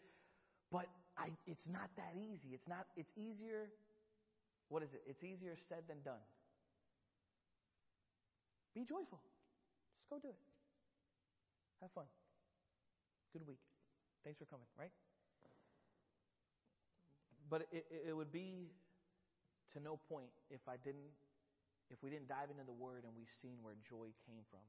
but 0.73 0.87
I, 1.17 1.29
it's 1.47 1.67
not 1.71 1.91
that 1.97 2.15
easy. 2.17 2.49
It's 2.55 2.67
not, 2.69 2.87
it's 2.97 3.13
easier, 3.17 3.69
what 4.69 4.83
is 4.83 4.89
it? 4.95 5.03
It's 5.07 5.23
easier 5.23 5.57
said 5.69 5.85
than 5.89 5.99
done. 6.05 6.25
Be 8.75 8.81
joyful. 8.85 9.21
Just 9.99 10.09
go 10.09 10.19
do 10.19 10.29
it. 10.29 10.41
Have 11.83 11.91
fun. 11.93 12.05
Good 13.33 13.47
week. 13.47 13.61
Thanks 14.25 14.39
for 14.39 14.47
coming, 14.47 14.67
right? 14.79 14.93
But 17.51 17.69
it, 17.73 17.85
it 18.09 18.17
would 18.17 18.33
be 18.33 18.73
to 19.73 19.81
no 19.81 20.01
point 20.09 20.33
if 20.51 20.61
I 20.69 20.77
didn't, 20.85 21.13
if 21.91 21.97
we 22.03 22.11
didn't 22.11 22.29
dive 22.29 22.49
into 22.51 22.65
the 22.65 22.77
Word 22.77 23.05
and 23.05 23.13
we've 23.17 23.33
seen 23.41 23.61
where 23.63 23.77
joy 23.89 24.13
came 24.29 24.45
from. 24.51 24.65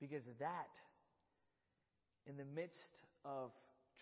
Because 0.00 0.24
that, 0.40 0.72
in 2.26 2.36
the 2.36 2.44
midst 2.44 3.04
of 3.24 3.52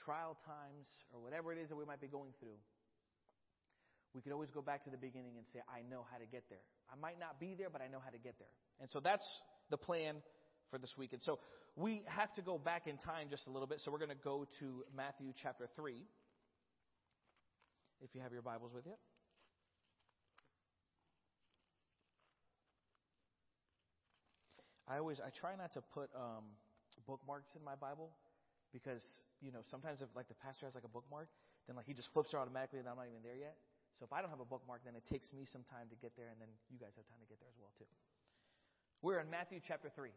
trial 0.06 0.38
times 0.46 0.86
or 1.12 1.22
whatever 1.22 1.52
it 1.52 1.58
is 1.58 1.68
that 1.68 1.76
we 1.76 1.84
might 1.84 2.00
be 2.00 2.10
going 2.10 2.32
through, 2.40 2.58
we 4.14 4.20
could 4.20 4.32
always 4.32 4.50
go 4.50 4.62
back 4.62 4.84
to 4.84 4.90
the 4.90 5.00
beginning 5.00 5.38
and 5.38 5.46
say, 5.52 5.60
I 5.70 5.82
know 5.88 6.04
how 6.10 6.18
to 6.18 6.26
get 6.26 6.44
there. 6.50 6.62
I 6.92 6.96
might 7.00 7.18
not 7.18 7.40
be 7.40 7.54
there, 7.54 7.70
but 7.70 7.80
I 7.80 7.88
know 7.88 8.00
how 8.02 8.10
to 8.10 8.18
get 8.18 8.38
there. 8.38 8.52
And 8.80 8.90
so 8.90 9.00
that's 9.00 9.24
the 9.70 9.78
plan 9.78 10.22
for 10.72 10.78
this 10.78 10.96
week. 10.96 11.12
And 11.12 11.22
so 11.22 11.38
we 11.76 12.02
have 12.06 12.32
to 12.32 12.42
go 12.42 12.56
back 12.56 12.88
in 12.88 12.96
time 12.96 13.28
just 13.28 13.46
a 13.46 13.50
little 13.50 13.68
bit. 13.68 13.78
So 13.78 13.92
we're 13.92 14.00
going 14.00 14.16
to 14.16 14.24
go 14.24 14.48
to 14.58 14.82
Matthew 14.96 15.30
chapter 15.36 15.68
3. 15.76 16.02
If 18.00 18.10
you 18.16 18.20
have 18.22 18.32
your 18.32 18.42
Bibles 18.42 18.72
with 18.74 18.86
you. 18.86 18.96
I 24.88 24.98
always 24.98 25.20
I 25.20 25.30
try 25.30 25.54
not 25.54 25.72
to 25.78 25.80
put 25.80 26.10
um, 26.16 26.42
bookmarks 27.06 27.54
in 27.54 27.62
my 27.62 27.76
Bible 27.76 28.10
because 28.74 29.22
you 29.40 29.52
know 29.52 29.62
sometimes 29.70 30.02
if 30.02 30.08
like 30.16 30.26
the 30.26 30.34
pastor 30.34 30.66
has 30.66 30.74
like 30.74 30.84
a 30.84 30.90
bookmark, 30.90 31.28
then 31.68 31.76
like 31.76 31.86
he 31.86 31.94
just 31.94 32.12
flips 32.12 32.34
it 32.34 32.36
automatically 32.36 32.80
and 32.80 32.88
I'm 32.88 32.96
not 32.96 33.06
even 33.06 33.22
there 33.22 33.38
yet. 33.38 33.54
So 33.96 34.04
if 34.04 34.12
I 34.12 34.20
don't 34.20 34.28
have 34.28 34.42
a 34.42 34.48
bookmark, 34.48 34.82
then 34.84 34.98
it 34.98 35.06
takes 35.06 35.32
me 35.32 35.46
some 35.46 35.62
time 35.70 35.86
to 35.92 35.96
get 36.02 36.16
there, 36.16 36.32
and 36.32 36.40
then 36.40 36.48
you 36.72 36.80
guys 36.80 36.96
have 36.96 37.06
time 37.06 37.22
to 37.22 37.28
get 37.30 37.38
there 37.38 37.48
as 37.48 37.56
well 37.60 37.70
too. 37.78 37.86
We're 39.00 39.22
in 39.22 39.30
Matthew 39.30 39.62
chapter 39.62 39.88
three. 39.94 40.16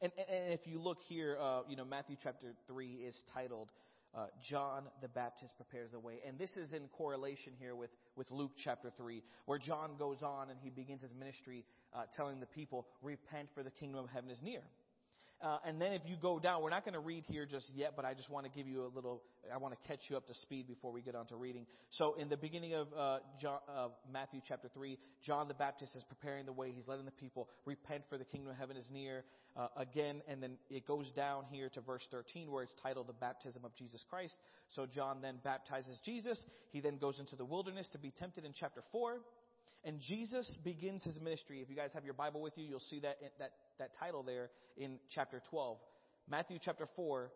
And, 0.00 0.12
and 0.16 0.52
if 0.52 0.66
you 0.66 0.80
look 0.80 0.98
here, 1.08 1.36
uh, 1.40 1.60
you 1.68 1.76
know, 1.76 1.84
Matthew 1.84 2.16
chapter 2.22 2.54
3 2.68 2.86
is 2.86 3.16
titled 3.34 3.68
uh, 4.16 4.26
John 4.48 4.84
the 5.02 5.08
Baptist 5.08 5.54
Prepares 5.56 5.90
the 5.92 5.98
Way. 5.98 6.20
And 6.26 6.38
this 6.38 6.56
is 6.56 6.72
in 6.72 6.88
correlation 6.96 7.52
here 7.58 7.74
with, 7.74 7.90
with 8.16 8.30
Luke 8.30 8.52
chapter 8.62 8.90
3, 8.96 9.22
where 9.46 9.58
John 9.58 9.90
goes 9.98 10.22
on 10.22 10.50
and 10.50 10.58
he 10.62 10.70
begins 10.70 11.02
his 11.02 11.12
ministry 11.14 11.64
uh, 11.92 12.02
telling 12.16 12.40
the 12.40 12.46
people, 12.46 12.86
Repent, 13.02 13.48
for 13.54 13.62
the 13.62 13.70
kingdom 13.70 14.04
of 14.04 14.10
heaven 14.10 14.30
is 14.30 14.40
near. 14.42 14.62
Uh, 15.40 15.58
and 15.64 15.80
then 15.80 15.92
if 15.92 16.02
you 16.04 16.16
go 16.20 16.40
down, 16.40 16.62
we're 16.62 16.70
not 16.70 16.84
going 16.84 16.94
to 16.94 17.00
read 17.00 17.22
here 17.28 17.46
just 17.46 17.70
yet, 17.72 17.92
but 17.94 18.04
I 18.04 18.12
just 18.12 18.28
want 18.28 18.44
to 18.46 18.50
give 18.50 18.66
you 18.66 18.84
a 18.84 18.90
little, 18.92 19.22
I 19.52 19.56
want 19.58 19.72
to 19.80 19.88
catch 19.88 20.00
you 20.08 20.16
up 20.16 20.26
to 20.26 20.34
speed 20.34 20.66
before 20.66 20.90
we 20.90 21.00
get 21.00 21.14
on 21.14 21.26
to 21.26 21.36
reading. 21.36 21.64
So 21.92 22.14
in 22.14 22.28
the 22.28 22.36
beginning 22.36 22.74
of 22.74 22.88
uh, 22.96 23.18
John, 23.40 23.60
uh, 23.72 23.88
Matthew 24.12 24.40
chapter 24.46 24.68
3, 24.74 24.98
John 25.24 25.46
the 25.46 25.54
Baptist 25.54 25.94
is 25.94 26.02
preparing 26.08 26.44
the 26.44 26.52
way. 26.52 26.72
He's 26.74 26.88
letting 26.88 27.04
the 27.04 27.12
people 27.12 27.48
repent 27.66 28.02
for 28.08 28.18
the 28.18 28.24
kingdom 28.24 28.50
of 28.50 28.56
heaven 28.56 28.76
is 28.76 28.88
near. 28.92 29.22
Uh, 29.56 29.68
again, 29.76 30.22
and 30.28 30.42
then 30.42 30.56
it 30.70 30.86
goes 30.86 31.08
down 31.12 31.44
here 31.50 31.68
to 31.68 31.80
verse 31.82 32.06
13 32.10 32.50
where 32.50 32.64
it's 32.64 32.74
titled 32.82 33.06
the 33.06 33.12
baptism 33.12 33.64
of 33.64 33.74
Jesus 33.76 34.04
Christ. 34.10 34.36
So 34.70 34.86
John 34.86 35.18
then 35.22 35.36
baptizes 35.44 36.00
Jesus. 36.04 36.44
He 36.70 36.80
then 36.80 36.98
goes 36.98 37.20
into 37.20 37.36
the 37.36 37.44
wilderness 37.44 37.88
to 37.92 37.98
be 37.98 38.12
tempted 38.18 38.44
in 38.44 38.52
chapter 38.58 38.82
4. 38.90 39.18
And 39.84 40.00
Jesus 40.00 40.58
begins 40.64 41.04
his 41.04 41.20
ministry. 41.20 41.60
If 41.60 41.70
you 41.70 41.76
guys 41.76 41.92
have 41.94 42.04
your 42.04 42.14
Bible 42.14 42.42
with 42.42 42.58
you, 42.58 42.64
you'll 42.64 42.80
see 42.80 43.00
that, 43.00 43.16
that, 43.38 43.52
that 43.78 43.90
title 43.98 44.22
there 44.22 44.50
in 44.76 44.98
chapter 45.10 45.42
12. 45.50 45.78
Matthew 46.30 46.58
chapter 46.62 46.88
4, 46.96 47.30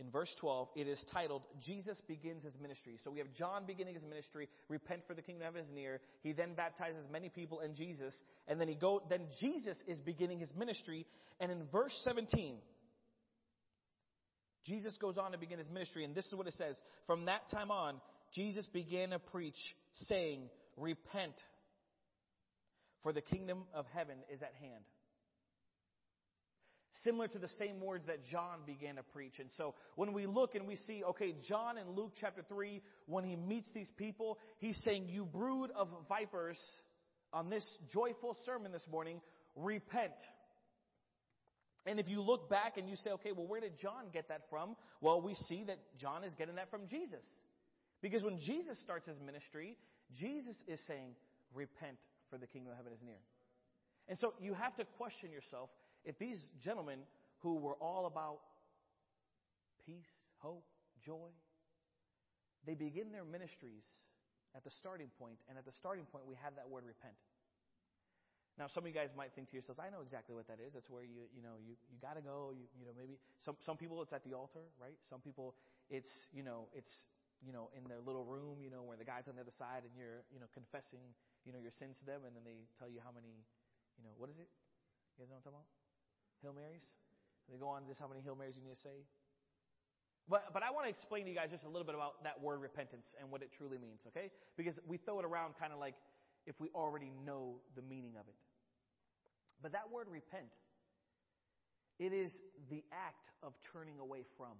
in 0.00 0.10
verse 0.10 0.34
12, 0.40 0.68
it 0.74 0.88
is 0.88 1.02
titled, 1.12 1.42
Jesus 1.64 2.00
begins 2.08 2.42
his 2.42 2.58
ministry. 2.60 2.98
So 3.02 3.12
we 3.12 3.20
have 3.20 3.32
John 3.32 3.64
beginning 3.64 3.94
his 3.94 4.04
ministry, 4.04 4.48
repent 4.68 5.02
for 5.06 5.14
the 5.14 5.22
kingdom 5.22 5.46
of 5.46 5.54
heaven 5.54 5.68
is 5.68 5.72
near. 5.72 6.00
He 6.22 6.32
then 6.32 6.54
baptizes 6.54 7.06
many 7.12 7.28
people 7.28 7.60
in 7.60 7.76
Jesus. 7.76 8.12
And 8.48 8.60
then 8.60 8.66
he 8.66 8.74
go, 8.74 9.02
then 9.08 9.26
Jesus 9.40 9.80
is 9.86 10.00
beginning 10.00 10.40
his 10.40 10.52
ministry. 10.58 11.06
And 11.38 11.52
in 11.52 11.62
verse 11.70 11.96
17, 12.02 12.56
Jesus 14.66 14.96
goes 15.00 15.16
on 15.16 15.30
to 15.30 15.38
begin 15.38 15.58
his 15.58 15.70
ministry. 15.70 16.04
And 16.04 16.12
this 16.12 16.26
is 16.26 16.34
what 16.34 16.48
it 16.48 16.54
says. 16.54 16.76
From 17.06 17.26
that 17.26 17.48
time 17.52 17.70
on, 17.70 18.00
Jesus 18.34 18.66
began 18.66 19.10
to 19.10 19.20
preach, 19.20 19.54
saying, 20.08 20.40
repent 20.76 21.34
for 23.04 23.12
the 23.12 23.20
kingdom 23.20 23.62
of 23.72 23.84
heaven 23.94 24.16
is 24.32 24.42
at 24.42 24.54
hand. 24.60 24.82
Similar 27.02 27.28
to 27.28 27.38
the 27.38 27.48
same 27.58 27.80
words 27.80 28.06
that 28.06 28.24
John 28.30 28.60
began 28.66 28.96
to 28.96 29.02
preach. 29.02 29.34
And 29.40 29.50
so 29.56 29.74
when 29.96 30.12
we 30.12 30.26
look 30.26 30.54
and 30.54 30.66
we 30.66 30.76
see, 30.76 31.02
okay, 31.02 31.34
John 31.48 31.76
in 31.76 31.90
Luke 31.90 32.12
chapter 32.20 32.42
3, 32.48 32.80
when 33.06 33.24
he 33.24 33.34
meets 33.34 33.68
these 33.74 33.90
people, 33.96 34.38
he's 34.58 34.80
saying, 34.84 35.08
You 35.08 35.24
brood 35.24 35.70
of 35.76 35.88
vipers, 36.08 36.58
on 37.34 37.50
this 37.50 37.66
joyful 37.92 38.36
sermon 38.46 38.70
this 38.70 38.86
morning, 38.90 39.20
repent. 39.56 40.14
And 41.84 41.98
if 41.98 42.08
you 42.08 42.22
look 42.22 42.48
back 42.48 42.78
and 42.78 42.88
you 42.88 42.96
say, 42.96 43.10
okay, 43.10 43.32
well, 43.32 43.46
where 43.46 43.60
did 43.60 43.76
John 43.78 44.04
get 44.12 44.28
that 44.28 44.42
from? 44.48 44.76
Well, 45.00 45.20
we 45.20 45.34
see 45.34 45.64
that 45.64 45.78
John 45.98 46.24
is 46.24 46.32
getting 46.38 46.54
that 46.54 46.70
from 46.70 46.86
Jesus. 46.88 47.24
Because 48.00 48.22
when 48.22 48.38
Jesus 48.38 48.80
starts 48.80 49.08
his 49.08 49.18
ministry, 49.20 49.76
Jesus 50.18 50.56
is 50.68 50.80
saying, 50.86 51.10
repent 51.52 51.98
for 52.30 52.38
the 52.38 52.46
kingdom 52.46 52.70
of 52.70 52.76
heaven 52.76 52.92
is 52.92 53.00
near. 53.04 53.20
And 54.08 54.18
so 54.18 54.34
you 54.40 54.54
have 54.54 54.76
to 54.76 54.84
question 54.96 55.32
yourself 55.32 55.70
if 56.04 56.18
these 56.18 56.40
gentlemen 56.62 57.00
who 57.40 57.56
were 57.56 57.74
all 57.80 58.06
about 58.06 58.40
peace, 59.84 60.12
hope, 60.38 60.64
joy, 61.04 61.28
they 62.66 62.74
begin 62.74 63.12
their 63.12 63.24
ministries 63.24 63.84
at 64.56 64.64
the 64.64 64.70
starting 64.70 65.10
point, 65.18 65.36
and 65.48 65.58
at 65.58 65.64
the 65.64 65.72
starting 65.72 66.04
point 66.06 66.24
we 66.26 66.36
have 66.42 66.54
that 66.56 66.68
word 66.68 66.84
repent. 66.86 67.18
Now, 68.56 68.70
some 68.70 68.86
of 68.86 68.88
you 68.88 68.94
guys 68.94 69.10
might 69.18 69.34
think 69.34 69.50
to 69.50 69.58
yourselves, 69.58 69.82
I 69.82 69.90
know 69.90 69.98
exactly 69.98 70.30
what 70.30 70.46
that 70.46 70.62
is. 70.62 70.78
That's 70.78 70.86
where 70.86 71.02
you, 71.02 71.26
you 71.34 71.42
know, 71.42 71.58
you, 71.58 71.74
you 71.90 71.98
gotta 71.98 72.22
go. 72.22 72.54
You, 72.54 72.70
you 72.78 72.86
know, 72.86 72.94
maybe 72.94 73.18
some, 73.42 73.58
some 73.66 73.74
people 73.74 73.98
it's 73.98 74.14
at 74.14 74.22
the 74.22 74.30
altar, 74.30 74.62
right? 74.78 74.94
Some 75.10 75.18
people 75.18 75.58
it's, 75.90 76.08
you 76.30 76.46
know, 76.46 76.70
it's, 76.70 76.88
you 77.42 77.50
know, 77.50 77.74
in 77.74 77.82
their 77.90 77.98
little 77.98 78.22
room, 78.22 78.62
you 78.62 78.70
know, 78.70 78.86
where 78.86 78.96
the 78.96 79.04
guy's 79.04 79.26
on 79.26 79.34
the 79.34 79.42
other 79.42 79.52
side 79.58 79.82
and 79.82 79.90
you're, 79.98 80.22
you 80.30 80.38
know, 80.38 80.46
confessing 80.54 81.02
you 81.44 81.52
know, 81.52 81.60
your 81.60 81.72
sins 81.76 82.00
to 82.00 82.04
them, 82.08 82.24
and 82.24 82.32
then 82.32 82.42
they 82.44 82.64
tell 82.80 82.88
you 82.88 83.00
how 83.04 83.12
many, 83.12 83.44
you 84.00 84.04
know, 84.04 84.12
what 84.16 84.32
is 84.32 84.40
it? 84.40 84.48
You 85.16 85.24
guys 85.24 85.28
know 85.28 85.36
what 85.36 85.44
I'm 85.44 85.52
talking 85.52 85.60
about? 85.60 85.83
Hail 86.44 86.52
Marys? 86.52 86.84
They 87.50 87.56
go 87.56 87.68
on 87.72 87.82
to 87.82 87.88
just 87.88 88.00
how 88.00 88.08
many 88.08 88.20
Hail 88.20 88.36
Marys 88.36 88.54
you 88.56 88.62
need 88.62 88.76
to 88.76 88.84
say. 88.84 89.08
But, 90.28 90.52
but 90.52 90.62
I 90.62 90.70
want 90.70 90.86
to 90.86 90.90
explain 90.90 91.24
to 91.24 91.30
you 91.30 91.36
guys 91.36 91.48
just 91.50 91.64
a 91.64 91.68
little 91.68 91.84
bit 91.84 91.94
about 91.94 92.22
that 92.24 92.40
word 92.40 92.60
repentance 92.60 93.08
and 93.20 93.30
what 93.32 93.42
it 93.42 93.50
truly 93.56 93.76
means, 93.76 94.00
okay? 94.08 94.30
Because 94.56 94.80
we 94.88 94.96
throw 94.96 95.20
it 95.20 95.24
around 95.24 95.54
kind 95.60 95.72
of 95.72 95.78
like 95.78 95.94
if 96.46 96.56
we 96.60 96.68
already 96.74 97.12
know 97.24 97.60
the 97.76 97.82
meaning 97.82 98.16
of 98.20 98.28
it. 98.28 98.36
But 99.60 99.72
that 99.72 99.92
word 99.92 100.08
repent, 100.08 100.52
it 101.98 102.12
is 102.12 102.32
the 102.70 102.84
act 102.92 103.32
of 103.42 103.52
turning 103.72 103.98
away 103.98 104.24
from. 104.36 104.56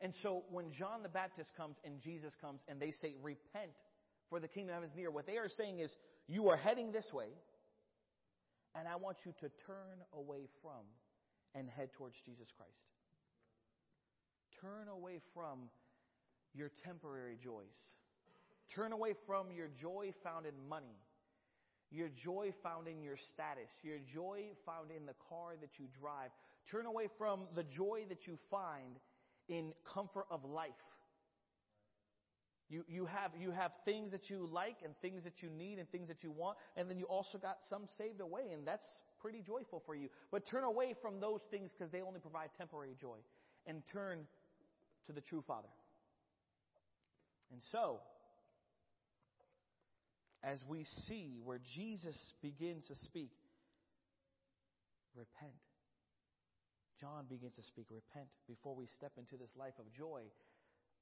And 0.00 0.12
so 0.22 0.44
when 0.50 0.72
John 0.72 1.02
the 1.02 1.08
Baptist 1.08 1.50
comes 1.56 1.76
and 1.84 2.00
Jesus 2.00 2.32
comes 2.40 2.60
and 2.68 2.80
they 2.80 2.90
say, 2.90 3.14
repent, 3.22 3.72
for 4.28 4.40
the 4.40 4.48
kingdom 4.48 4.70
of 4.70 4.82
heaven 4.82 4.90
is 4.90 4.96
near. 4.96 5.10
What 5.10 5.26
they 5.26 5.36
are 5.36 5.48
saying 5.48 5.78
is, 5.78 5.94
you 6.26 6.48
are 6.48 6.56
heading 6.56 6.92
this 6.92 7.06
way, 7.12 7.28
and 8.78 8.86
I 8.86 8.96
want 8.96 9.18
you 9.24 9.32
to 9.40 9.48
turn 9.66 10.04
away 10.12 10.48
from 10.62 10.84
and 11.54 11.68
head 11.68 11.92
towards 11.92 12.16
Jesus 12.24 12.48
Christ. 12.56 12.72
Turn 14.60 14.88
away 14.88 15.20
from 15.34 15.70
your 16.54 16.70
temporary 16.84 17.38
joys. 17.42 17.92
Turn 18.74 18.92
away 18.92 19.14
from 19.26 19.46
your 19.50 19.68
joy 19.68 20.12
found 20.22 20.44
in 20.44 20.54
money, 20.68 20.98
your 21.90 22.08
joy 22.08 22.52
found 22.62 22.88
in 22.88 23.00
your 23.00 23.16
status, 23.16 23.70
your 23.82 23.98
joy 23.98 24.42
found 24.64 24.90
in 24.90 25.06
the 25.06 25.14
car 25.28 25.54
that 25.60 25.78
you 25.78 25.86
drive. 25.98 26.30
Turn 26.68 26.86
away 26.86 27.08
from 27.16 27.42
the 27.54 27.62
joy 27.62 28.04
that 28.08 28.26
you 28.26 28.36
find 28.50 28.98
in 29.48 29.72
comfort 29.84 30.26
of 30.30 30.44
life. 30.44 30.72
You, 32.68 32.84
you, 32.88 33.06
have, 33.06 33.30
you 33.38 33.52
have 33.52 33.70
things 33.84 34.10
that 34.10 34.28
you 34.28 34.48
like 34.50 34.78
and 34.84 34.92
things 35.00 35.22
that 35.22 35.40
you 35.40 35.50
need 35.50 35.78
and 35.78 35.88
things 35.90 36.08
that 36.08 36.24
you 36.24 36.32
want, 36.32 36.58
and 36.76 36.90
then 36.90 36.98
you 36.98 37.04
also 37.04 37.38
got 37.38 37.58
some 37.70 37.84
saved 37.96 38.20
away, 38.20 38.42
and 38.52 38.66
that's 38.66 38.86
pretty 39.20 39.40
joyful 39.40 39.82
for 39.86 39.94
you. 39.94 40.08
But 40.32 40.48
turn 40.50 40.64
away 40.64 40.94
from 41.00 41.20
those 41.20 41.40
things 41.50 41.72
because 41.72 41.92
they 41.92 42.02
only 42.02 42.18
provide 42.18 42.50
temporary 42.58 42.96
joy, 43.00 43.18
and 43.66 43.82
turn 43.92 44.26
to 45.06 45.12
the 45.12 45.20
true 45.20 45.44
Father. 45.46 45.68
And 47.52 47.60
so, 47.70 48.00
as 50.42 50.58
we 50.68 50.84
see 51.06 51.38
where 51.44 51.60
Jesus 51.74 52.16
begins 52.42 52.88
to 52.88 52.96
speak, 52.96 53.30
repent. 55.14 55.54
John 57.00 57.26
begins 57.28 57.54
to 57.56 57.62
speak, 57.62 57.86
repent 57.90 58.26
before 58.48 58.74
we 58.74 58.86
step 58.96 59.12
into 59.18 59.36
this 59.36 59.50
life 59.56 59.74
of 59.78 59.84
joy 59.92 60.22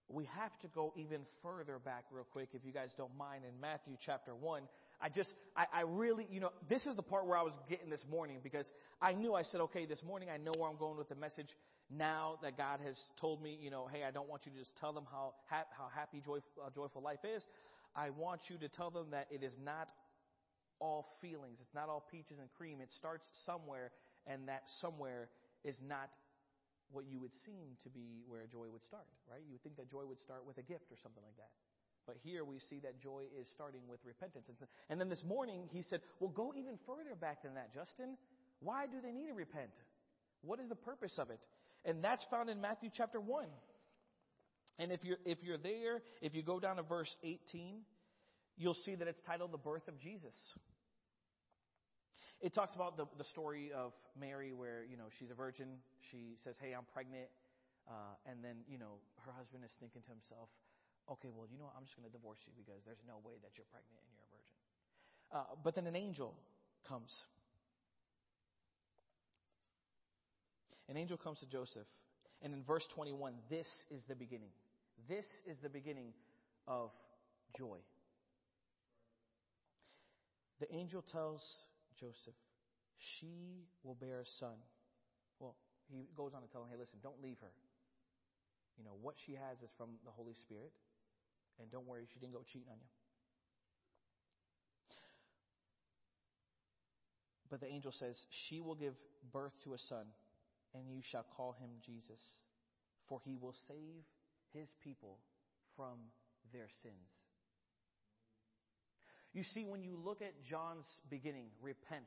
we 0.09 0.29
have 0.37 0.57
to 0.61 0.69
go 0.69 0.93
even 0.97 1.23
further 1.43 1.79
back 1.79 2.05
real 2.11 2.27
quick, 2.31 2.49
if 2.53 2.65
you 2.65 2.73
guys 2.73 2.93
don't 2.97 3.17
mind, 3.17 3.45
in 3.45 3.59
Matthew 3.61 3.97
chapter 4.05 4.35
1. 4.35 4.63
I 5.01 5.09
just, 5.09 5.31
I, 5.57 5.65
I 5.73 5.81
really, 5.83 6.27
you 6.31 6.41
know, 6.41 6.51
this 6.69 6.85
is 6.87 6.95
the 6.95 7.03
part 7.03 7.27
where 7.27 7.39
I 7.39 7.43
was 7.43 7.55
getting 7.69 7.91
this 7.91 8.05
morning 8.11 8.39
because 8.43 8.71
I 9.01 9.13
knew 9.13 9.35
I 9.35 9.43
said, 9.43 9.61
okay, 9.63 9.87
this 9.87 10.03
morning 10.03 10.29
I 10.33 10.37
know 10.37 10.53
where 10.57 10.69
I'm 10.69 10.77
going 10.77 10.99
with 10.99 11.09
the 11.09 11.15
message. 11.15 11.49
Now 11.91 12.39
that 12.43 12.57
God 12.57 12.81
has 12.85 13.01
told 13.21 13.43
me, 13.43 13.59
you 13.61 13.71
know, 13.71 13.87
hey, 13.91 14.05
I 14.05 14.11
don't 14.11 14.29
want 14.29 14.43
you 14.47 14.53
to 14.53 14.59
just 14.59 14.77
tell 14.77 14.93
them 14.93 15.05
how, 15.11 15.35
ha- 15.49 15.67
how 15.77 15.89
happy, 15.95 16.21
joyful, 16.25 16.43
uh, 16.65 16.71
joyful 16.75 17.03
life 17.03 17.25
is. 17.25 17.45
I 17.97 18.11
want 18.11 18.43
you 18.49 18.59
to 18.59 18.69
tell 18.69 18.91
them 18.91 19.07
that 19.11 19.29
it 19.31 19.43
is 19.43 19.57
not 19.63 19.89
all 20.81 21.17
feelings. 21.21 21.59
It's 21.61 21.75
not 21.75 21.89
all 21.89 22.07
peaches 22.11 22.39
and 22.41 22.49
cream. 22.57 22.81
It 22.81 22.91
starts 22.93 23.29
somewhere, 23.47 23.91
and 24.27 24.49
that 24.49 24.63
somewhere 24.81 25.29
is 25.65 25.77
not 25.87 26.11
what 26.91 27.07
you 27.07 27.21
would 27.21 27.33
seem 27.45 27.77
to 27.83 27.89
be 27.89 28.23
where 28.27 28.47
joy 28.47 28.69
would 28.71 28.85
start, 28.85 29.07
right? 29.31 29.41
You 29.45 29.53
would 29.53 29.63
think 29.63 29.77
that 29.77 29.91
joy 29.91 30.05
would 30.05 30.21
start 30.21 30.47
with 30.47 30.59
a 30.59 30.63
gift 30.63 30.91
or 30.93 30.99
something 31.03 31.23
like 31.25 31.37
that. 31.37 31.51
But 32.07 32.17
here 32.21 32.45
we 32.45 32.59
see 32.59 32.81
that 32.81 33.01
joy 33.01 33.25
is 33.41 33.49
starting 33.55 33.89
with 33.89 34.01
repentance. 34.05 34.47
And 34.91 35.01
then 35.01 35.09
this 35.09 35.25
morning 35.25 35.69
he 35.71 35.83
said, 35.83 36.01
Well, 36.21 36.31
go 36.31 36.53
even 36.57 36.79
further 36.87 37.17
back 37.19 37.43
than 37.43 37.55
that, 37.55 37.73
Justin. 37.73 38.17
Why 38.61 38.87
do 38.87 39.01
they 39.03 39.13
need 39.13 39.29
to 39.29 39.35
repent? 39.35 39.73
What 40.43 40.61
is 40.61 40.69
the 40.69 40.77
purpose 40.77 41.19
of 41.19 41.31
it? 41.31 41.45
And 41.85 42.05
that's 42.05 42.25
found 42.31 42.51
in 42.51 42.61
Matthew 42.61 42.91
chapter 42.95 43.21
1. 43.21 43.47
And 44.79 44.93
if 44.93 45.05
you're, 45.05 45.19
if 45.25 45.39
you're 45.43 45.59
there, 45.59 46.03
if 46.21 46.35
you 46.35 46.43
go 46.43 46.59
down 46.59 46.77
to 46.77 46.83
verse 46.83 47.15
18, 47.23 47.81
you'll 48.57 48.75
see 48.85 48.95
that 48.95 49.09
it's 49.09 49.21
titled 49.27 49.53
The 49.53 49.59
Birth 49.59 49.89
of 49.89 49.99
Jesus. 50.01 50.35
It 52.41 52.53
talks 52.53 52.75
about 52.75 52.97
the, 52.97 53.07
the 53.17 53.25
story 53.25 53.73
of 53.73 53.93
Mary 54.19 54.53
where, 54.53 54.85
you 54.85 54.97
know, 54.97 55.09
she's 55.19 55.31
a 55.31 55.35
virgin. 55.35 55.81
She 56.11 56.37
says, 56.43 56.57
hey, 56.61 56.73
I'm 56.73 56.85
pregnant. 56.93 57.29
Uh, 57.89 58.17
and 58.27 58.43
then, 58.43 58.65
you 58.69 58.79
know, 58.79 59.01
her 59.25 59.33
husband 59.33 59.65
is 59.65 59.73
thinking 59.81 60.03
to 60.03 60.11
himself, 60.11 60.49
okay, 61.09 61.29
well, 61.33 61.47
you 61.51 61.59
know 61.59 61.69
what? 61.69 61.77
I'm 61.77 61.85
just 61.85 61.97
going 61.97 62.09
to 62.09 62.13
divorce 62.13 62.41
you 62.45 62.53
because 62.57 62.81
there's 62.85 63.03
no 63.07 63.21
way 63.25 63.37
that 63.45 63.53
you're 63.57 63.69
pregnant 63.69 64.01
and 64.01 64.13
you're 64.13 64.29
a 64.29 64.33
virgin. 64.33 64.57
Uh, 65.33 65.53
but 65.63 65.75
then 65.75 65.87
an 65.87 65.97
angel 65.97 66.35
comes. 66.89 67.13
An 70.89 70.97
angel 70.97 71.17
comes 71.17 71.41
to 71.41 71.47
Joseph. 71.47 71.89
And 72.43 72.53
in 72.53 72.63
verse 72.65 72.85
21, 72.95 73.33
this 73.49 73.69
is 73.91 74.03
the 74.09 74.15
beginning. 74.15 74.53
This 75.09 75.25
is 75.47 75.57
the 75.63 75.69
beginning 75.69 76.13
of 76.69 76.91
joy. 77.57 77.79
The 80.61 80.73
angel 80.75 81.03
tells 81.13 81.43
Joseph, 81.99 82.39
she 82.99 83.67
will 83.83 83.95
bear 83.95 84.21
a 84.21 84.27
son. 84.27 84.57
Well, 85.39 85.57
he 85.91 86.09
goes 86.17 86.33
on 86.35 86.43
to 86.43 86.49
tell 86.49 86.63
him, 86.63 86.69
hey, 86.71 86.79
listen, 86.79 86.99
don't 87.03 87.23
leave 87.23 87.39
her. 87.41 87.53
You 88.79 88.85
know, 88.85 88.97
what 89.01 89.15
she 89.25 89.35
has 89.35 89.63
is 89.63 89.71
from 89.77 89.99
the 90.05 90.11
Holy 90.11 90.35
Spirit. 90.35 90.73
And 91.61 91.71
don't 91.71 91.87
worry, 91.87 92.07
she 92.13 92.19
didn't 92.19 92.33
go 92.33 92.43
cheating 92.43 92.69
on 92.71 92.79
you. 92.79 92.91
But 97.51 97.61
the 97.61 97.71
angel 97.71 97.93
says, 97.93 98.19
She 98.49 98.61
will 98.61 98.75
give 98.75 98.95
birth 99.33 99.53
to 99.63 99.75
a 99.75 99.79
son, 99.79 100.07
and 100.75 100.91
you 100.91 101.01
shall 101.03 101.25
call 101.37 101.53
him 101.53 101.71
Jesus, 101.87 102.21
for 103.09 103.21
he 103.25 103.37
will 103.37 103.55
save 103.69 104.03
his 104.53 104.75
people 104.83 105.19
from 105.77 105.99
their 106.53 106.67
sins. 106.83 107.24
You 109.35 109.43
see, 109.43 109.65
when 109.65 109.83
you 109.83 109.99
look 110.03 110.23
at 110.23 110.33
John's 110.49 110.87
beginning, 111.11 111.47
repent. 111.61 112.05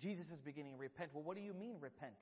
Jesus' 0.00 0.40
beginning, 0.44 0.76
repent. 0.76 1.10
Well, 1.14 1.24
what 1.24 1.34
do 1.36 1.42
you 1.42 1.54
mean, 1.54 1.76
repent? 1.80 2.12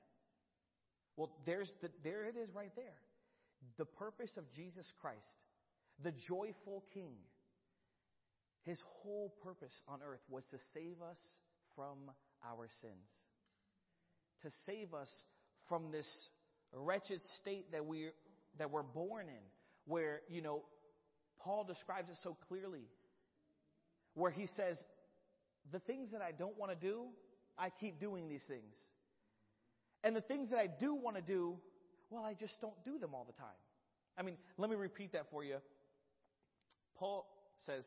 Well, 1.17 1.31
there's 1.45 1.71
the, 1.81 1.89
there 2.03 2.25
it 2.25 2.35
is 2.41 2.49
right 2.55 2.71
there. 2.75 3.01
The 3.77 3.85
purpose 3.85 4.37
of 4.37 4.45
Jesus 4.55 4.89
Christ, 5.01 5.43
the 6.01 6.13
joyful 6.29 6.85
King, 6.93 7.15
his 8.63 8.79
whole 9.01 9.33
purpose 9.43 9.73
on 9.87 9.99
earth 10.01 10.21
was 10.29 10.43
to 10.51 10.57
save 10.73 11.01
us 11.01 11.19
from 11.75 11.97
our 12.45 12.67
sins, 12.81 13.07
to 14.43 14.49
save 14.65 14.93
us 14.93 15.11
from 15.67 15.91
this 15.91 16.07
wretched 16.71 17.21
state 17.41 17.71
that 17.73 17.85
we're, 17.85 18.13
that 18.59 18.71
we're 18.71 18.83
born 18.83 19.27
in, 19.27 19.43
where, 19.85 20.21
you 20.29 20.41
know, 20.41 20.63
Paul 21.39 21.65
describes 21.65 22.09
it 22.09 22.17
so 22.23 22.37
clearly 22.47 22.87
where 24.17 24.31
he 24.31 24.47
says, 24.47 24.77
The 25.71 25.79
things 25.79 26.11
that 26.11 26.21
I 26.21 26.31
don't 26.31 26.57
want 26.57 26.71
to 26.71 26.77
do, 26.77 27.05
I 27.57 27.69
keep 27.69 27.99
doing 27.99 28.27
these 28.27 28.43
things. 28.47 28.73
And 30.03 30.15
the 30.15 30.21
things 30.21 30.49
that 30.49 30.57
I 30.57 30.67
do 30.67 30.95
want 30.95 31.15
to 31.17 31.21
do, 31.21 31.57
well, 32.09 32.23
I 32.23 32.33
just 32.33 32.59
don't 32.59 32.83
do 32.83 32.97
them 32.97 33.13
all 33.13 33.25
the 33.25 33.37
time. 33.39 33.59
I 34.17 34.23
mean, 34.23 34.37
let 34.57 34.69
me 34.69 34.75
repeat 34.75 35.13
that 35.13 35.29
for 35.29 35.43
you. 35.43 35.57
Paul 36.97 37.27
says, 37.65 37.85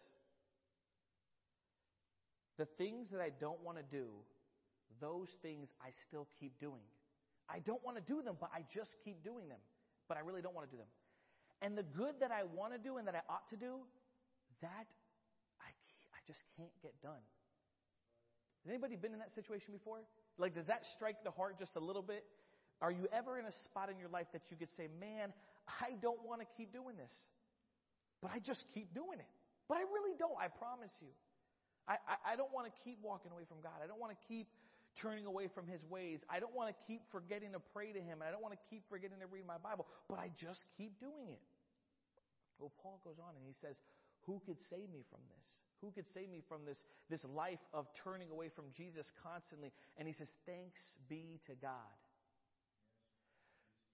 The 2.58 2.66
things 2.78 3.10
that 3.10 3.20
I 3.20 3.30
don't 3.40 3.62
want 3.64 3.78
to 3.78 3.84
do, 3.84 4.06
those 5.00 5.28
things 5.42 5.68
I 5.82 5.90
still 6.08 6.28
keep 6.38 6.58
doing. 6.60 6.82
I 7.48 7.58
don't 7.58 7.84
want 7.84 7.96
to 7.96 8.02
do 8.02 8.22
them, 8.22 8.36
but 8.38 8.50
I 8.54 8.64
just 8.72 8.94
keep 9.04 9.24
doing 9.24 9.48
them. 9.48 9.58
But 10.06 10.16
I 10.16 10.20
really 10.20 10.42
don't 10.42 10.54
want 10.54 10.70
to 10.70 10.76
do 10.76 10.78
them. 10.78 10.90
And 11.62 11.76
the 11.76 11.82
good 11.82 12.14
that 12.20 12.30
I 12.30 12.44
want 12.44 12.72
to 12.72 12.78
do 12.78 12.98
and 12.98 13.08
that 13.08 13.16
I 13.16 13.32
ought 13.32 13.48
to 13.50 13.56
do, 13.56 13.78
that 14.62 14.86
just 16.30 16.46
can't 16.54 16.70
get 16.78 16.94
done. 17.02 17.18
Has 18.62 18.70
anybody 18.70 18.94
been 18.94 19.10
in 19.10 19.18
that 19.18 19.34
situation 19.34 19.74
before? 19.74 20.06
Like, 20.38 20.54
does 20.54 20.70
that 20.70 20.86
strike 20.94 21.26
the 21.26 21.34
heart 21.34 21.58
just 21.58 21.74
a 21.74 21.82
little 21.82 22.06
bit? 22.06 22.22
Are 22.78 22.94
you 22.94 23.10
ever 23.10 23.34
in 23.38 23.44
a 23.44 23.54
spot 23.66 23.90
in 23.90 23.98
your 23.98 24.08
life 24.08 24.30
that 24.32 24.46
you 24.46 24.56
could 24.56 24.70
say, 24.78 24.86
man, 25.02 25.34
I 25.66 25.98
don't 25.98 26.22
want 26.22 26.40
to 26.40 26.48
keep 26.54 26.72
doing 26.72 26.94
this, 26.94 27.12
but 28.22 28.30
I 28.30 28.38
just 28.38 28.62
keep 28.72 28.94
doing 28.94 29.18
it? 29.18 29.32
But 29.66 29.82
I 29.82 29.84
really 29.90 30.14
don't, 30.18 30.38
I 30.38 30.46
promise 30.48 30.94
you. 31.02 31.10
I, 31.88 31.98
I, 32.06 32.32
I 32.32 32.36
don't 32.38 32.52
want 32.54 32.70
to 32.70 32.74
keep 32.86 33.02
walking 33.02 33.32
away 33.32 33.42
from 33.50 33.58
God. 33.60 33.82
I 33.82 33.90
don't 33.90 34.00
want 34.00 34.14
to 34.14 34.20
keep 34.30 34.46
turning 35.02 35.26
away 35.26 35.48
from 35.50 35.66
His 35.66 35.82
ways. 35.90 36.22
I 36.30 36.38
don't 36.38 36.54
want 36.54 36.70
to 36.70 36.76
keep 36.86 37.02
forgetting 37.10 37.52
to 37.52 37.60
pray 37.74 37.92
to 37.92 38.00
Him. 38.00 38.22
And 38.22 38.26
I 38.28 38.30
don't 38.30 38.42
want 38.42 38.54
to 38.54 38.62
keep 38.68 38.86
forgetting 38.88 39.18
to 39.18 39.28
read 39.28 39.46
my 39.46 39.58
Bible, 39.58 39.86
but 40.08 40.18
I 40.18 40.30
just 40.38 40.62
keep 40.76 40.98
doing 41.00 41.32
it. 41.32 41.42
Well, 42.58 42.72
Paul 42.82 43.00
goes 43.04 43.16
on 43.18 43.36
and 43.36 43.44
he 43.46 43.56
says, 43.56 43.80
Who 44.28 44.40
could 44.44 44.60
save 44.68 44.88
me 44.92 45.02
from 45.08 45.24
this? 45.32 45.48
Who 45.80 45.90
could 45.90 46.06
save 46.12 46.28
me 46.28 46.42
from 46.48 46.64
this, 46.64 46.78
this 47.08 47.24
life 47.24 47.58
of 47.72 47.86
turning 48.04 48.30
away 48.30 48.50
from 48.54 48.66
Jesus 48.76 49.06
constantly? 49.22 49.72
And 49.96 50.06
he 50.06 50.14
says, 50.14 50.28
Thanks 50.46 50.80
be 51.08 51.40
to 51.46 51.54
God. 51.54 51.70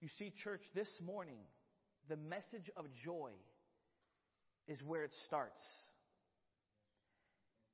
You 0.01 0.09
see, 0.19 0.33
church, 0.43 0.61
this 0.75 0.89
morning, 1.03 1.39
the 2.09 2.17
message 2.17 2.69
of 2.75 2.85
joy 3.03 3.31
is 4.67 4.81
where 4.83 5.03
it 5.03 5.13
starts. 5.25 5.61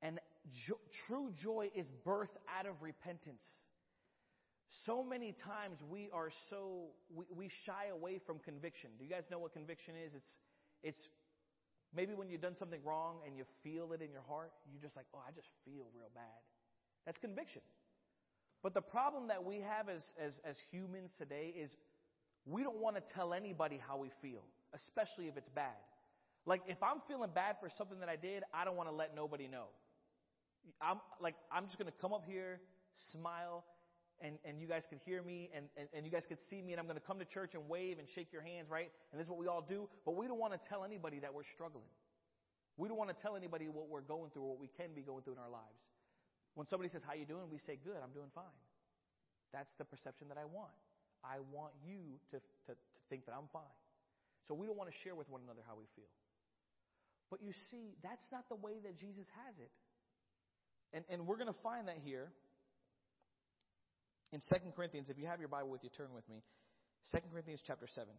And 0.01 0.20
jo- 0.68 0.80
true 1.07 1.32
joy 1.43 1.70
is 1.76 1.88
birthed 2.05 2.38
out 2.57 2.66
of 2.66 2.82
repentance. 2.82 3.41
So 4.86 5.03
many 5.03 5.36
times 5.45 5.78
we 5.89 6.09
are 6.14 6.30
so, 6.49 6.88
we, 7.14 7.26
we 7.36 7.49
shy 7.66 7.88
away 7.91 8.20
from 8.26 8.39
conviction. 8.39 8.89
Do 8.97 9.05
you 9.05 9.09
guys 9.09 9.24
know 9.30 9.39
what 9.39 9.53
conviction 9.53 9.95
is? 9.95 10.11
It's, 10.16 10.38
it's 10.84 11.09
Maybe 11.96 12.14
when 12.14 12.30
you've 12.30 12.41
done 12.41 12.56
something 12.58 12.80
wrong 12.84 13.18
and 13.26 13.38
you 13.38 13.44
feel 13.64 13.94
it 13.94 14.02
in 14.02 14.12
your 14.12 14.24
heart, 14.28 14.52
you're 14.72 14.82
just 14.82 14.96
like, 14.96 15.06
oh, 15.14 15.22
I 15.26 15.32
just 15.32 15.48
feel 15.64 15.86
real 15.96 16.10
bad. 16.16 16.41
That's 17.06 17.20
conviction. 17.20 17.62
But 18.64 18.74
the 18.74 18.82
problem 18.82 19.28
that 19.28 19.44
we 19.44 19.58
have 19.62 19.89
as, 19.89 20.04
as, 20.20 20.39
as 20.46 20.56
humans 20.72 21.12
today 21.18 21.54
is 21.56 21.76
we 22.46 22.64
don't 22.64 22.78
want 22.78 22.96
to 22.96 23.04
tell 23.14 23.34
anybody 23.34 23.80
how 23.88 23.98
we 23.98 24.10
feel, 24.22 24.44
especially 24.74 25.28
if 25.28 25.38
it's 25.38 25.50
bad. 25.50 25.76
Like, 26.46 26.62
if 26.68 26.82
I'm 26.82 27.02
feeling 27.08 27.30
bad 27.34 27.58
for 27.62 27.70
something 27.78 28.00
that 28.00 28.10
I 28.10 28.16
did, 28.16 28.44
I 28.54 28.66
don't 28.66 28.76
want 28.76 28.89
to 28.89 28.96
let 28.96 29.16
nobody 29.16 29.48
know. 29.48 29.66
I'm 30.82 31.00
like, 31.22 31.36
I'm 31.52 31.66
just 31.66 31.78
going 31.78 31.91
to 31.91 31.98
come 32.02 32.14
up 32.14 32.24
here, 32.26 32.60
smile, 33.12 33.64
and, 34.22 34.38
and 34.45 34.59
you 34.59 34.68
guys 34.68 34.84
could 34.89 34.99
hear 35.05 35.22
me 35.22 35.49
and, 35.55 35.66
and, 35.78 35.88
and 35.93 36.05
you 36.05 36.11
guys 36.11 36.26
could 36.28 36.39
see 36.49 36.61
me 36.61 36.74
and 36.74 36.80
I'm 36.80 36.86
going 36.88 36.99
to 36.99 37.05
come 37.05 37.20
to 37.20 37.26
church 37.26 37.55
and 37.55 37.68
wave 37.68 37.99
and 37.99 38.07
shake 38.16 38.32
your 38.32 38.41
hands, 38.41 38.70
right? 38.70 38.91
And 39.11 39.20
this 39.20 39.26
is 39.26 39.32
what 39.32 39.39
we 39.39 39.47
all 39.47 39.66
do. 39.68 39.89
But 40.05 40.16
we 40.16 40.28
don't 40.28 40.39
want 40.39 40.53
to 40.53 40.61
tell 40.70 40.84
anybody 40.84 41.20
that 41.20 41.34
we're 41.34 41.47
struggling. 41.55 41.89
We 42.78 42.88
don't 42.88 42.97
want 42.97 43.16
to 43.16 43.20
tell 43.22 43.36
anybody 43.36 43.68
what 43.70 43.89
we're 43.89 44.05
going 44.05 44.32
through 44.32 44.43
or 44.43 44.49
what 44.57 44.61
we 44.61 44.70
can 44.78 44.95
be 44.95 45.01
going 45.01 45.22
through 45.24 45.38
in 45.38 45.43
our 45.43 45.51
lives. 45.51 45.82
When 46.55 46.68
somebody 46.68 46.89
says, 46.89 47.01
How 47.05 47.14
you 47.14 47.26
doing? 47.26 47.49
we 47.51 47.59
say, 47.59 47.78
Good, 47.78 47.97
I'm 48.01 48.14
doing 48.14 48.30
fine. 48.34 48.57
That's 49.53 49.70
the 49.78 49.86
perception 49.86 50.30
that 50.30 50.38
I 50.38 50.45
want. 50.45 50.74
I 51.22 51.38
want 51.53 51.74
you 51.86 52.18
to, 52.34 52.38
to, 52.39 52.72
to 52.74 52.99
think 53.09 53.26
that 53.30 53.38
I'm 53.38 53.47
fine. 53.53 53.78
So 54.47 54.53
we 54.57 54.66
don't 54.66 54.78
want 54.78 54.89
to 54.89 54.97
share 55.05 55.16
with 55.16 55.30
one 55.30 55.41
another 55.45 55.61
how 55.66 55.78
we 55.78 55.86
feel. 55.95 56.09
But 57.30 57.41
you 57.41 57.53
see, 57.72 57.95
that's 58.03 58.26
not 58.32 58.49
the 58.49 58.57
way 58.57 58.82
that 58.84 58.97
Jesus 58.97 59.26
has 59.45 59.57
it. 59.61 59.72
And, 60.93 61.05
and 61.09 61.26
we're 61.26 61.38
going 61.38 61.49
to 61.49 61.61
find 61.64 61.88
that 61.88 61.97
here 62.03 62.30
in 64.34 64.42
2 64.42 64.56
Corinthians. 64.76 65.10
If 65.10 65.18
you 65.20 65.28
have 65.28 65.40
your 65.40 65.48
Bible 65.48 65.70
with 65.70 65.84
you, 65.84 65.90
turn 65.96 66.12
with 66.14 66.28
me. 66.28 66.42
2 67.14 67.20
Corinthians 67.32 67.62
chapter 67.66 67.86
7. 67.88 68.10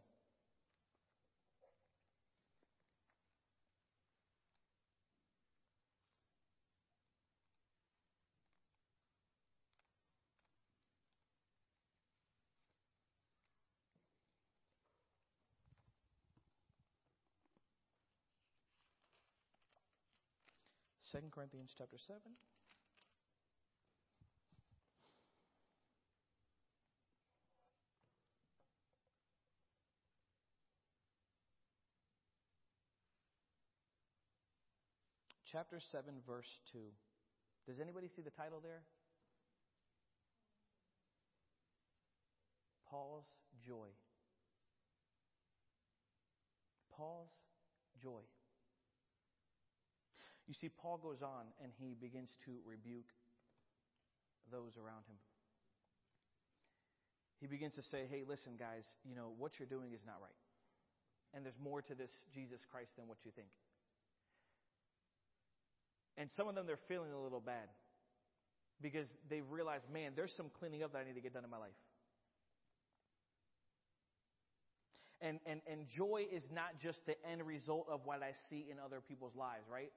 2 21.12 21.19
Corinthians 21.31 21.71
chapter 21.79 21.99
7. 21.99 22.19
Chapter 35.55 35.78
7, 35.78 36.18
verse 36.26 36.50
2. 36.72 36.82
Does 37.70 37.78
anybody 37.78 38.11
see 38.11 38.22
the 38.22 38.34
title 38.34 38.59
there? 38.59 38.82
Paul's 42.90 43.30
joy. 43.62 43.86
Paul's 46.98 47.30
joy. 48.02 48.26
You 50.48 50.55
see, 50.55 50.70
Paul 50.74 50.98
goes 50.98 51.22
on 51.22 51.46
and 51.62 51.70
he 51.78 51.94
begins 52.02 52.34
to 52.46 52.59
rebuke 52.66 53.14
those 54.50 54.74
around 54.74 55.07
him. 55.07 55.22
He 57.38 57.46
begins 57.46 57.76
to 57.76 57.82
say, 57.94 58.11
hey, 58.11 58.24
listen, 58.26 58.59
guys, 58.59 58.82
you 59.05 59.14
know, 59.14 59.30
what 59.38 59.52
you're 59.61 59.70
doing 59.70 59.92
is 59.94 60.02
not 60.05 60.18
right. 60.18 60.34
And 61.32 61.46
there's 61.46 61.62
more 61.62 61.80
to 61.82 61.94
this 61.94 62.11
Jesus 62.34 62.59
Christ 62.72 62.90
than 62.98 63.07
what 63.07 63.18
you 63.22 63.30
think. 63.30 63.55
And 66.17 66.31
some 66.37 66.49
of 66.49 66.55
them, 66.55 66.67
they're 66.67 66.79
feeling 66.89 67.12
a 67.12 67.21
little 67.21 67.41
bad 67.41 67.69
because 68.81 69.09
they've 69.29 69.49
realized, 69.51 69.85
man, 69.93 70.12
there's 70.15 70.35
some 70.37 70.47
cleaning 70.59 70.83
up 70.83 70.93
that 70.93 70.99
I 70.99 71.05
need 71.05 71.15
to 71.15 71.21
get 71.21 71.35
done 71.35 71.45
in 71.45 71.51
my 71.51 71.59
life. 71.59 71.71
And, 75.21 75.41
and, 75.47 75.61
and 75.71 75.87
joy 75.97 76.27
is 76.31 76.45
not 76.53 76.79
just 76.83 77.05
the 77.07 77.15
end 77.25 77.47
result 77.47 77.87
of 77.91 78.01
what 78.05 78.23
I 78.23 78.33
see 78.51 78.67
in 78.71 78.77
other 78.79 79.01
people's 79.01 79.35
lives, 79.35 79.65
right? 79.73 79.91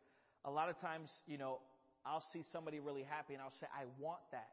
a 0.45 0.51
lot 0.51 0.69
of 0.69 0.79
times, 0.79 1.11
you 1.27 1.37
know, 1.37 1.59
I'll 2.05 2.23
see 2.31 2.41
somebody 2.51 2.79
really 2.79 3.03
happy 3.03 3.33
and 3.33 3.43
I'll 3.43 3.53
say, 3.59 3.67
I 3.75 3.83
want 3.99 4.21
that. 4.31 4.47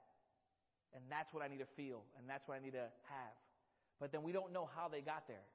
And 0.95 1.03
that's 1.09 1.33
what 1.33 1.43
I 1.43 1.49
need 1.49 1.59
to 1.59 1.71
feel 1.77 2.03
and 2.19 2.29
that's 2.29 2.47
what 2.47 2.59
I 2.59 2.65
need 2.65 2.73
to 2.73 2.91
have. 3.07 3.35
But 4.01 4.13
then 4.13 4.23
we 4.23 4.33
don't 4.33 4.53
know 4.53 4.69
how 4.75 4.89
they 4.89 5.01
got 5.01 5.27
there. 5.29 5.47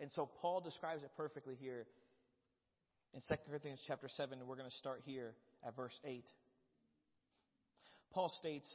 And 0.00 0.10
so 0.10 0.28
Paul 0.40 0.60
describes 0.60 1.02
it 1.04 1.10
perfectly 1.16 1.56
here 1.60 1.86
in 3.14 3.20
2 3.20 3.34
Corinthians 3.48 3.80
chapter 3.86 4.08
7. 4.08 4.38
We're 4.46 4.56
going 4.56 4.70
to 4.70 4.76
start 4.76 5.00
here 5.04 5.34
at 5.66 5.74
verse 5.76 5.98
8. 6.04 6.24
Paul 8.12 8.30
states, 8.38 8.68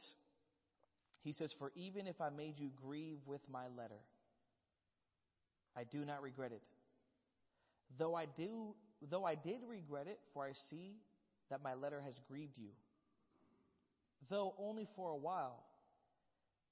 he 1.22 1.32
says, 1.32 1.52
For 1.58 1.72
even 1.74 2.06
if 2.06 2.20
I 2.20 2.30
made 2.30 2.58
you 2.58 2.70
grieve 2.84 3.18
with 3.26 3.40
my 3.50 3.64
letter, 3.76 4.00
I 5.76 5.84
do 5.84 6.04
not 6.04 6.22
regret 6.22 6.52
it. 6.52 6.62
Though 7.98 8.14
I 8.14 8.26
do 8.36 8.74
though 9.10 9.24
I 9.24 9.34
did 9.34 9.58
regret 9.68 10.06
it, 10.06 10.18
for 10.32 10.44
I 10.44 10.52
see 10.70 10.96
that 11.50 11.62
my 11.62 11.74
letter 11.74 12.00
has 12.04 12.14
grieved 12.28 12.56
you. 12.56 12.70
Though 14.30 14.54
only 14.58 14.88
for 14.96 15.10
a 15.10 15.16
while, 15.16 15.62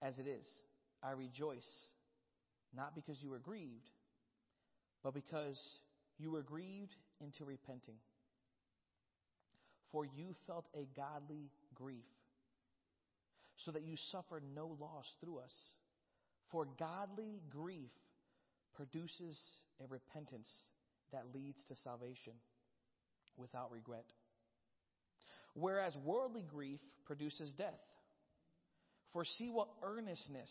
as 0.03 0.19
it 0.19 0.27
is, 0.27 0.47
I 1.03 1.11
rejoice, 1.11 1.69
not 2.75 2.95
because 2.95 3.19
you 3.23 3.29
were 3.29 3.39
grieved, 3.39 3.91
but 5.03 5.12
because 5.12 5.61
you 6.19 6.31
were 6.31 6.43
grieved 6.43 6.95
into 7.21 7.45
repenting. 7.45 7.97
For 9.93 10.05
you 10.05 10.35
felt 10.47 10.67
a 10.75 10.89
godly 10.97 11.51
grief, 11.75 12.05
so 13.59 13.71
that 13.71 13.85
you 13.85 13.97
suffered 14.11 14.43
no 14.55 14.77
loss 14.81 15.07
through 15.21 15.39
us. 15.39 15.55
For 16.51 16.67
godly 16.79 17.41
grief 17.51 17.91
produces 18.75 19.39
a 19.83 19.87
repentance 19.89 20.49
that 21.12 21.33
leads 21.33 21.59
to 21.69 21.77
salvation 21.77 22.33
without 23.37 23.71
regret. 23.71 24.07
Whereas 25.55 25.97
worldly 26.05 26.43
grief 26.43 26.81
produces 27.07 27.53
death. 27.53 27.81
For 29.12 29.25
see 29.25 29.49
what 29.49 29.69
earnestness 29.83 30.51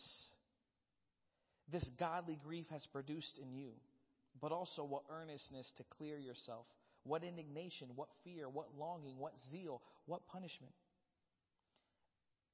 this 1.70 1.86
godly 1.98 2.38
grief 2.42 2.66
has 2.70 2.86
produced 2.92 3.38
in 3.42 3.52
you, 3.52 3.70
but 4.40 4.52
also 4.52 4.84
what 4.84 5.02
earnestness 5.10 5.72
to 5.76 5.84
clear 5.96 6.18
yourself, 6.18 6.66
what 7.04 7.22
indignation, 7.22 7.88
what 7.94 8.08
fear, 8.24 8.48
what 8.48 8.66
longing, 8.78 9.18
what 9.18 9.32
zeal, 9.50 9.82
what 10.06 10.26
punishment. 10.28 10.72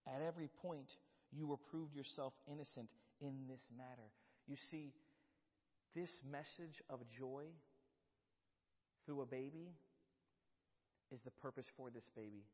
At 0.07 0.23
every 0.27 0.49
point, 0.63 0.91
you 1.33 1.59
proved 1.71 1.95
yourself 1.95 2.33
innocent 2.51 2.91
in 3.21 3.47
this 3.49 3.63
matter. 3.77 4.11
You 4.47 4.57
see, 4.71 4.93
this 5.95 6.11
message 6.31 6.83
of 6.89 7.01
joy 7.19 7.45
through 9.07 9.23
a 9.23 9.27
baby 9.27 9.75
is 11.13 11.21
the 11.23 11.31
purpose 11.43 11.67
for 11.77 11.91
this 11.91 12.09
baby. 12.15 12.45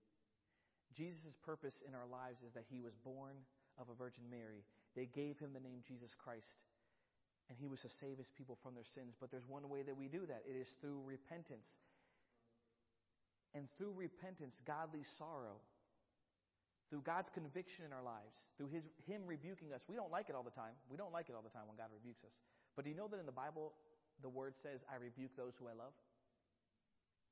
Jesus' 0.94 1.36
purpose 1.44 1.82
in 1.86 1.94
our 1.94 2.06
lives 2.06 2.40
is 2.42 2.52
that 2.54 2.64
he 2.70 2.80
was 2.80 2.92
born 3.04 3.36
of 3.78 3.88
a 3.88 3.94
Virgin 3.94 4.24
Mary. 4.30 4.64
They 4.94 5.06
gave 5.06 5.38
him 5.38 5.52
the 5.52 5.60
name 5.60 5.80
Jesus 5.86 6.10
Christ, 6.16 6.64
and 7.48 7.54
he 7.58 7.70
was 7.70 7.80
to 7.86 7.90
save 8.02 8.18
his 8.18 8.30
people 8.34 8.58
from 8.62 8.74
their 8.74 8.88
sins. 8.94 9.14
But 9.20 9.30
there's 9.30 9.46
one 9.46 9.68
way 9.70 9.82
that 9.86 9.94
we 9.94 10.08
do 10.08 10.26
that 10.26 10.42
it 10.46 10.56
is 10.58 10.66
through 10.80 11.02
repentance. 11.06 11.66
And 13.54 13.70
through 13.78 13.94
repentance, 13.94 14.58
godly 14.66 15.06
sorrow, 15.16 15.62
through 16.90 17.02
God's 17.02 17.30
conviction 17.34 17.86
in 17.86 17.92
our 17.94 18.02
lives, 18.02 18.36
through 18.58 18.70
his, 18.70 18.82
Him 19.06 19.26
rebuking 19.26 19.72
us. 19.74 19.82
We 19.88 19.96
don't 19.96 20.10
like 20.10 20.28
it 20.28 20.34
all 20.34 20.46
the 20.46 20.54
time. 20.54 20.74
We 20.90 20.98
don't 20.98 21.10
like 21.14 21.26
it 21.30 21.34
all 21.34 21.42
the 21.42 21.54
time 21.54 21.66
when 21.66 21.78
God 21.78 21.90
rebukes 21.90 22.22
us. 22.22 22.34
But 22.74 22.84
do 22.84 22.90
you 22.90 22.98
know 22.98 23.08
that 23.08 23.18
in 23.18 23.26
the 23.26 23.34
Bible, 23.34 23.74
the 24.22 24.28
word 24.28 24.54
says, 24.62 24.84
I 24.86 25.00
rebuke 25.00 25.34
those 25.34 25.54
who 25.58 25.66
I 25.66 25.74
love? 25.74 25.94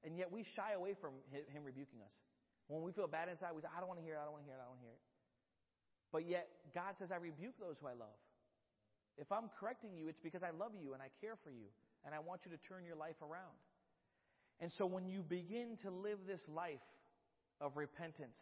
And 0.03 0.17
yet 0.17 0.31
we 0.31 0.45
shy 0.57 0.75
away 0.75 0.95
from 0.99 1.17
him 1.31 1.65
rebuking 1.65 2.03
us. 2.03 2.15
When 2.67 2.83
we 2.83 2.93
feel 2.93 3.07
bad 3.07 3.29
inside, 3.29 3.53
we 3.55 3.61
say, 3.61 3.73
I 3.73 3.81
don't 3.81 3.89
want 3.89 4.01
to 4.01 4.07
hear 4.07 4.17
it, 4.17 4.21
I 4.21 4.25
don't 4.25 4.33
want 4.33 4.45
to 4.45 4.49
hear 4.49 4.57
it, 4.57 4.63
I 4.63 4.67
don't 4.69 4.77
want 4.77 4.85
to 4.85 4.89
hear 4.89 4.97
it. 4.97 5.05
But 6.13 6.23
yet, 6.25 6.47
God 6.73 6.97
says, 6.97 7.13
I 7.13 7.21
rebuke 7.21 7.59
those 7.61 7.77
who 7.81 7.87
I 7.89 7.97
love. 7.97 8.17
If 9.19 9.31
I'm 9.31 9.51
correcting 9.61 9.97
you, 9.97 10.09
it's 10.09 10.21
because 10.21 10.43
I 10.43 10.51
love 10.51 10.73
you 10.81 10.93
and 10.93 11.03
I 11.03 11.09
care 11.21 11.37
for 11.43 11.51
you 11.51 11.67
and 12.05 12.15
I 12.15 12.19
want 12.19 12.43
you 12.45 12.51
to 12.51 12.59
turn 12.69 12.85
your 12.85 12.97
life 12.97 13.17
around. 13.23 13.57
And 14.61 14.71
so 14.73 14.87
when 14.87 15.07
you 15.07 15.23
begin 15.23 15.77
to 15.83 15.91
live 15.91 16.19
this 16.27 16.43
life 16.49 16.85
of 17.61 17.77
repentance, 17.77 18.37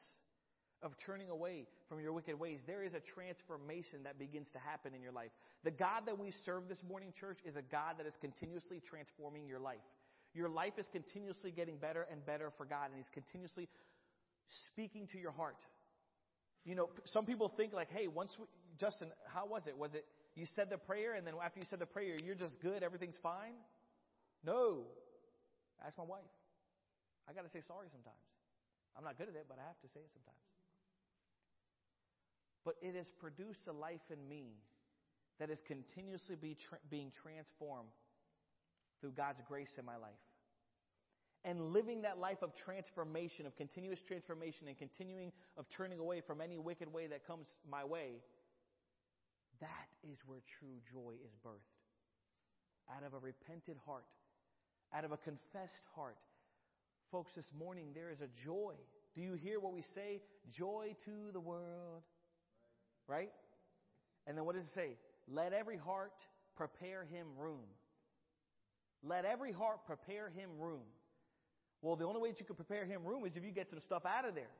of 0.82 0.92
turning 1.06 1.30
away 1.30 1.66
from 1.88 2.00
your 2.00 2.12
wicked 2.12 2.38
ways, 2.38 2.58
there 2.66 2.82
is 2.82 2.92
a 2.92 3.00
transformation 3.14 4.02
that 4.04 4.18
begins 4.18 4.48
to 4.52 4.58
happen 4.58 4.94
in 4.94 5.00
your 5.00 5.12
life. 5.12 5.30
The 5.62 5.70
God 5.70 6.02
that 6.06 6.18
we 6.18 6.32
serve 6.44 6.68
this 6.68 6.82
morning, 6.88 7.12
church, 7.18 7.38
is 7.44 7.56
a 7.56 7.62
God 7.62 7.98
that 7.98 8.06
is 8.06 8.16
continuously 8.20 8.82
transforming 8.88 9.46
your 9.46 9.60
life. 9.60 9.84
Your 10.34 10.48
life 10.48 10.72
is 10.78 10.88
continuously 10.90 11.52
getting 11.52 11.76
better 11.76 12.06
and 12.10 12.24
better 12.26 12.50
for 12.56 12.64
God, 12.64 12.86
and 12.86 12.96
He's 12.96 13.10
continuously 13.12 13.68
speaking 14.72 15.06
to 15.12 15.18
your 15.18 15.30
heart. 15.30 15.58
You 16.64 16.74
know, 16.74 16.88
some 17.06 17.26
people 17.26 17.52
think 17.56 17.72
like, 17.72 17.90
hey, 17.90 18.08
once 18.08 18.34
we, 18.38 18.46
Justin, 18.78 19.08
how 19.32 19.46
was 19.46 19.66
it? 19.66 19.76
Was 19.76 19.94
it 19.94 20.04
you 20.34 20.46
said 20.46 20.70
the 20.70 20.78
prayer, 20.78 21.14
and 21.14 21.26
then 21.26 21.34
after 21.42 21.60
you 21.60 21.66
said 21.66 21.78
the 21.78 21.86
prayer, 21.86 22.16
you're 22.24 22.34
just 22.34 22.60
good, 22.60 22.82
everything's 22.82 23.18
fine? 23.22 23.52
No. 24.44 24.84
Ask 25.84 25.98
my 25.98 26.04
wife. 26.04 26.32
I 27.28 27.32
got 27.32 27.42
to 27.44 27.50
say 27.50 27.60
sorry 27.66 27.88
sometimes. 27.92 28.24
I'm 28.96 29.04
not 29.04 29.18
good 29.18 29.28
at 29.28 29.36
it, 29.36 29.46
but 29.48 29.58
I 29.58 29.66
have 29.66 29.80
to 29.80 29.88
say 29.88 30.00
it 30.00 30.10
sometimes. 30.12 30.40
But 32.64 32.76
it 32.80 32.94
has 32.94 33.10
produced 33.18 33.66
a 33.68 33.72
life 33.72 34.04
in 34.10 34.28
me 34.28 34.54
that 35.38 35.50
is 35.50 35.60
continuously 35.66 36.36
be 36.36 36.56
tra- 36.68 36.78
being 36.90 37.10
transformed 37.22 37.90
through 39.00 39.12
God's 39.12 39.40
grace 39.48 39.72
in 39.78 39.84
my 39.84 39.96
life. 39.96 40.22
And 41.44 41.72
living 41.72 42.02
that 42.02 42.18
life 42.18 42.42
of 42.42 42.54
transformation, 42.54 43.46
of 43.46 43.56
continuous 43.56 43.98
transformation, 44.06 44.68
and 44.68 44.78
continuing 44.78 45.32
of 45.56 45.66
turning 45.76 45.98
away 45.98 46.20
from 46.20 46.40
any 46.40 46.58
wicked 46.58 46.92
way 46.92 47.08
that 47.08 47.26
comes 47.26 47.48
my 47.68 47.84
way, 47.84 48.22
that 49.62 49.88
is 50.04 50.18
where 50.26 50.42
true 50.58 50.76
joy 50.92 51.14
is 51.24 51.32
birthed. 51.46 51.78
Out 52.94 53.06
of 53.06 53.14
a 53.14 53.18
repented 53.18 53.78
heart, 53.86 54.04
out 54.92 55.04
of 55.04 55.12
a 55.12 55.16
confessed 55.16 55.86
heart. 55.94 56.18
Folks, 57.10 57.32
this 57.34 57.48
morning 57.58 57.92
there 57.94 58.10
is 58.10 58.20
a 58.20 58.28
joy. 58.44 58.74
Do 59.14 59.22
you 59.22 59.34
hear 59.34 59.60
what 59.60 59.72
we 59.72 59.82
say? 59.94 60.20
Joy 60.50 60.94
to 61.04 61.32
the 61.32 61.40
world. 61.40 62.02
Right? 63.06 63.30
And 64.26 64.36
then 64.36 64.44
what 64.44 64.56
does 64.56 64.64
it 64.64 64.74
say? 64.74 64.96
Let 65.28 65.52
every 65.52 65.76
heart 65.76 66.12
prepare 66.56 67.04
him 67.04 67.26
room. 67.38 67.64
Let 69.02 69.24
every 69.24 69.52
heart 69.52 69.86
prepare 69.86 70.28
him 70.30 70.50
room. 70.58 70.82
Well, 71.82 71.96
the 71.96 72.06
only 72.06 72.20
way 72.20 72.30
that 72.30 72.40
you 72.40 72.46
can 72.46 72.56
prepare 72.56 72.84
him 72.84 73.04
room 73.04 73.24
is 73.26 73.36
if 73.36 73.44
you 73.44 73.50
get 73.50 73.70
some 73.70 73.80
stuff 73.86 74.04
out 74.06 74.28
of 74.28 74.34
there. 74.34 74.50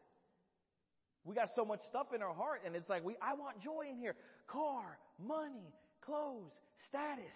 We 1.25 1.35
got 1.35 1.49
so 1.55 1.65
much 1.65 1.81
stuff 1.89 2.09
in 2.15 2.23
our 2.23 2.35
heart, 2.35 2.63
and 2.67 2.75
it's 2.75 2.89
like 2.89 3.05
we 3.05 3.17
I 3.23 3.35
want 3.35 3.61
joy 3.61 3.87
in 3.91 3.97
here. 3.97 4.15
Car, 4.49 4.99
money, 5.19 5.73
clothes, 6.05 6.53
status. 6.89 7.35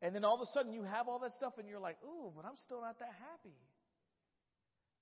And 0.00 0.14
then 0.14 0.24
all 0.24 0.34
of 0.34 0.40
a 0.40 0.50
sudden 0.52 0.72
you 0.72 0.82
have 0.82 1.06
all 1.08 1.20
that 1.20 1.32
stuff 1.34 1.54
and 1.58 1.68
you're 1.68 1.78
like, 1.78 1.96
ooh, 2.04 2.32
but 2.34 2.44
I'm 2.44 2.56
still 2.64 2.80
not 2.80 2.98
that 2.98 3.14
happy. 3.20 3.54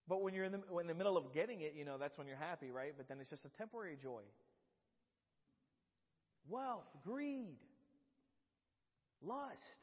But 0.06 0.22
when 0.22 0.34
you're 0.34 0.44
in 0.44 0.52
the, 0.52 0.78
in 0.80 0.86
the 0.86 0.94
middle 0.94 1.16
of 1.16 1.32
getting 1.32 1.62
it, 1.62 1.72
you 1.74 1.84
know, 1.84 1.96
that's 1.96 2.18
when 2.18 2.26
you're 2.26 2.36
happy, 2.36 2.70
right? 2.70 2.92
But 2.96 3.08
then 3.08 3.18
it's 3.20 3.30
just 3.30 3.46
a 3.46 3.48
temporary 3.56 3.96
joy. 4.02 4.22
Wealth, 6.48 6.84
greed, 7.04 7.56
lust. 9.22 9.80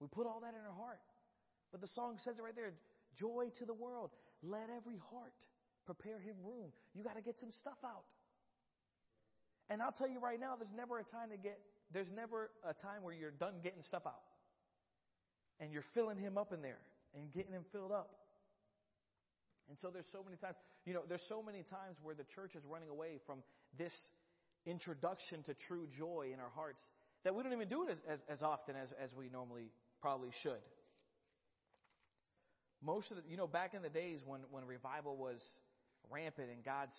We 0.00 0.06
put 0.06 0.26
all 0.26 0.40
that 0.40 0.54
in 0.54 0.60
our 0.66 0.74
heart. 0.74 1.00
But 1.72 1.82
the 1.82 1.88
song 1.88 2.16
says 2.24 2.38
it 2.38 2.42
right 2.42 2.54
there 2.56 2.72
joy 3.18 3.50
to 3.58 3.66
the 3.66 3.74
world. 3.74 4.10
Let 4.42 4.70
every 4.74 5.00
heart 5.10 5.34
prepare 5.88 6.20
him 6.20 6.36
room. 6.44 6.68
You 6.92 7.02
got 7.02 7.16
to 7.16 7.22
get 7.22 7.40
some 7.40 7.50
stuff 7.60 7.80
out. 7.82 8.04
And 9.70 9.80
I'll 9.80 9.92
tell 9.92 10.08
you 10.08 10.20
right 10.20 10.38
now, 10.38 10.56
there's 10.56 10.72
never 10.76 10.98
a 10.98 11.04
time 11.04 11.30
to 11.30 11.38
get, 11.38 11.58
there's 11.92 12.12
never 12.12 12.50
a 12.64 12.74
time 12.74 13.02
where 13.02 13.14
you're 13.14 13.32
done 13.32 13.54
getting 13.62 13.80
stuff 13.82 14.02
out. 14.04 14.20
And 15.60 15.72
you're 15.72 15.88
filling 15.94 16.18
him 16.18 16.36
up 16.36 16.52
in 16.52 16.60
there 16.60 16.80
and 17.16 17.32
getting 17.32 17.52
him 17.52 17.64
filled 17.72 17.92
up. 17.92 18.10
And 19.68 19.76
so 19.80 19.88
there's 19.88 20.08
so 20.12 20.22
many 20.22 20.36
times, 20.36 20.56
you 20.84 20.94
know, 20.94 21.02
there's 21.08 21.24
so 21.28 21.42
many 21.42 21.64
times 21.64 21.96
where 22.02 22.14
the 22.14 22.24
church 22.34 22.54
is 22.54 22.62
running 22.68 22.88
away 22.88 23.18
from 23.26 23.40
this 23.76 23.92
introduction 24.66 25.42
to 25.44 25.54
true 25.68 25.86
joy 25.96 26.30
in 26.32 26.40
our 26.40 26.52
hearts 26.54 26.80
that 27.24 27.34
we 27.34 27.42
don't 27.42 27.52
even 27.52 27.68
do 27.68 27.84
it 27.84 27.90
as, 27.90 27.98
as, 28.08 28.20
as 28.28 28.42
often 28.42 28.76
as, 28.76 28.88
as 29.02 29.12
we 29.14 29.28
normally 29.28 29.72
probably 30.00 30.30
should. 30.42 30.62
Most 32.80 33.10
of 33.10 33.18
the, 33.18 33.22
you 33.28 33.36
know, 33.36 33.46
back 33.46 33.74
in 33.74 33.82
the 33.82 33.88
days 33.88 34.20
when, 34.24 34.40
when 34.50 34.64
revival 34.64 35.16
was 35.16 35.42
rampant 36.10 36.50
and 36.50 36.64
God's 36.64 36.94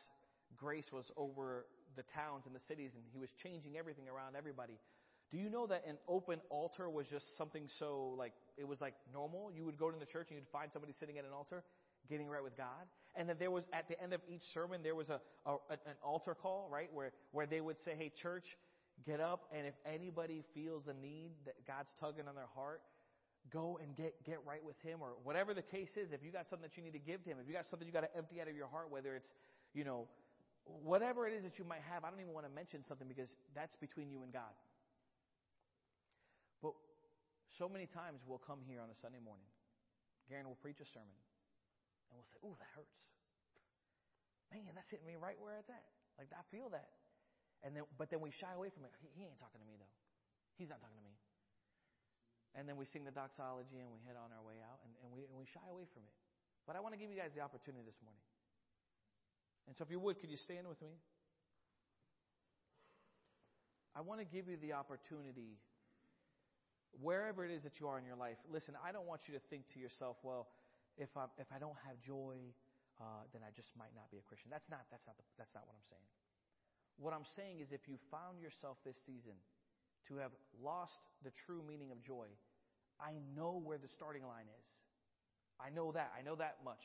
grace 0.57 0.89
was 0.91 1.11
over 1.17 1.65
the 1.95 2.03
towns 2.13 2.45
and 2.45 2.55
the 2.55 2.59
cities 2.67 2.91
and 2.95 3.03
He 3.11 3.19
was 3.19 3.29
changing 3.43 3.77
everything 3.77 4.07
around 4.07 4.35
everybody. 4.35 4.79
Do 5.31 5.37
you 5.37 5.49
know 5.49 5.67
that 5.67 5.83
an 5.87 5.97
open 6.07 6.39
altar 6.49 6.89
was 6.89 7.07
just 7.07 7.37
something 7.37 7.67
so 7.77 8.15
like, 8.17 8.33
it 8.57 8.67
was 8.67 8.81
like 8.81 8.95
normal? 9.13 9.51
You 9.51 9.63
would 9.65 9.77
go 9.77 9.91
to 9.91 9.99
the 9.99 10.05
church 10.05 10.27
and 10.29 10.37
you'd 10.39 10.51
find 10.51 10.71
somebody 10.73 10.93
sitting 10.99 11.17
at 11.19 11.25
an 11.25 11.31
altar 11.31 11.63
getting 12.09 12.27
right 12.27 12.43
with 12.43 12.57
God. 12.57 12.87
And 13.15 13.29
that 13.29 13.39
there 13.39 13.51
was, 13.51 13.63
at 13.73 13.87
the 13.87 14.01
end 14.01 14.13
of 14.13 14.21
each 14.27 14.41
sermon, 14.53 14.81
there 14.83 14.95
was 14.95 15.09
a, 15.09 15.19
a 15.45 15.57
an 15.71 15.95
altar 16.03 16.35
call, 16.35 16.67
right? 16.71 16.89
Where, 16.93 17.11
where 17.31 17.45
they 17.45 17.61
would 17.61 17.77
say, 17.79 17.93
hey, 17.97 18.11
church, 18.21 18.45
get 19.05 19.19
up. 19.19 19.43
And 19.55 19.67
if 19.67 19.73
anybody 19.85 20.43
feels 20.53 20.87
a 20.87 20.93
need 20.93 21.31
that 21.45 21.55
God's 21.67 21.93
tugging 21.99 22.27
on 22.27 22.35
their 22.35 22.49
heart, 22.55 22.81
go 23.47 23.79
and 23.81 23.95
get, 23.95 24.13
get 24.25 24.39
right 24.45 24.63
with 24.63 24.75
him 24.83 24.99
or 25.01 25.15
whatever 25.23 25.53
the 25.53 25.63
case 25.63 25.89
is. 25.95 26.11
If 26.11 26.21
you 26.23 26.31
got 26.31 26.45
something 26.51 26.67
that 26.67 26.75
you 26.77 26.83
need 26.83 26.93
to 26.93 27.01
give 27.01 27.23
to 27.23 27.29
him, 27.31 27.37
if 27.41 27.47
you 27.47 27.53
got 27.53 27.65
something 27.71 27.87
you 27.87 27.93
got 27.95 28.05
to 28.05 28.13
empty 28.15 28.41
out 28.41 28.47
of 28.47 28.55
your 28.55 28.67
heart, 28.67 28.91
whether 28.91 29.15
it's, 29.15 29.31
you 29.73 29.83
know, 29.83 30.07
whatever 30.85 31.25
it 31.25 31.33
is 31.33 31.43
that 31.43 31.57
you 31.57 31.65
might 31.65 31.81
have, 31.89 32.05
I 32.05 32.13
don't 32.13 32.21
even 32.21 32.35
want 32.35 32.45
to 32.45 32.53
mention 32.53 32.85
something 32.85 33.07
because 33.07 33.31
that's 33.55 33.75
between 33.81 34.11
you 34.11 34.21
and 34.21 34.29
God. 34.29 34.53
But 36.61 36.77
so 37.57 37.65
many 37.65 37.87
times 37.89 38.21
we'll 38.27 38.43
come 38.43 38.59
here 38.67 38.83
on 38.83 38.91
a 38.91 38.97
Sunday 39.01 39.23
morning. 39.23 39.47
Garen 40.29 40.45
will 40.45 40.59
preach 40.61 40.77
a 40.77 40.87
sermon. 40.93 41.17
And 42.09 42.21
we'll 42.21 42.29
say, 42.29 42.39
ooh, 42.45 42.53
that 42.59 42.69
hurts. 42.77 43.01
Man, 44.53 44.73
that's 44.73 44.89
hitting 44.89 45.05
me 45.05 45.17
right 45.17 45.37
where 45.41 45.57
it's 45.57 45.69
at. 45.69 45.85
Like, 46.17 46.29
I 46.33 46.41
feel 46.53 46.69
that. 46.73 46.89
And 47.61 47.75
then, 47.75 47.85
but 47.97 48.09
then 48.09 48.21
we 48.21 48.33
shy 48.33 48.49
away 48.53 48.69
from 48.73 48.85
it. 48.85 48.93
He, 49.01 49.09
he 49.13 49.21
ain't 49.25 49.37
talking 49.37 49.61
to 49.61 49.67
me, 49.67 49.77
though. 49.77 49.93
He's 50.57 50.69
not 50.69 50.81
talking 50.81 50.97
to 50.97 51.05
me. 51.05 51.13
And 52.57 52.65
then 52.65 52.77
we 52.77 52.85
sing 52.89 53.05
the 53.05 53.13
doxology 53.13 53.77
and 53.77 53.89
we 53.93 54.01
head 54.05 54.17
on 54.17 54.33
our 54.33 54.41
way 54.41 54.57
out 54.65 54.81
and, 54.81 54.91
and, 55.05 55.09
we, 55.13 55.29
and 55.29 55.37
we 55.37 55.45
shy 55.45 55.63
away 55.69 55.85
from 55.93 56.01
it. 56.05 56.15
But 56.65 56.75
I 56.75 56.81
want 56.81 56.93
to 56.93 56.99
give 57.01 57.09
you 57.09 57.17
guys 57.17 57.33
the 57.33 57.41
opportunity 57.41 57.85
this 57.85 57.97
morning. 58.01 58.21
And 59.69 59.77
so, 59.77 59.85
if 59.85 59.89
you 59.93 60.01
would, 60.01 60.17
could 60.17 60.33
you 60.33 60.37
stand 60.37 60.65
with 60.65 60.81
me? 60.81 60.97
I 63.93 64.01
want 64.01 64.21
to 64.21 64.25
give 64.25 64.49
you 64.49 64.57
the 64.57 64.73
opportunity, 64.73 65.61
wherever 66.97 67.45
it 67.45 67.51
is 67.53 67.65
that 67.65 67.77
you 67.77 67.85
are 67.89 67.97
in 67.97 68.05
your 68.05 68.17
life. 68.17 68.37
Listen, 68.49 68.73
I 68.81 68.93
don't 68.93 69.05
want 69.05 69.29
you 69.29 69.33
to 69.37 69.41
think 69.49 69.69
to 69.73 69.79
yourself, 69.79 70.17
well, 70.23 70.49
if 70.97 71.09
I, 71.17 71.25
if 71.37 71.49
I 71.53 71.57
don't 71.57 71.77
have 71.85 71.97
joy, 72.01 72.37
uh, 73.01 73.25
then 73.33 73.41
I 73.45 73.53
just 73.53 73.69
might 73.77 73.93
not 73.93 74.09
be 74.09 74.17
a 74.17 74.25
Christian. 74.25 74.49
That's 74.49 74.69
not, 74.69 74.85
that's, 74.89 75.05
not 75.05 75.17
the, 75.17 75.25
that's 75.37 75.53
not 75.53 75.65
what 75.69 75.77
I'm 75.77 75.87
saying. 75.89 76.09
What 76.97 77.13
I'm 77.13 77.27
saying 77.37 77.61
is 77.63 77.71
if 77.71 77.87
you 77.87 77.95
found 78.11 78.41
yourself 78.43 78.77
this 78.83 78.97
season 79.05 79.37
to 80.09 80.17
have 80.17 80.31
lost 80.61 81.07
the 81.23 81.31
true 81.45 81.61
meaning 81.67 81.91
of 81.91 82.03
joy, 82.03 82.27
I 82.99 83.13
know 83.35 83.61
where 83.63 83.77
the 83.77 83.87
starting 83.87 84.23
line 84.23 84.49
is. 84.59 84.67
I 85.59 85.69
know 85.69 85.91
that. 85.93 86.11
I 86.17 86.21
know 86.21 86.35
that 86.35 86.57
much. 86.65 86.83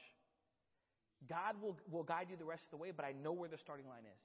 God 1.29 1.57
will, 1.61 1.77
will 1.91 2.03
guide 2.03 2.29
you 2.31 2.37
the 2.37 2.45
rest 2.45 2.65
of 2.65 2.71
the 2.71 2.77
way, 2.77 2.93
but 2.95 3.05
I 3.05 3.13
know 3.13 3.33
where 3.33 3.49
the 3.49 3.59
starting 3.59 3.89
line 3.89 4.05
is. 4.05 4.21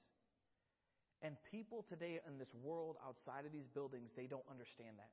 And 1.22 1.36
people 1.50 1.84
today 1.88 2.20
in 2.26 2.38
this 2.38 2.52
world 2.62 2.96
outside 3.06 3.44
of 3.44 3.52
these 3.52 3.68
buildings, 3.68 4.10
they 4.16 4.26
don't 4.26 4.44
understand 4.50 4.96
that. 4.96 5.12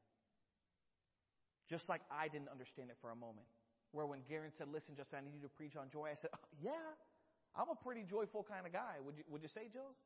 Just 1.70 1.90
like 1.90 2.02
I 2.12 2.28
didn't 2.28 2.48
understand 2.48 2.90
it 2.90 2.98
for 3.02 3.12
a 3.12 3.16
moment. 3.16 3.48
Where 3.92 4.06
when 4.08 4.20
Garen 4.28 4.52
said, 4.56 4.68
Listen, 4.72 4.96
Justin, 4.96 5.20
I 5.20 5.22
need 5.24 5.36
you 5.36 5.44
to 5.44 5.52
preach 5.52 5.76
on 5.76 5.90
joy, 5.90 6.12
I 6.12 6.16
said, 6.16 6.32
oh, 6.34 6.48
Yeah, 6.64 6.88
I'm 7.56 7.68
a 7.72 7.76
pretty 7.76 8.04
joyful 8.04 8.44
kind 8.48 8.66
of 8.66 8.72
guy. 8.72 9.00
Would 9.04 9.18
you, 9.18 9.24
would 9.28 9.42
you 9.42 9.52
say, 9.52 9.68
Jules? 9.72 10.00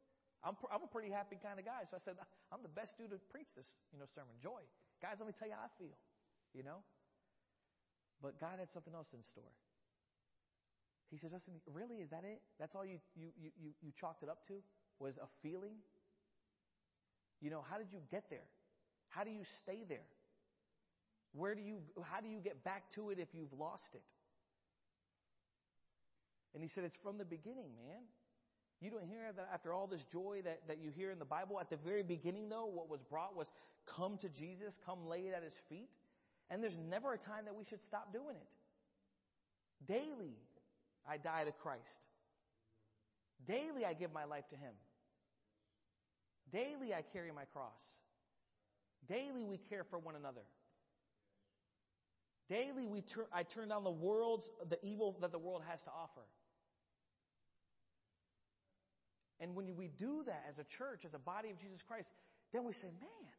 I'm, 0.44 0.58
pr- 0.58 0.72
I'm 0.74 0.82
a 0.82 0.90
pretty 0.90 1.14
happy 1.14 1.38
kind 1.38 1.62
of 1.62 1.66
guy. 1.66 1.86
So 1.90 1.98
I 1.98 2.02
said, 2.02 2.18
I'm 2.50 2.66
the 2.66 2.74
best 2.74 2.98
dude 2.98 3.14
to 3.14 3.22
preach 3.30 3.50
this, 3.54 3.68
you 3.94 4.00
know, 4.02 4.10
sermon. 4.14 4.34
Joy. 4.42 4.62
Guys, 5.02 5.22
let 5.22 5.30
me 5.30 5.34
tell 5.38 5.48
you 5.48 5.54
how 5.54 5.70
I 5.70 5.74
feel, 5.78 5.98
you 6.54 6.66
know? 6.66 6.82
But 8.22 8.38
God 8.42 8.58
had 8.58 8.70
something 8.74 8.94
else 8.94 9.10
in 9.14 9.22
store. 9.22 9.54
He 11.10 11.18
said, 11.18 11.32
Justin, 11.32 11.60
really? 11.68 11.98
Is 12.02 12.10
that 12.10 12.24
it? 12.24 12.42
That's 12.58 12.74
all 12.74 12.86
you, 12.86 12.98
you, 13.16 13.30
you, 13.38 13.50
you, 13.60 13.70
you 13.82 13.92
chalked 14.00 14.24
it 14.24 14.30
up 14.30 14.46
to? 14.48 14.62
Was 15.00 15.18
a 15.18 15.28
feeling? 15.42 15.76
You 17.42 17.50
know, 17.50 17.66
how 17.68 17.78
did 17.78 17.88
you 17.92 18.00
get 18.10 18.30
there? 18.30 18.46
How 19.10 19.24
do 19.24 19.32
you 19.32 19.44
stay 19.62 19.84
there? 19.90 20.06
Where 21.34 21.56
do 21.56 21.62
you, 21.62 21.80
how 22.04 22.22
do 22.22 22.30
you 22.30 22.40
get 22.40 22.64
back 22.64 22.84
to 22.96 23.10
it 23.10 23.20
if 23.20 23.28
you've 23.34 23.54
lost 23.54 23.94
it? 23.94 24.04
And 26.54 26.62
he 26.62 26.70
said, 26.70 26.84
it's 26.84 26.98
from 27.04 27.18
the 27.18 27.26
beginning, 27.26 27.72
man. 27.76 28.04
You 28.82 28.90
don't 28.90 29.06
hear 29.06 29.32
that 29.36 29.50
after 29.54 29.74
all 29.74 29.88
this 29.88 30.04
joy 30.12 30.42
that, 30.44 30.62
that 30.68 30.80
you 30.80 30.90
hear 30.90 31.12
in 31.12 31.20
the 31.20 31.26
Bible. 31.26 31.60
At 31.60 31.70
the 31.70 31.78
very 31.78 32.04
beginning, 32.04 32.50
though, 32.50 32.66
what 32.66 32.90
was 32.90 33.00
brought 33.10 33.36
was 33.36 33.52
come 33.86 34.18
to 34.18 34.30
Jesus, 34.30 34.78
come 34.86 35.08
lay 35.08 35.20
it 35.20 35.34
at 35.36 35.44
his 35.44 35.56
feet. 35.70 35.90
And 36.50 36.62
there's 36.62 36.80
never 36.90 37.14
a 37.14 37.18
time 37.18 37.46
that 37.46 37.56
we 37.56 37.64
should 37.64 37.82
stop 37.84 38.12
doing 38.12 38.36
it. 38.36 39.88
Daily, 39.88 40.36
I 41.08 41.18
die 41.18 41.46
to 41.46 41.52
Christ. 41.52 42.08
Daily 43.48 43.86
I 43.86 43.94
give 43.94 44.12
my 44.14 44.26
life 44.26 44.48
to 44.50 44.56
Him. 44.56 44.74
Daily 46.52 46.94
I 46.94 47.02
carry 47.14 47.32
my 47.32 47.46
cross. 47.46 47.82
Daily 49.08 49.44
we 49.44 49.58
care 49.58 49.84
for 49.90 49.98
one 49.98 50.16
another. 50.16 50.42
Daily 52.50 52.86
we 52.86 53.02
tur- 53.02 53.30
I 53.34 53.44
turn 53.44 53.70
down 53.70 53.84
the 53.84 53.92
world's 53.92 54.50
the 54.68 54.78
evil 54.86 55.18
that 55.22 55.32
the 55.32 55.40
world 55.40 55.64
has 55.68 55.82
to 55.84 55.90
offer. 55.90 56.22
And 59.42 59.56
when 59.56 59.76
we 59.76 59.90
do 59.98 60.22
that 60.28 60.46
as 60.48 60.60
a 60.62 60.66
church, 60.78 61.02
as 61.04 61.14
a 61.18 61.20
body 61.20 61.50
of 61.50 61.58
Jesus 61.58 61.82
Christ, 61.88 62.08
then 62.54 62.64
we 62.64 62.74
say, 62.74 62.94
man, 63.02 63.34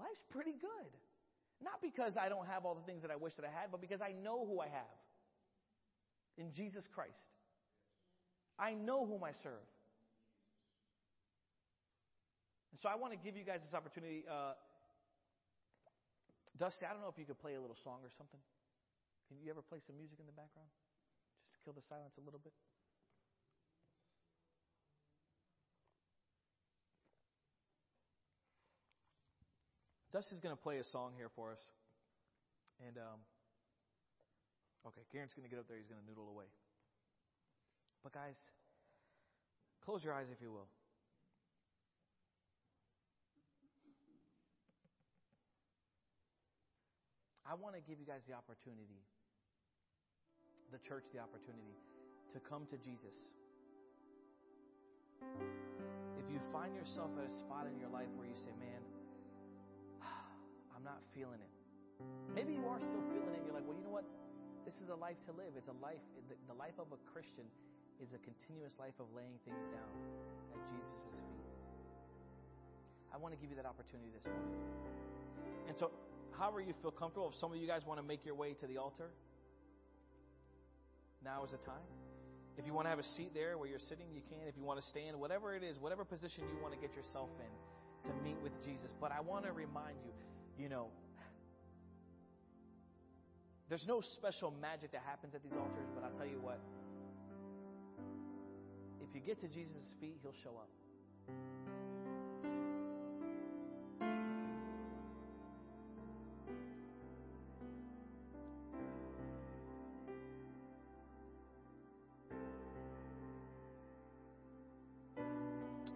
life's 0.00 0.24
pretty 0.32 0.56
good. 0.56 0.92
Not 1.60 1.84
because 1.84 2.16
I 2.16 2.28
don't 2.32 2.48
have 2.48 2.64
all 2.64 2.74
the 2.74 2.84
things 2.88 3.02
that 3.04 3.12
I 3.12 3.16
wish 3.16 3.36
that 3.36 3.44
I 3.44 3.52
had, 3.52 3.68
but 3.70 3.80
because 3.80 4.00
I 4.00 4.16
know 4.16 4.48
who 4.48 4.60
I 4.60 4.72
have 4.72 4.96
in 6.40 6.52
Jesus 6.52 6.84
Christ. 6.96 7.28
I 8.58 8.72
know 8.72 9.04
whom 9.04 9.20
I 9.24 9.32
serve. 9.44 9.68
And 12.72 12.80
so 12.80 12.88
I 12.88 12.96
want 12.96 13.12
to 13.12 13.20
give 13.20 13.36
you 13.36 13.44
guys 13.44 13.60
this 13.60 13.76
opportunity. 13.76 14.24
Uh, 14.24 14.56
Dusty, 16.56 16.88
I 16.88 16.92
don't 16.92 17.04
know 17.04 17.12
if 17.12 17.20
you 17.20 17.28
could 17.28 17.40
play 17.40 17.56
a 17.56 17.60
little 17.60 17.76
song 17.84 18.00
or 18.00 18.12
something. 18.16 18.40
Can 19.28 19.36
you 19.44 19.52
ever 19.52 19.60
play 19.60 19.80
some 19.84 19.96
music 19.96 20.20
in 20.20 20.28
the 20.28 20.36
background? 20.36 20.68
Just 21.44 21.56
to 21.56 21.58
kill 21.64 21.76
the 21.76 21.84
silence 21.84 22.16
a 22.16 22.24
little 22.24 22.40
bit. 22.40 22.52
Dusty's 30.12 30.40
going 30.40 30.54
to 30.54 30.62
play 30.62 30.78
a 30.78 30.84
song 30.84 31.12
here 31.16 31.28
for 31.34 31.52
us. 31.52 31.60
And 32.86 32.96
um, 32.96 33.20
Okay, 34.86 35.02
Garen's 35.10 35.34
going 35.34 35.42
to 35.42 35.50
get 35.50 35.58
up 35.58 35.66
there. 35.66 35.76
He's 35.76 35.90
going 35.90 35.98
to 35.98 36.06
noodle 36.06 36.30
away. 36.30 36.46
But, 38.06 38.14
guys, 38.14 38.38
close 39.82 40.04
your 40.04 40.14
eyes 40.14 40.30
if 40.30 40.38
you 40.40 40.52
will. 40.52 40.70
I 47.42 47.54
want 47.54 47.74
to 47.74 47.82
give 47.82 47.98
you 47.98 48.06
guys 48.06 48.22
the 48.26 48.34
opportunity, 48.34 49.02
the 50.70 50.78
church, 50.78 51.06
the 51.14 51.22
opportunity 51.22 51.78
to 52.34 52.38
come 52.42 52.66
to 52.70 52.78
Jesus. 52.78 53.14
If 56.18 56.26
you 56.30 56.38
find 56.52 56.74
yourself 56.74 57.10
at 57.18 57.26
a 57.26 57.34
spot 57.42 57.66
in 57.70 57.78
your 57.78 57.90
life 57.90 58.10
where 58.18 58.26
you 58.26 58.34
say, 58.34 58.50
man, 58.58 58.82
not 60.86 61.02
feeling 61.10 61.42
it. 61.42 61.52
Maybe 62.30 62.54
you 62.54 62.62
are 62.70 62.78
still 62.78 63.02
feeling 63.10 63.34
it. 63.34 63.42
You're 63.42 63.58
like, 63.58 63.66
well, 63.66 63.74
you 63.74 63.82
know 63.82 63.90
what? 63.90 64.06
This 64.62 64.78
is 64.78 64.88
a 64.88 64.94
life 64.94 65.18
to 65.26 65.32
live. 65.34 65.58
It's 65.58 65.66
a 65.66 65.78
life. 65.82 66.02
The, 66.30 66.54
life 66.54 66.78
of 66.78 66.94
a 66.94 67.00
Christian 67.10 67.50
is 67.98 68.14
a 68.14 68.20
continuous 68.22 68.78
life 68.78 68.94
of 69.02 69.10
laying 69.10 69.42
things 69.42 69.66
down 69.74 69.92
at 70.54 70.60
Jesus' 70.70 71.18
feet. 71.18 71.50
I 73.10 73.18
want 73.18 73.34
to 73.34 73.38
give 73.40 73.50
you 73.50 73.58
that 73.58 73.66
opportunity 73.66 74.10
this 74.14 74.26
morning. 74.26 74.54
And 75.66 75.74
so, 75.78 75.90
however 76.38 76.60
you 76.60 76.74
feel 76.82 76.94
comfortable, 76.94 77.32
if 77.32 77.36
some 77.40 77.50
of 77.50 77.58
you 77.58 77.66
guys 77.66 77.82
want 77.82 77.98
to 77.98 78.06
make 78.06 78.22
your 78.22 78.34
way 78.34 78.54
to 78.54 78.66
the 78.66 78.76
altar, 78.78 79.10
now 81.24 81.42
is 81.42 81.50
the 81.50 81.62
time. 81.64 81.86
If 82.58 82.64
you 82.64 82.72
want 82.72 82.86
to 82.86 82.90
have 82.90 83.00
a 83.00 83.10
seat 83.16 83.32
there 83.34 83.58
where 83.58 83.68
you're 83.68 83.82
sitting, 83.88 84.06
you 84.12 84.22
can. 84.28 84.48
If 84.48 84.56
you 84.56 84.64
want 84.64 84.80
to 84.80 84.86
stand, 84.88 85.16
whatever 85.18 85.54
it 85.54 85.62
is, 85.62 85.78
whatever 85.78 86.04
position 86.04 86.44
you 86.48 86.58
want 86.60 86.72
to 86.72 86.80
get 86.80 86.94
yourself 86.96 87.28
in 87.40 87.52
to 88.08 88.12
meet 88.24 88.36
with 88.42 88.52
Jesus. 88.64 88.92
But 89.00 89.12
I 89.12 89.20
want 89.20 89.44
to 89.44 89.52
remind 89.52 89.96
you, 90.04 90.12
you 90.58 90.68
know, 90.68 90.88
there's 93.68 93.84
no 93.86 94.00
special 94.00 94.52
magic 94.60 94.92
that 94.92 95.02
happens 95.06 95.34
at 95.34 95.42
these 95.42 95.52
altars, 95.52 95.88
but 95.94 96.04
I'll 96.04 96.16
tell 96.16 96.26
you 96.26 96.40
what. 96.40 96.60
If 99.00 99.14
you 99.14 99.20
get 99.20 99.40
to 99.40 99.48
Jesus' 99.48 99.94
feet, 100.00 100.18
he'll 100.22 100.32
show 100.42 100.56
up. 100.56 100.68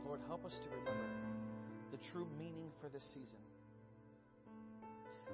Lord, 0.04 0.20
help 0.26 0.44
us 0.44 0.58
to 0.64 0.68
remember 0.70 1.04
the 1.92 1.98
true 2.10 2.26
meaning 2.36 2.70
for 2.80 2.88
this 2.88 3.04
season. 3.14 3.38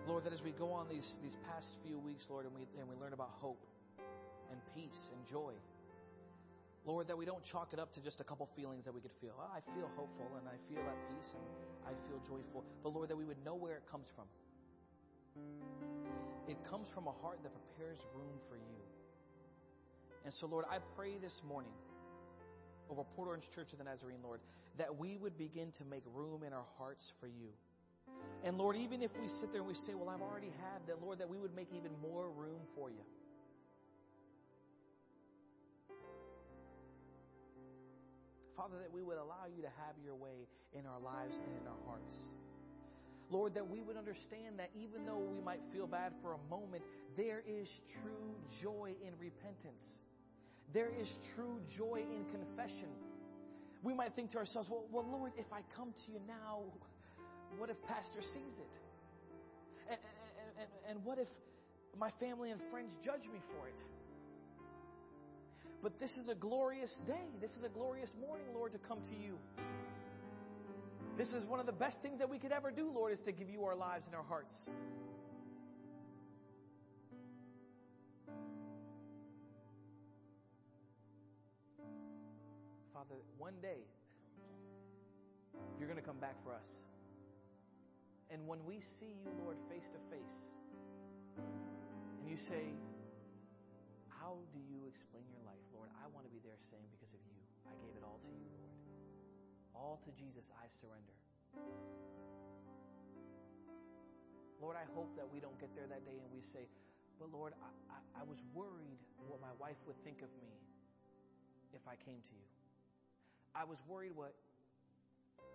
Lord, 0.06 0.22
that 0.24 0.32
as 0.32 0.42
we 0.42 0.52
go 0.52 0.70
on 0.70 0.88
these, 0.88 1.18
these 1.22 1.36
past 1.50 1.66
few 1.84 1.98
weeks, 1.98 2.26
Lord, 2.30 2.46
and 2.46 2.54
we, 2.54 2.62
and 2.78 2.88
we 2.88 2.94
learn 2.94 3.12
about 3.12 3.30
hope 3.42 3.58
and 4.50 4.60
peace 4.74 5.10
and 5.10 5.26
joy, 5.26 5.52
Lord, 6.86 7.08
that 7.08 7.18
we 7.18 7.26
don't 7.26 7.42
chalk 7.50 7.72
it 7.72 7.80
up 7.80 7.92
to 7.94 8.00
just 8.00 8.20
a 8.20 8.24
couple 8.24 8.48
feelings 8.54 8.84
that 8.84 8.94
we 8.94 9.00
could 9.00 9.14
feel. 9.20 9.34
Oh, 9.34 9.50
I 9.50 9.58
feel 9.74 9.90
hopeful 9.98 10.30
and 10.38 10.46
I 10.46 10.54
feel 10.70 10.78
at 10.86 10.94
peace 11.10 11.34
and 11.34 11.42
I 11.82 11.90
feel 12.06 12.22
joyful. 12.22 12.62
But 12.84 12.94
Lord, 12.94 13.10
that 13.10 13.16
we 13.16 13.24
would 13.24 13.42
know 13.44 13.56
where 13.56 13.74
it 13.74 13.82
comes 13.90 14.06
from. 14.14 14.30
It 16.46 16.56
comes 16.70 16.86
from 16.94 17.08
a 17.08 17.14
heart 17.20 17.42
that 17.42 17.50
prepares 17.50 17.98
room 18.14 18.38
for 18.48 18.54
you. 18.54 18.78
And 20.24 20.32
so, 20.34 20.46
Lord, 20.46 20.64
I 20.70 20.78
pray 20.94 21.18
this 21.18 21.42
morning 21.46 21.74
over 22.88 23.02
Port 23.16 23.26
Orange 23.28 23.44
Church 23.54 23.72
of 23.72 23.78
the 23.78 23.84
Nazarene, 23.84 24.22
Lord, 24.22 24.38
that 24.78 24.96
we 24.96 25.18
would 25.18 25.36
begin 25.36 25.72
to 25.78 25.84
make 25.84 26.02
room 26.14 26.44
in 26.44 26.52
our 26.52 26.66
hearts 26.78 27.12
for 27.18 27.26
you. 27.26 27.50
And 28.46 28.58
Lord, 28.58 28.76
even 28.76 29.02
if 29.02 29.10
we 29.20 29.26
sit 29.40 29.50
there 29.50 29.60
and 29.60 29.66
we 29.66 29.74
say, 29.74 29.94
Well, 29.98 30.08
I've 30.08 30.22
already 30.22 30.54
had 30.62 30.86
that, 30.86 31.02
Lord, 31.02 31.18
that 31.18 31.28
we 31.28 31.36
would 31.36 31.54
make 31.56 31.66
even 31.74 31.90
more 32.00 32.30
room 32.30 32.60
for 32.76 32.90
you. 32.90 33.02
Father, 38.56 38.76
that 38.78 38.92
we 38.92 39.02
would 39.02 39.18
allow 39.18 39.50
you 39.54 39.62
to 39.62 39.68
have 39.84 39.98
your 40.02 40.14
way 40.14 40.46
in 40.72 40.86
our 40.86 41.00
lives 41.00 41.34
and 41.34 41.60
in 41.60 41.66
our 41.66 41.82
hearts. 41.86 42.14
Lord, 43.30 43.54
that 43.54 43.68
we 43.68 43.82
would 43.82 43.96
understand 43.96 44.60
that 44.60 44.70
even 44.78 45.04
though 45.04 45.18
we 45.18 45.42
might 45.42 45.60
feel 45.72 45.88
bad 45.88 46.12
for 46.22 46.34
a 46.34 46.38
moment, 46.48 46.84
there 47.16 47.42
is 47.44 47.68
true 48.00 48.36
joy 48.62 48.94
in 49.04 49.12
repentance. 49.18 49.82
There 50.72 50.90
is 50.96 51.12
true 51.34 51.58
joy 51.76 52.04
in 52.14 52.24
confession. 52.30 52.94
We 53.82 53.92
might 53.92 54.14
think 54.14 54.30
to 54.32 54.38
ourselves, 54.38 54.68
well, 54.70 54.86
well 54.92 55.06
Lord, 55.10 55.32
if 55.36 55.52
I 55.52 55.62
come 55.76 55.92
to 56.06 56.12
you 56.12 56.20
now, 56.28 56.62
what 57.58 57.70
if 57.70 57.76
Pastor 57.88 58.20
sees 58.20 58.58
it? 58.58 58.74
And, 59.88 59.98
and, 59.98 60.50
and, 60.60 60.70
and 60.90 61.04
what 61.04 61.18
if 61.18 61.28
my 61.98 62.10
family 62.20 62.50
and 62.50 62.60
friends 62.70 62.96
judge 63.04 63.22
me 63.32 63.40
for 63.54 63.68
it? 63.68 63.80
But 65.82 65.98
this 66.00 66.16
is 66.16 66.28
a 66.28 66.34
glorious 66.34 66.94
day. 67.06 67.28
This 67.40 67.52
is 67.52 67.64
a 67.64 67.68
glorious 67.68 68.12
morning, 68.20 68.46
Lord, 68.54 68.72
to 68.72 68.78
come 68.78 68.98
to 69.02 69.14
you. 69.14 69.38
This 71.16 71.28
is 71.28 71.46
one 71.46 71.60
of 71.60 71.66
the 71.66 71.72
best 71.72 71.96
things 72.02 72.18
that 72.18 72.28
we 72.28 72.38
could 72.38 72.52
ever 72.52 72.70
do, 72.70 72.90
Lord, 72.92 73.12
is 73.12 73.20
to 73.24 73.32
give 73.32 73.48
you 73.48 73.64
our 73.64 73.74
lives 73.74 74.04
and 74.06 74.14
our 74.14 74.22
hearts. 74.22 74.54
Father, 82.92 83.14
one 83.38 83.54
day 83.62 83.78
you're 85.78 85.88
going 85.88 86.00
to 86.00 86.06
come 86.06 86.18
back 86.18 86.34
for 86.44 86.52
us. 86.52 86.66
And 88.30 88.42
when 88.46 88.58
we 88.66 88.82
see 88.98 89.14
you, 89.22 89.30
Lord, 89.38 89.56
face 89.70 89.86
to 89.94 90.00
face, 90.10 90.38
and 91.38 92.26
you 92.26 92.36
say, 92.36 92.74
How 94.10 94.34
do 94.50 94.60
you 94.66 94.90
explain 94.90 95.24
your 95.30 95.44
life, 95.46 95.62
Lord? 95.70 95.88
I 96.02 96.10
want 96.10 96.26
to 96.26 96.32
be 96.32 96.42
there 96.42 96.58
saying, 96.70 96.86
Because 96.90 97.14
of 97.14 97.22
you, 97.22 97.38
I 97.70 97.74
gave 97.78 97.94
it 97.94 98.02
all 98.02 98.18
to 98.18 98.30
you, 98.34 98.48
Lord. 98.50 98.74
All 99.76 99.96
to 100.02 100.10
Jesus 100.18 100.50
I 100.58 100.66
surrender. 100.82 101.16
Lord, 104.58 104.74
I 104.74 104.88
hope 104.96 105.12
that 105.14 105.28
we 105.28 105.38
don't 105.38 105.56
get 105.60 105.70
there 105.76 105.86
that 105.86 106.02
day 106.02 106.18
and 106.18 106.28
we 106.34 106.42
say, 106.42 106.66
But 107.22 107.30
Lord, 107.30 107.54
I, 107.62 107.70
I, 107.94 107.98
I 108.20 108.24
was 108.26 108.42
worried 108.50 108.98
what 109.30 109.38
my 109.38 109.54
wife 109.62 109.78
would 109.86 109.98
think 110.02 110.22
of 110.22 110.30
me 110.42 110.50
if 111.74 111.84
I 111.86 111.94
came 111.94 112.18
to 112.18 112.34
you. 112.34 112.48
I 113.54 113.62
was 113.64 113.78
worried 113.86 114.12
what 114.14 114.34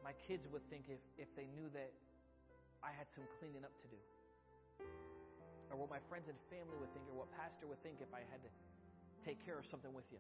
my 0.03 0.13
kids 0.27 0.47
would 0.49 0.65
think 0.69 0.89
if, 0.89 1.01
if 1.17 1.29
they 1.35 1.45
knew 1.53 1.69
that 1.73 1.91
I 2.81 2.89
had 2.97 3.05
some 3.13 3.23
cleaning 3.37 3.61
up 3.61 3.73
to 3.85 3.87
do. 3.93 4.01
Or 5.69 5.77
what 5.77 5.89
my 5.89 6.01
friends 6.09 6.27
and 6.27 6.35
family 6.49 6.75
would 6.81 6.91
think, 6.91 7.05
or 7.07 7.23
what 7.23 7.29
pastor 7.37 7.69
would 7.69 7.79
think 7.85 8.01
if 8.01 8.11
I 8.11 8.25
had 8.27 8.41
to 8.43 8.51
take 9.21 9.39
care 9.45 9.55
of 9.55 9.65
something 9.69 9.93
with 9.93 10.05
you. 10.11 10.19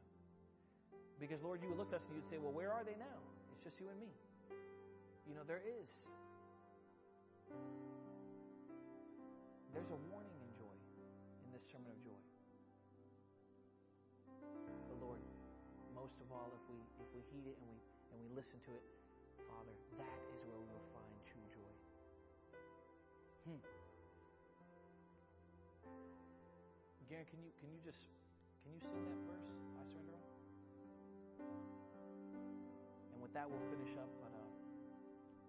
Because, 1.19 1.41
Lord, 1.41 1.61
you 1.61 1.69
would 1.69 1.77
look 1.77 1.91
at 1.93 2.01
us 2.01 2.07
and 2.07 2.15
you'd 2.15 2.29
say, 2.29 2.37
Well, 2.37 2.53
where 2.53 2.71
are 2.71 2.85
they 2.85 2.95
now? 2.97 3.19
It's 3.51 3.65
just 3.65 3.77
you 3.81 3.89
and 3.89 3.99
me. 3.99 4.09
You 5.27 5.35
know, 5.35 5.45
there 5.45 5.61
is. 5.61 5.89
There's 9.73 9.91
a 9.91 9.99
warning 10.11 10.35
in 10.39 10.51
joy, 10.57 10.77
in 11.45 11.49
this 11.51 11.63
sermon 11.67 11.91
of 11.91 11.99
joy. 12.03 12.21
The 14.91 14.97
Lord, 14.99 15.21
most 15.95 16.19
of 16.19 16.27
all, 16.31 16.51
if 16.51 16.63
we 16.67 16.79
if 16.99 17.07
we 17.15 17.21
heed 17.31 17.47
it 17.47 17.55
and 17.55 17.67
we 17.71 17.77
and 18.11 18.17
we 18.19 18.29
listen 18.35 18.59
to 18.67 18.71
it, 18.75 18.83
Father, 19.47 19.71
that 19.99 20.19
is 20.35 20.39
where 20.43 20.59
we 20.59 20.67
will. 20.75 20.90
Hmm. 23.45 23.57
Garen, 27.09 27.25
can 27.25 27.41
you 27.41 27.51
can 27.59 27.73
you 27.73 27.81
just 27.83 28.05
can 28.61 28.71
you 28.71 28.79
sing 28.79 29.01
that 29.09 29.17
verse? 29.25 29.49
I 29.75 29.83
surrender 29.89 30.13
all. 30.13 30.29
And 33.13 33.21
with 33.21 33.33
that, 33.33 33.49
we'll 33.49 33.65
finish 33.73 33.97
up. 33.97 34.09
But 34.21 34.31
uh, 34.37 34.45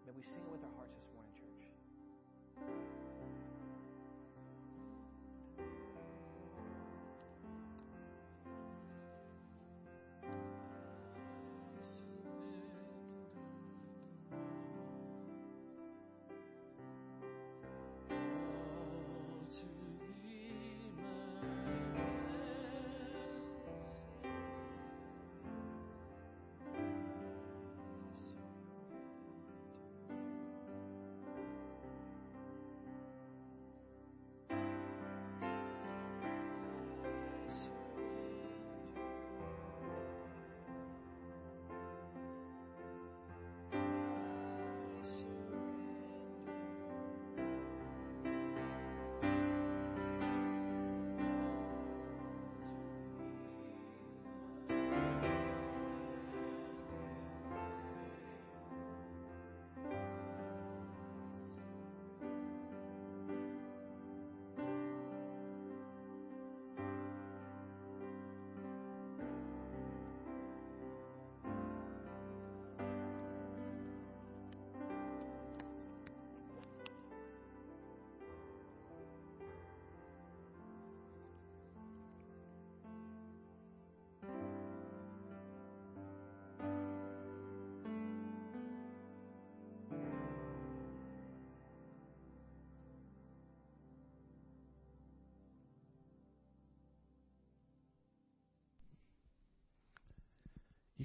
may 0.07 0.13
we 0.17 0.23
sing 0.25 0.41
it 0.41 0.51
with 0.51 0.65
our 0.65 0.75
hearts 0.77 0.97
this 0.97 1.13
morning, 1.13 1.37
church. 1.37 2.92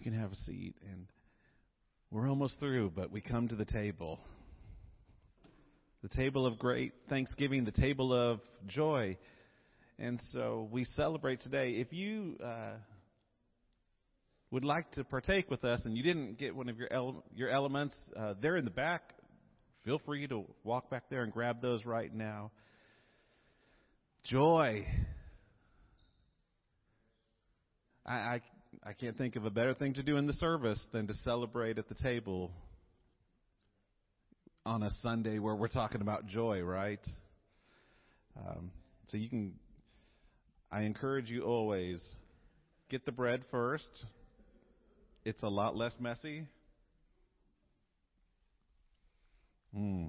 Can 0.10 0.18
have 0.18 0.32
a 0.32 0.36
seat. 0.36 0.74
And 0.90 1.06
we're 2.12 2.30
almost 2.30 2.62
through, 2.62 2.94
but 2.96 3.12
we 3.12 3.20
come 3.20 3.50
to 3.50 3.56
the 3.56 3.66
table. 3.66 4.22
The 6.02 6.08
table 6.08 6.46
of 6.46 6.58
great 6.58 6.94
thanksgiving, 7.10 7.66
the 7.66 7.74
table 7.74 8.14
of 8.14 8.40
joy. 8.68 9.18
And 10.00 10.18
so 10.32 10.70
we 10.72 10.86
celebrate 10.86 11.42
today. 11.42 11.72
If 11.72 11.92
you 11.92 12.38
uh, 12.42 12.76
would 14.50 14.64
like 14.64 14.90
to 14.92 15.04
partake 15.04 15.52
with 15.52 15.66
us 15.66 15.82
and 15.84 15.98
you 15.98 16.04
didn't 16.04 16.38
get 16.38 16.56
one 16.56 16.70
of 16.70 16.78
your 16.78 16.88
ele- 16.90 17.26
your 17.36 17.50
elements, 17.50 17.94
uh, 18.18 18.36
they're 18.42 18.56
in 18.56 18.64
the 18.64 18.72
back. 18.72 19.14
Feel 19.84 20.00
free 20.06 20.26
to 20.28 20.46
walk 20.64 20.90
back 20.90 21.10
there 21.10 21.24
and 21.24 21.34
grab 21.34 21.62
those 21.62 21.84
right 21.84 22.16
now. 22.16 22.52
Joy. 24.24 24.88
I, 28.06 28.14
I 28.16 28.42
I 28.84 28.94
can't 28.94 29.18
think 29.18 29.36
of 29.36 29.46
a 29.46 29.50
better 29.50 29.74
thing 29.74 29.94
to 29.96 30.04
do 30.04 30.18
in 30.18 30.28
the 30.28 30.34
service 30.34 30.84
than 30.92 31.08
to 31.08 31.14
celebrate 31.14 31.78
at 31.78 31.90
the 31.90 31.96
table 31.96 32.52
on 34.66 34.84
a 34.84 34.92
Sunday 35.02 35.40
where 35.40 35.56
we're 35.56 35.68
talking 35.68 36.02
about 36.02 36.28
joy, 36.28 36.62
right? 36.62 37.06
Um, 38.38 38.72
so 39.10 39.18
you 39.18 39.30
can. 39.30 39.54
I 40.72 40.82
encourage 40.82 41.30
you 41.30 41.44
always 41.44 42.04
get 42.90 43.06
the 43.06 43.12
bread 43.12 43.44
first. 43.52 44.06
It's 45.26 45.42
a 45.44 45.48
lot 45.48 45.76
less 45.76 45.94
messy. 46.00 46.46
Hmm. 49.74 50.08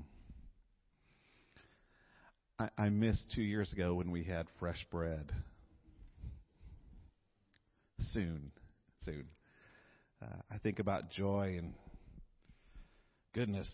I, 2.59 2.69
I 2.77 2.89
missed 2.89 3.32
two 3.35 3.43
years 3.43 3.73
ago 3.73 3.95
when 3.95 4.11
we 4.11 4.24
had 4.24 4.47
fresh 4.59 4.85
bread. 4.90 5.32
Soon, 8.01 8.53
soon. 9.09 9.24
Uh, 10.20 10.26
I 10.51 10.59
think 10.59 10.80
about 10.80 11.10
joy 11.10 11.56
and 11.59 11.72
goodness. 13.35 13.68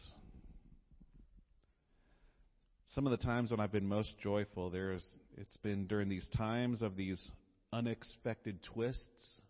Some 2.90 3.06
of 3.06 3.10
the 3.10 3.24
times 3.24 3.50
when 3.50 3.58
I've 3.58 3.72
been 3.72 3.88
most 3.88 4.14
joyful, 4.22 4.70
there's 4.70 5.04
it's 5.36 5.56
been 5.58 5.86
during 5.86 6.08
these 6.08 6.28
times 6.36 6.82
of 6.82 6.96
these 6.96 7.30
unexpected 7.72 8.62
twists. 8.62 9.40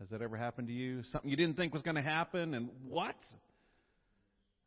Has 0.00 0.10
that 0.10 0.20
ever 0.20 0.36
happened 0.36 0.68
to 0.68 0.74
you? 0.74 1.02
Something 1.04 1.30
you 1.30 1.36
didn't 1.36 1.56
think 1.56 1.72
was 1.72 1.82
going 1.82 1.96
to 1.96 2.02
happen, 2.02 2.52
and 2.52 2.68
what? 2.86 3.16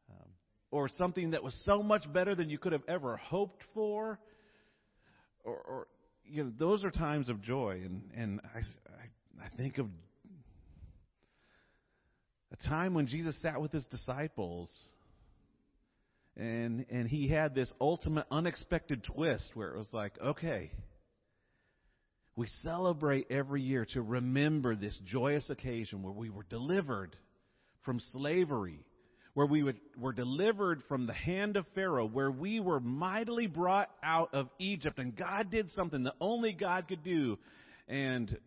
Um, 0.09 0.30
or 0.71 0.89
something 0.97 1.31
that 1.31 1.43
was 1.43 1.53
so 1.65 1.84
much 1.84 2.11
better 2.11 2.34
than 2.34 2.49
you 2.49 2.57
could 2.57 2.71
have 2.71 2.81
ever 2.88 3.17
hoped 3.17 3.61
for, 3.76 4.17
or, 5.43 5.53
or 5.55 5.88
you 6.26 6.43
know, 6.43 6.51
those 6.57 6.84
are 6.84 6.89
times 6.89 7.30
of 7.30 7.43
joy, 7.43 7.81
and 7.85 8.09
and 8.15 8.41
I, 8.55 8.59
I 8.59 9.45
I 9.45 9.49
think 9.55 9.77
of 9.77 9.85
time 12.68 12.94
when 12.94 13.07
Jesus 13.07 13.36
sat 13.41 13.61
with 13.61 13.72
his 13.72 13.86
disciples 13.86 14.69
and 16.36 16.86
and 16.90 17.07
he 17.07 17.27
had 17.27 17.53
this 17.53 17.72
ultimate 17.81 18.26
unexpected 18.31 19.03
twist 19.03 19.52
where 19.53 19.73
it 19.73 19.77
was 19.77 19.90
like, 19.91 20.14
okay, 20.22 20.72
we 22.36 22.48
celebrate 22.64 23.27
every 23.30 23.61
year 23.61 23.86
to 23.94 24.02
remember 24.02 24.76
this 24.76 24.98
joyous 25.06 25.49
occasion 25.49 26.02
where 26.03 26.14
we 26.14 26.30
were 26.30 26.45
delivered 26.49 27.18
from 27.84 27.99
slavery, 28.14 28.80
where 29.34 29.45
we 29.45 29.61
would, 29.61 29.77
were 29.98 30.14
delivered 30.14 30.81
from 30.88 31.06
the 31.06 31.14
hand 31.14 31.57
of 31.57 31.65
Pharaoh, 31.76 32.07
where 32.07 32.31
we 32.31 32.61
were 32.61 32.80
mightily 32.80 33.48
brought 33.48 33.90
out 34.02 34.34
of 34.34 34.48
Egypt, 34.57 34.99
and 34.99 35.15
God 35.15 35.52
did 35.52 35.69
something 35.72 36.03
that 36.03 36.14
only 36.22 36.53
God 36.53 36.88
could 36.88 37.03
do. 37.03 37.38
And 37.90 38.38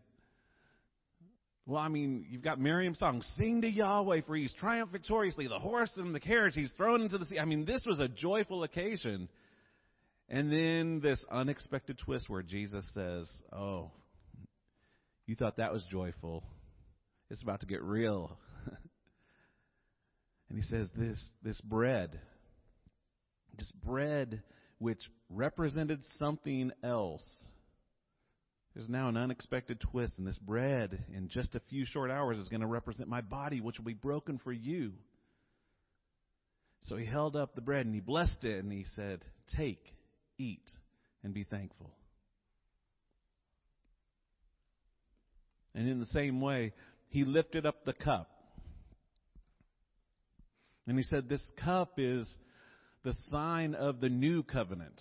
well, 1.67 1.81
I 1.81 1.89
mean, 1.89 2.27
you've 2.29 2.43
got 2.43 2.61
Miriam's 2.61 2.99
song, 2.99 3.23
Sing 3.37 3.63
to 3.63 3.69
Yahweh, 3.69 4.23
for 4.27 4.35
he's 4.35 4.53
triumphed 4.55 4.93
victoriously. 4.93 5.47
The 5.47 5.61
horse 5.61 5.93
and 5.97 6.15
the 6.15 6.21
carriage 6.21 6.55
he's 6.55 6.73
thrown 6.73 7.03
into 7.03 7.19
the 7.19 7.27
sea. 7.27 7.39
I 7.39 7.45
mean, 7.45 7.65
this 7.65 7.87
was 7.87 8.01
a 8.01 8.09
joyful 8.09 8.65
occasion. 8.65 9.29
And 10.29 10.51
then 10.51 11.01
this 11.01 11.25
unexpected 11.31 11.99
twist 11.99 12.29
where 12.29 12.43
Jesus 12.43 12.85
says, 12.95 13.31
Oh, 13.53 13.93
you 15.27 15.37
thought 15.37 15.59
that 15.59 15.73
was 15.73 15.85
joyful. 15.89 16.43
It's 17.31 17.43
about 17.43 17.61
to 17.61 17.67
get 17.67 17.83
real. 17.83 18.37
and 20.49 20.59
he 20.59 20.63
says, 20.63 20.91
This 20.97 21.23
this 21.45 21.61
bread, 21.61 22.19
this 23.57 23.71
bread 23.85 24.43
which 24.79 25.01
represented 25.31 26.01
something 26.19 26.73
else 26.83 27.25
there's 28.75 28.89
now 28.89 29.09
an 29.09 29.17
unexpected 29.17 29.81
twist, 29.81 30.15
and 30.17 30.27
this 30.27 30.39
bread 30.39 31.05
in 31.15 31.29
just 31.29 31.55
a 31.55 31.61
few 31.69 31.85
short 31.85 32.11
hours 32.11 32.39
is 32.39 32.49
going 32.49 32.63
to 32.63 32.67
represent 32.67 33.09
my 33.09 33.21
body, 33.21 33.61
which 33.61 33.79
will 33.79 33.85
be 33.85 33.93
broken 33.93 34.41
for 34.43 34.53
you. 34.53 34.93
So 36.87 36.97
he 36.97 37.05
held 37.05 37.37
up 37.37 37.55
the 37.55 37.61
bread 37.61 37.87
and 37.87 37.95
he 37.95 38.01
blessed 38.01 38.45
it 38.45 38.63
and 38.65 38.73
he 38.73 38.85
said, 38.97 39.25
Take, 39.57 39.85
eat, 40.39 40.69
and 41.23 41.33
be 41.35 41.45
thankful. 41.45 41.93
And 45.75 45.89
in 45.89 46.01
the 46.01 46.07
same 46.07 46.41
way, 46.41 46.73
he 47.09 47.25
lifted 47.25 47.67
up 47.67 47.85
the 47.85 47.93
cup. 47.93 48.31
And 50.87 50.97
he 50.97 51.05
said, 51.05 51.29
This 51.29 51.45
cup 51.63 51.95
is 51.99 52.29
the 53.05 53.15
sign 53.29 53.75
of 53.75 54.01
the 54.01 54.09
new 54.09 54.43
covenant. 54.43 55.01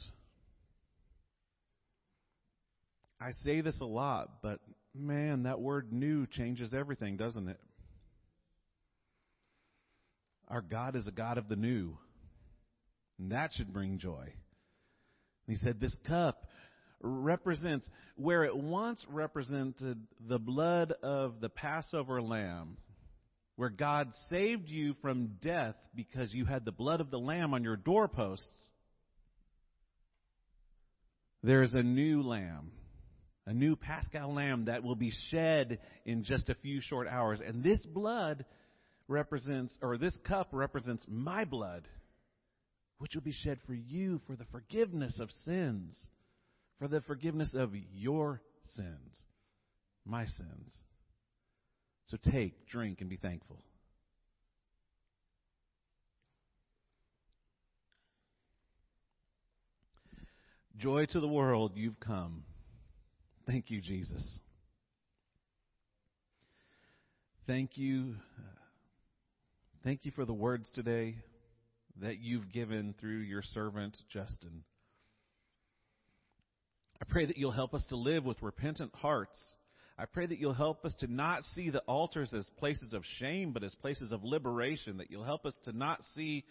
I 3.22 3.34
say 3.43 3.61
this 3.61 3.80
a 3.80 3.85
lot, 3.85 4.41
but 4.41 4.60
man, 4.95 5.43
that 5.43 5.61
word 5.61 5.93
new 5.93 6.26
changes 6.26 6.73
everything, 6.73 7.18
doesn't 7.18 7.48
it? 7.48 7.60
Our 10.48 10.61
God 10.61 10.95
is 10.95 11.06
a 11.06 11.11
God 11.11 11.38
of 11.38 11.48
the 11.48 11.56
new. 11.56 11.98
And 13.19 13.31
that 13.31 13.52
should 13.56 13.72
bring 13.72 13.99
joy. 13.99 14.23
And 14.23 15.56
he 15.56 15.56
said, 15.57 15.80
This 15.80 15.95
cup 16.07 16.48
represents 16.99 17.88
where 18.15 18.43
it 18.43 18.57
once 18.57 19.06
represented 19.07 19.99
the 20.27 20.39
blood 20.39 20.91
of 21.03 21.41
the 21.41 21.49
Passover 21.49 22.23
lamb, 22.23 22.77
where 23.56 23.69
God 23.69 24.10
saved 24.31 24.68
you 24.68 24.95
from 24.99 25.38
death 25.43 25.76
because 25.95 26.34
you 26.34 26.45
had 26.45 26.65
the 26.65 26.72
blood 26.72 27.02
of 27.02 27.11
the 27.11 27.19
lamb 27.19 27.53
on 27.53 27.64
your 27.64 27.77
doorposts. 27.77 28.49
There 31.43 31.61
is 31.61 31.73
a 31.73 31.84
new 31.84 32.23
lamb 32.23 32.72
a 33.51 33.53
new 33.53 33.75
paschal 33.75 34.33
lamb 34.33 34.65
that 34.65 34.81
will 34.81 34.95
be 34.95 35.11
shed 35.29 35.77
in 36.05 36.23
just 36.23 36.47
a 36.47 36.55
few 36.55 36.79
short 36.79 37.05
hours. 37.05 37.41
And 37.45 37.61
this 37.61 37.85
blood 37.85 38.45
represents, 39.09 39.77
or 39.81 39.97
this 39.97 40.17
cup 40.25 40.47
represents 40.53 41.05
my 41.09 41.43
blood, 41.43 41.85
which 42.99 43.13
will 43.13 43.23
be 43.23 43.33
shed 43.43 43.59
for 43.67 43.73
you 43.73 44.21
for 44.25 44.37
the 44.37 44.45
forgiveness 44.53 45.19
of 45.19 45.29
sins, 45.43 46.07
for 46.79 46.87
the 46.87 47.01
forgiveness 47.01 47.53
of 47.53 47.71
your 47.93 48.41
sins, 48.75 49.17
my 50.05 50.25
sins. 50.27 50.73
So 52.05 52.15
take, 52.31 52.67
drink, 52.67 53.01
and 53.01 53.09
be 53.09 53.17
thankful. 53.17 53.61
Joy 60.77 61.05
to 61.07 61.19
the 61.19 61.27
world, 61.27 61.73
you've 61.75 61.99
come. 61.99 62.45
Thank 63.47 63.72
you, 63.72 63.81
Jesus. 63.81 64.39
Thank 67.47 67.77
you. 67.77 68.15
Uh, 68.38 68.43
thank 69.84 70.05
you 70.05 70.11
for 70.11 70.26
the 70.26 70.34
words 70.34 70.69
today 70.76 71.15
that 72.01 72.19
you've 72.19 72.51
given 72.51 72.93
through 72.99 73.18
your 73.18 73.41
servant, 73.41 73.97
Justin. 74.13 74.63
I 77.01 77.05
pray 77.05 77.26
that 77.26 77.38
you'll 77.38 77.51
help 77.51 77.73
us 77.73 77.84
to 77.89 77.95
live 77.95 78.26
with 78.26 78.41
repentant 78.43 78.93
hearts. 78.93 79.39
I 79.97 80.05
pray 80.05 80.27
that 80.27 80.38
you'll 80.38 80.53
help 80.53 80.85
us 80.85 80.93
to 80.99 81.11
not 81.11 81.43
see 81.55 81.72
the 81.72 81.81
altars 81.81 82.34
as 82.35 82.47
places 82.59 82.93
of 82.93 83.03
shame, 83.18 83.53
but 83.53 83.63
as 83.63 83.73
places 83.73 84.11
of 84.11 84.23
liberation. 84.23 84.97
That 84.97 85.09
you'll 85.09 85.23
help 85.23 85.47
us 85.47 85.57
to 85.63 85.76
not 85.76 86.03
see 86.15 86.45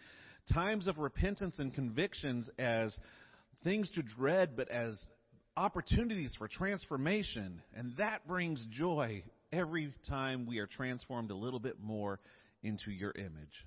times 0.52 0.88
of 0.88 0.98
repentance 0.98 1.60
and 1.60 1.72
convictions 1.72 2.50
as 2.58 2.98
things 3.62 3.88
to 3.90 4.02
dread, 4.02 4.56
but 4.56 4.68
as 4.70 5.00
opportunities 5.56 6.34
for 6.38 6.48
transformation, 6.48 7.62
and 7.74 7.96
that 7.98 8.26
brings 8.26 8.64
joy 8.70 9.22
every 9.52 9.92
time 10.08 10.46
we 10.46 10.58
are 10.58 10.66
transformed 10.66 11.30
a 11.30 11.36
little 11.36 11.58
bit 11.58 11.80
more 11.82 12.20
into 12.62 12.90
your 12.90 13.12
image. 13.12 13.66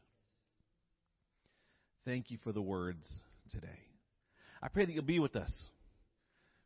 Thank 2.05 2.31
you 2.31 2.37
for 2.43 2.51
the 2.51 2.61
words 2.61 3.07
today. 3.51 3.67
I 4.61 4.67
pray 4.67 4.85
that 4.85 4.91
you'll 4.91 5.03
be 5.03 5.19
with 5.19 5.35
us. 5.35 5.51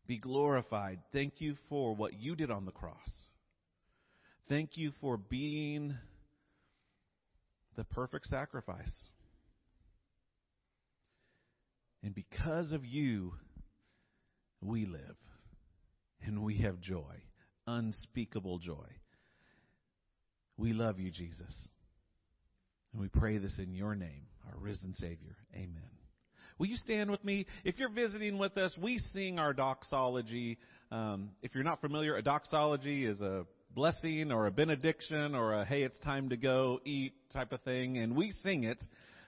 Be 0.07 0.17
glorified. 0.17 0.99
Thank 1.11 1.41
you 1.41 1.55
for 1.69 1.93
what 1.93 2.13
you 2.13 2.35
did 2.35 2.49
on 2.49 2.65
the 2.65 2.71
cross. 2.71 3.25
Thank 4.47 4.77
you 4.77 4.93
for 5.01 5.17
being 5.17 5.95
the 7.75 7.83
perfect 7.83 8.27
sacrifice. 8.27 9.05
And 12.03 12.15
because 12.15 12.71
of 12.71 12.85
you, 12.85 13.33
we 14.61 14.85
live 14.85 15.15
and 16.25 16.43
we 16.43 16.57
have 16.57 16.79
joy, 16.79 17.15
unspeakable 17.65 18.59
joy. 18.59 18.87
We 20.57 20.73
love 20.73 20.99
you, 20.99 21.11
Jesus. 21.11 21.69
And 22.93 23.01
we 23.01 23.07
pray 23.09 23.37
this 23.37 23.59
in 23.59 23.75
your 23.75 23.95
name, 23.95 24.25
our 24.47 24.57
risen 24.59 24.93
Savior. 24.93 25.35
Amen. 25.53 25.89
Will 26.57 26.67
you 26.67 26.77
stand 26.77 27.11
with 27.11 27.23
me? 27.23 27.45
If 27.63 27.77
you're 27.77 27.91
visiting 27.91 28.39
with 28.39 28.57
us, 28.57 28.75
we 28.81 28.97
sing 29.13 29.37
our 29.37 29.53
doxology. 29.53 30.57
Um, 30.91 31.29
if 31.43 31.53
you're 31.53 31.63
not 31.63 31.81
familiar, 31.81 32.15
a 32.15 32.23
doxology 32.23 33.05
is 33.05 33.21
a 33.21 33.45
blessing 33.75 34.31
or 34.31 34.47
a 34.47 34.51
benediction 34.51 35.35
or 35.35 35.53
a 35.53 35.65
hey, 35.65 35.83
it's 35.83 35.99
time 35.99 36.29
to 36.29 36.37
go 36.37 36.79
eat 36.83 37.13
type 37.31 37.51
of 37.51 37.61
thing, 37.61 37.97
and 37.99 38.15
we 38.15 38.31
sing 38.43 38.63
it. 38.63 38.83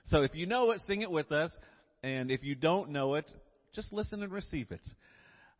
So 0.05 0.23
if 0.23 0.33
you 0.33 0.47
know 0.47 0.71
it, 0.71 0.81
sing 0.87 1.03
it 1.03 1.11
with 1.11 1.31
us. 1.31 1.51
And 2.01 2.31
if 2.31 2.43
you 2.43 2.55
don't 2.55 2.89
know 2.89 3.15
it, 3.15 3.29
just 3.75 3.93
listen 3.93 4.23
and 4.23 4.31
receive 4.31 4.71
it. 4.71 4.81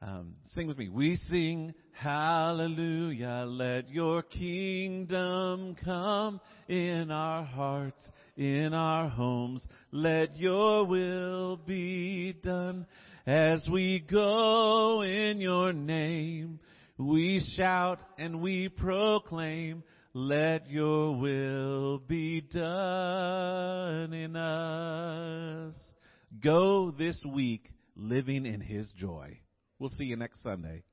Um, 0.01 0.35
sing 0.53 0.67
with 0.67 0.77
me. 0.77 0.87
We 0.87 1.17
sing 1.29 1.73
Hallelujah. 1.99 3.43
Let 3.45 3.89
your 3.89 4.21
kingdom 4.21 5.75
come 5.83 6.39
in 6.69 7.11
our 7.11 7.43
hearts, 7.43 8.09
in 8.37 8.73
our 8.73 9.09
homes. 9.09 9.67
Let 9.91 10.37
your 10.37 10.85
will 10.85 11.57
be 11.57 12.31
done 12.41 12.87
as 13.27 13.67
we 13.69 13.99
go 13.99 15.01
in 15.01 15.41
your 15.41 15.73
name. 15.73 16.61
We 16.97 17.45
shout 17.57 17.99
and 18.17 18.39
we 18.39 18.69
proclaim. 18.69 19.83
Let 20.13 20.69
your 20.69 21.17
will 21.17 21.97
be 21.97 22.39
done 22.39 24.13
in 24.13 24.37
us. 24.37 25.73
Go 26.41 26.91
this 26.91 27.21
week 27.29 27.69
living 27.97 28.45
in 28.45 28.61
his 28.61 28.89
joy. 28.91 29.37
We'll 29.79 29.89
see 29.89 30.03
you 30.03 30.17
next 30.17 30.43
Sunday. 30.43 30.83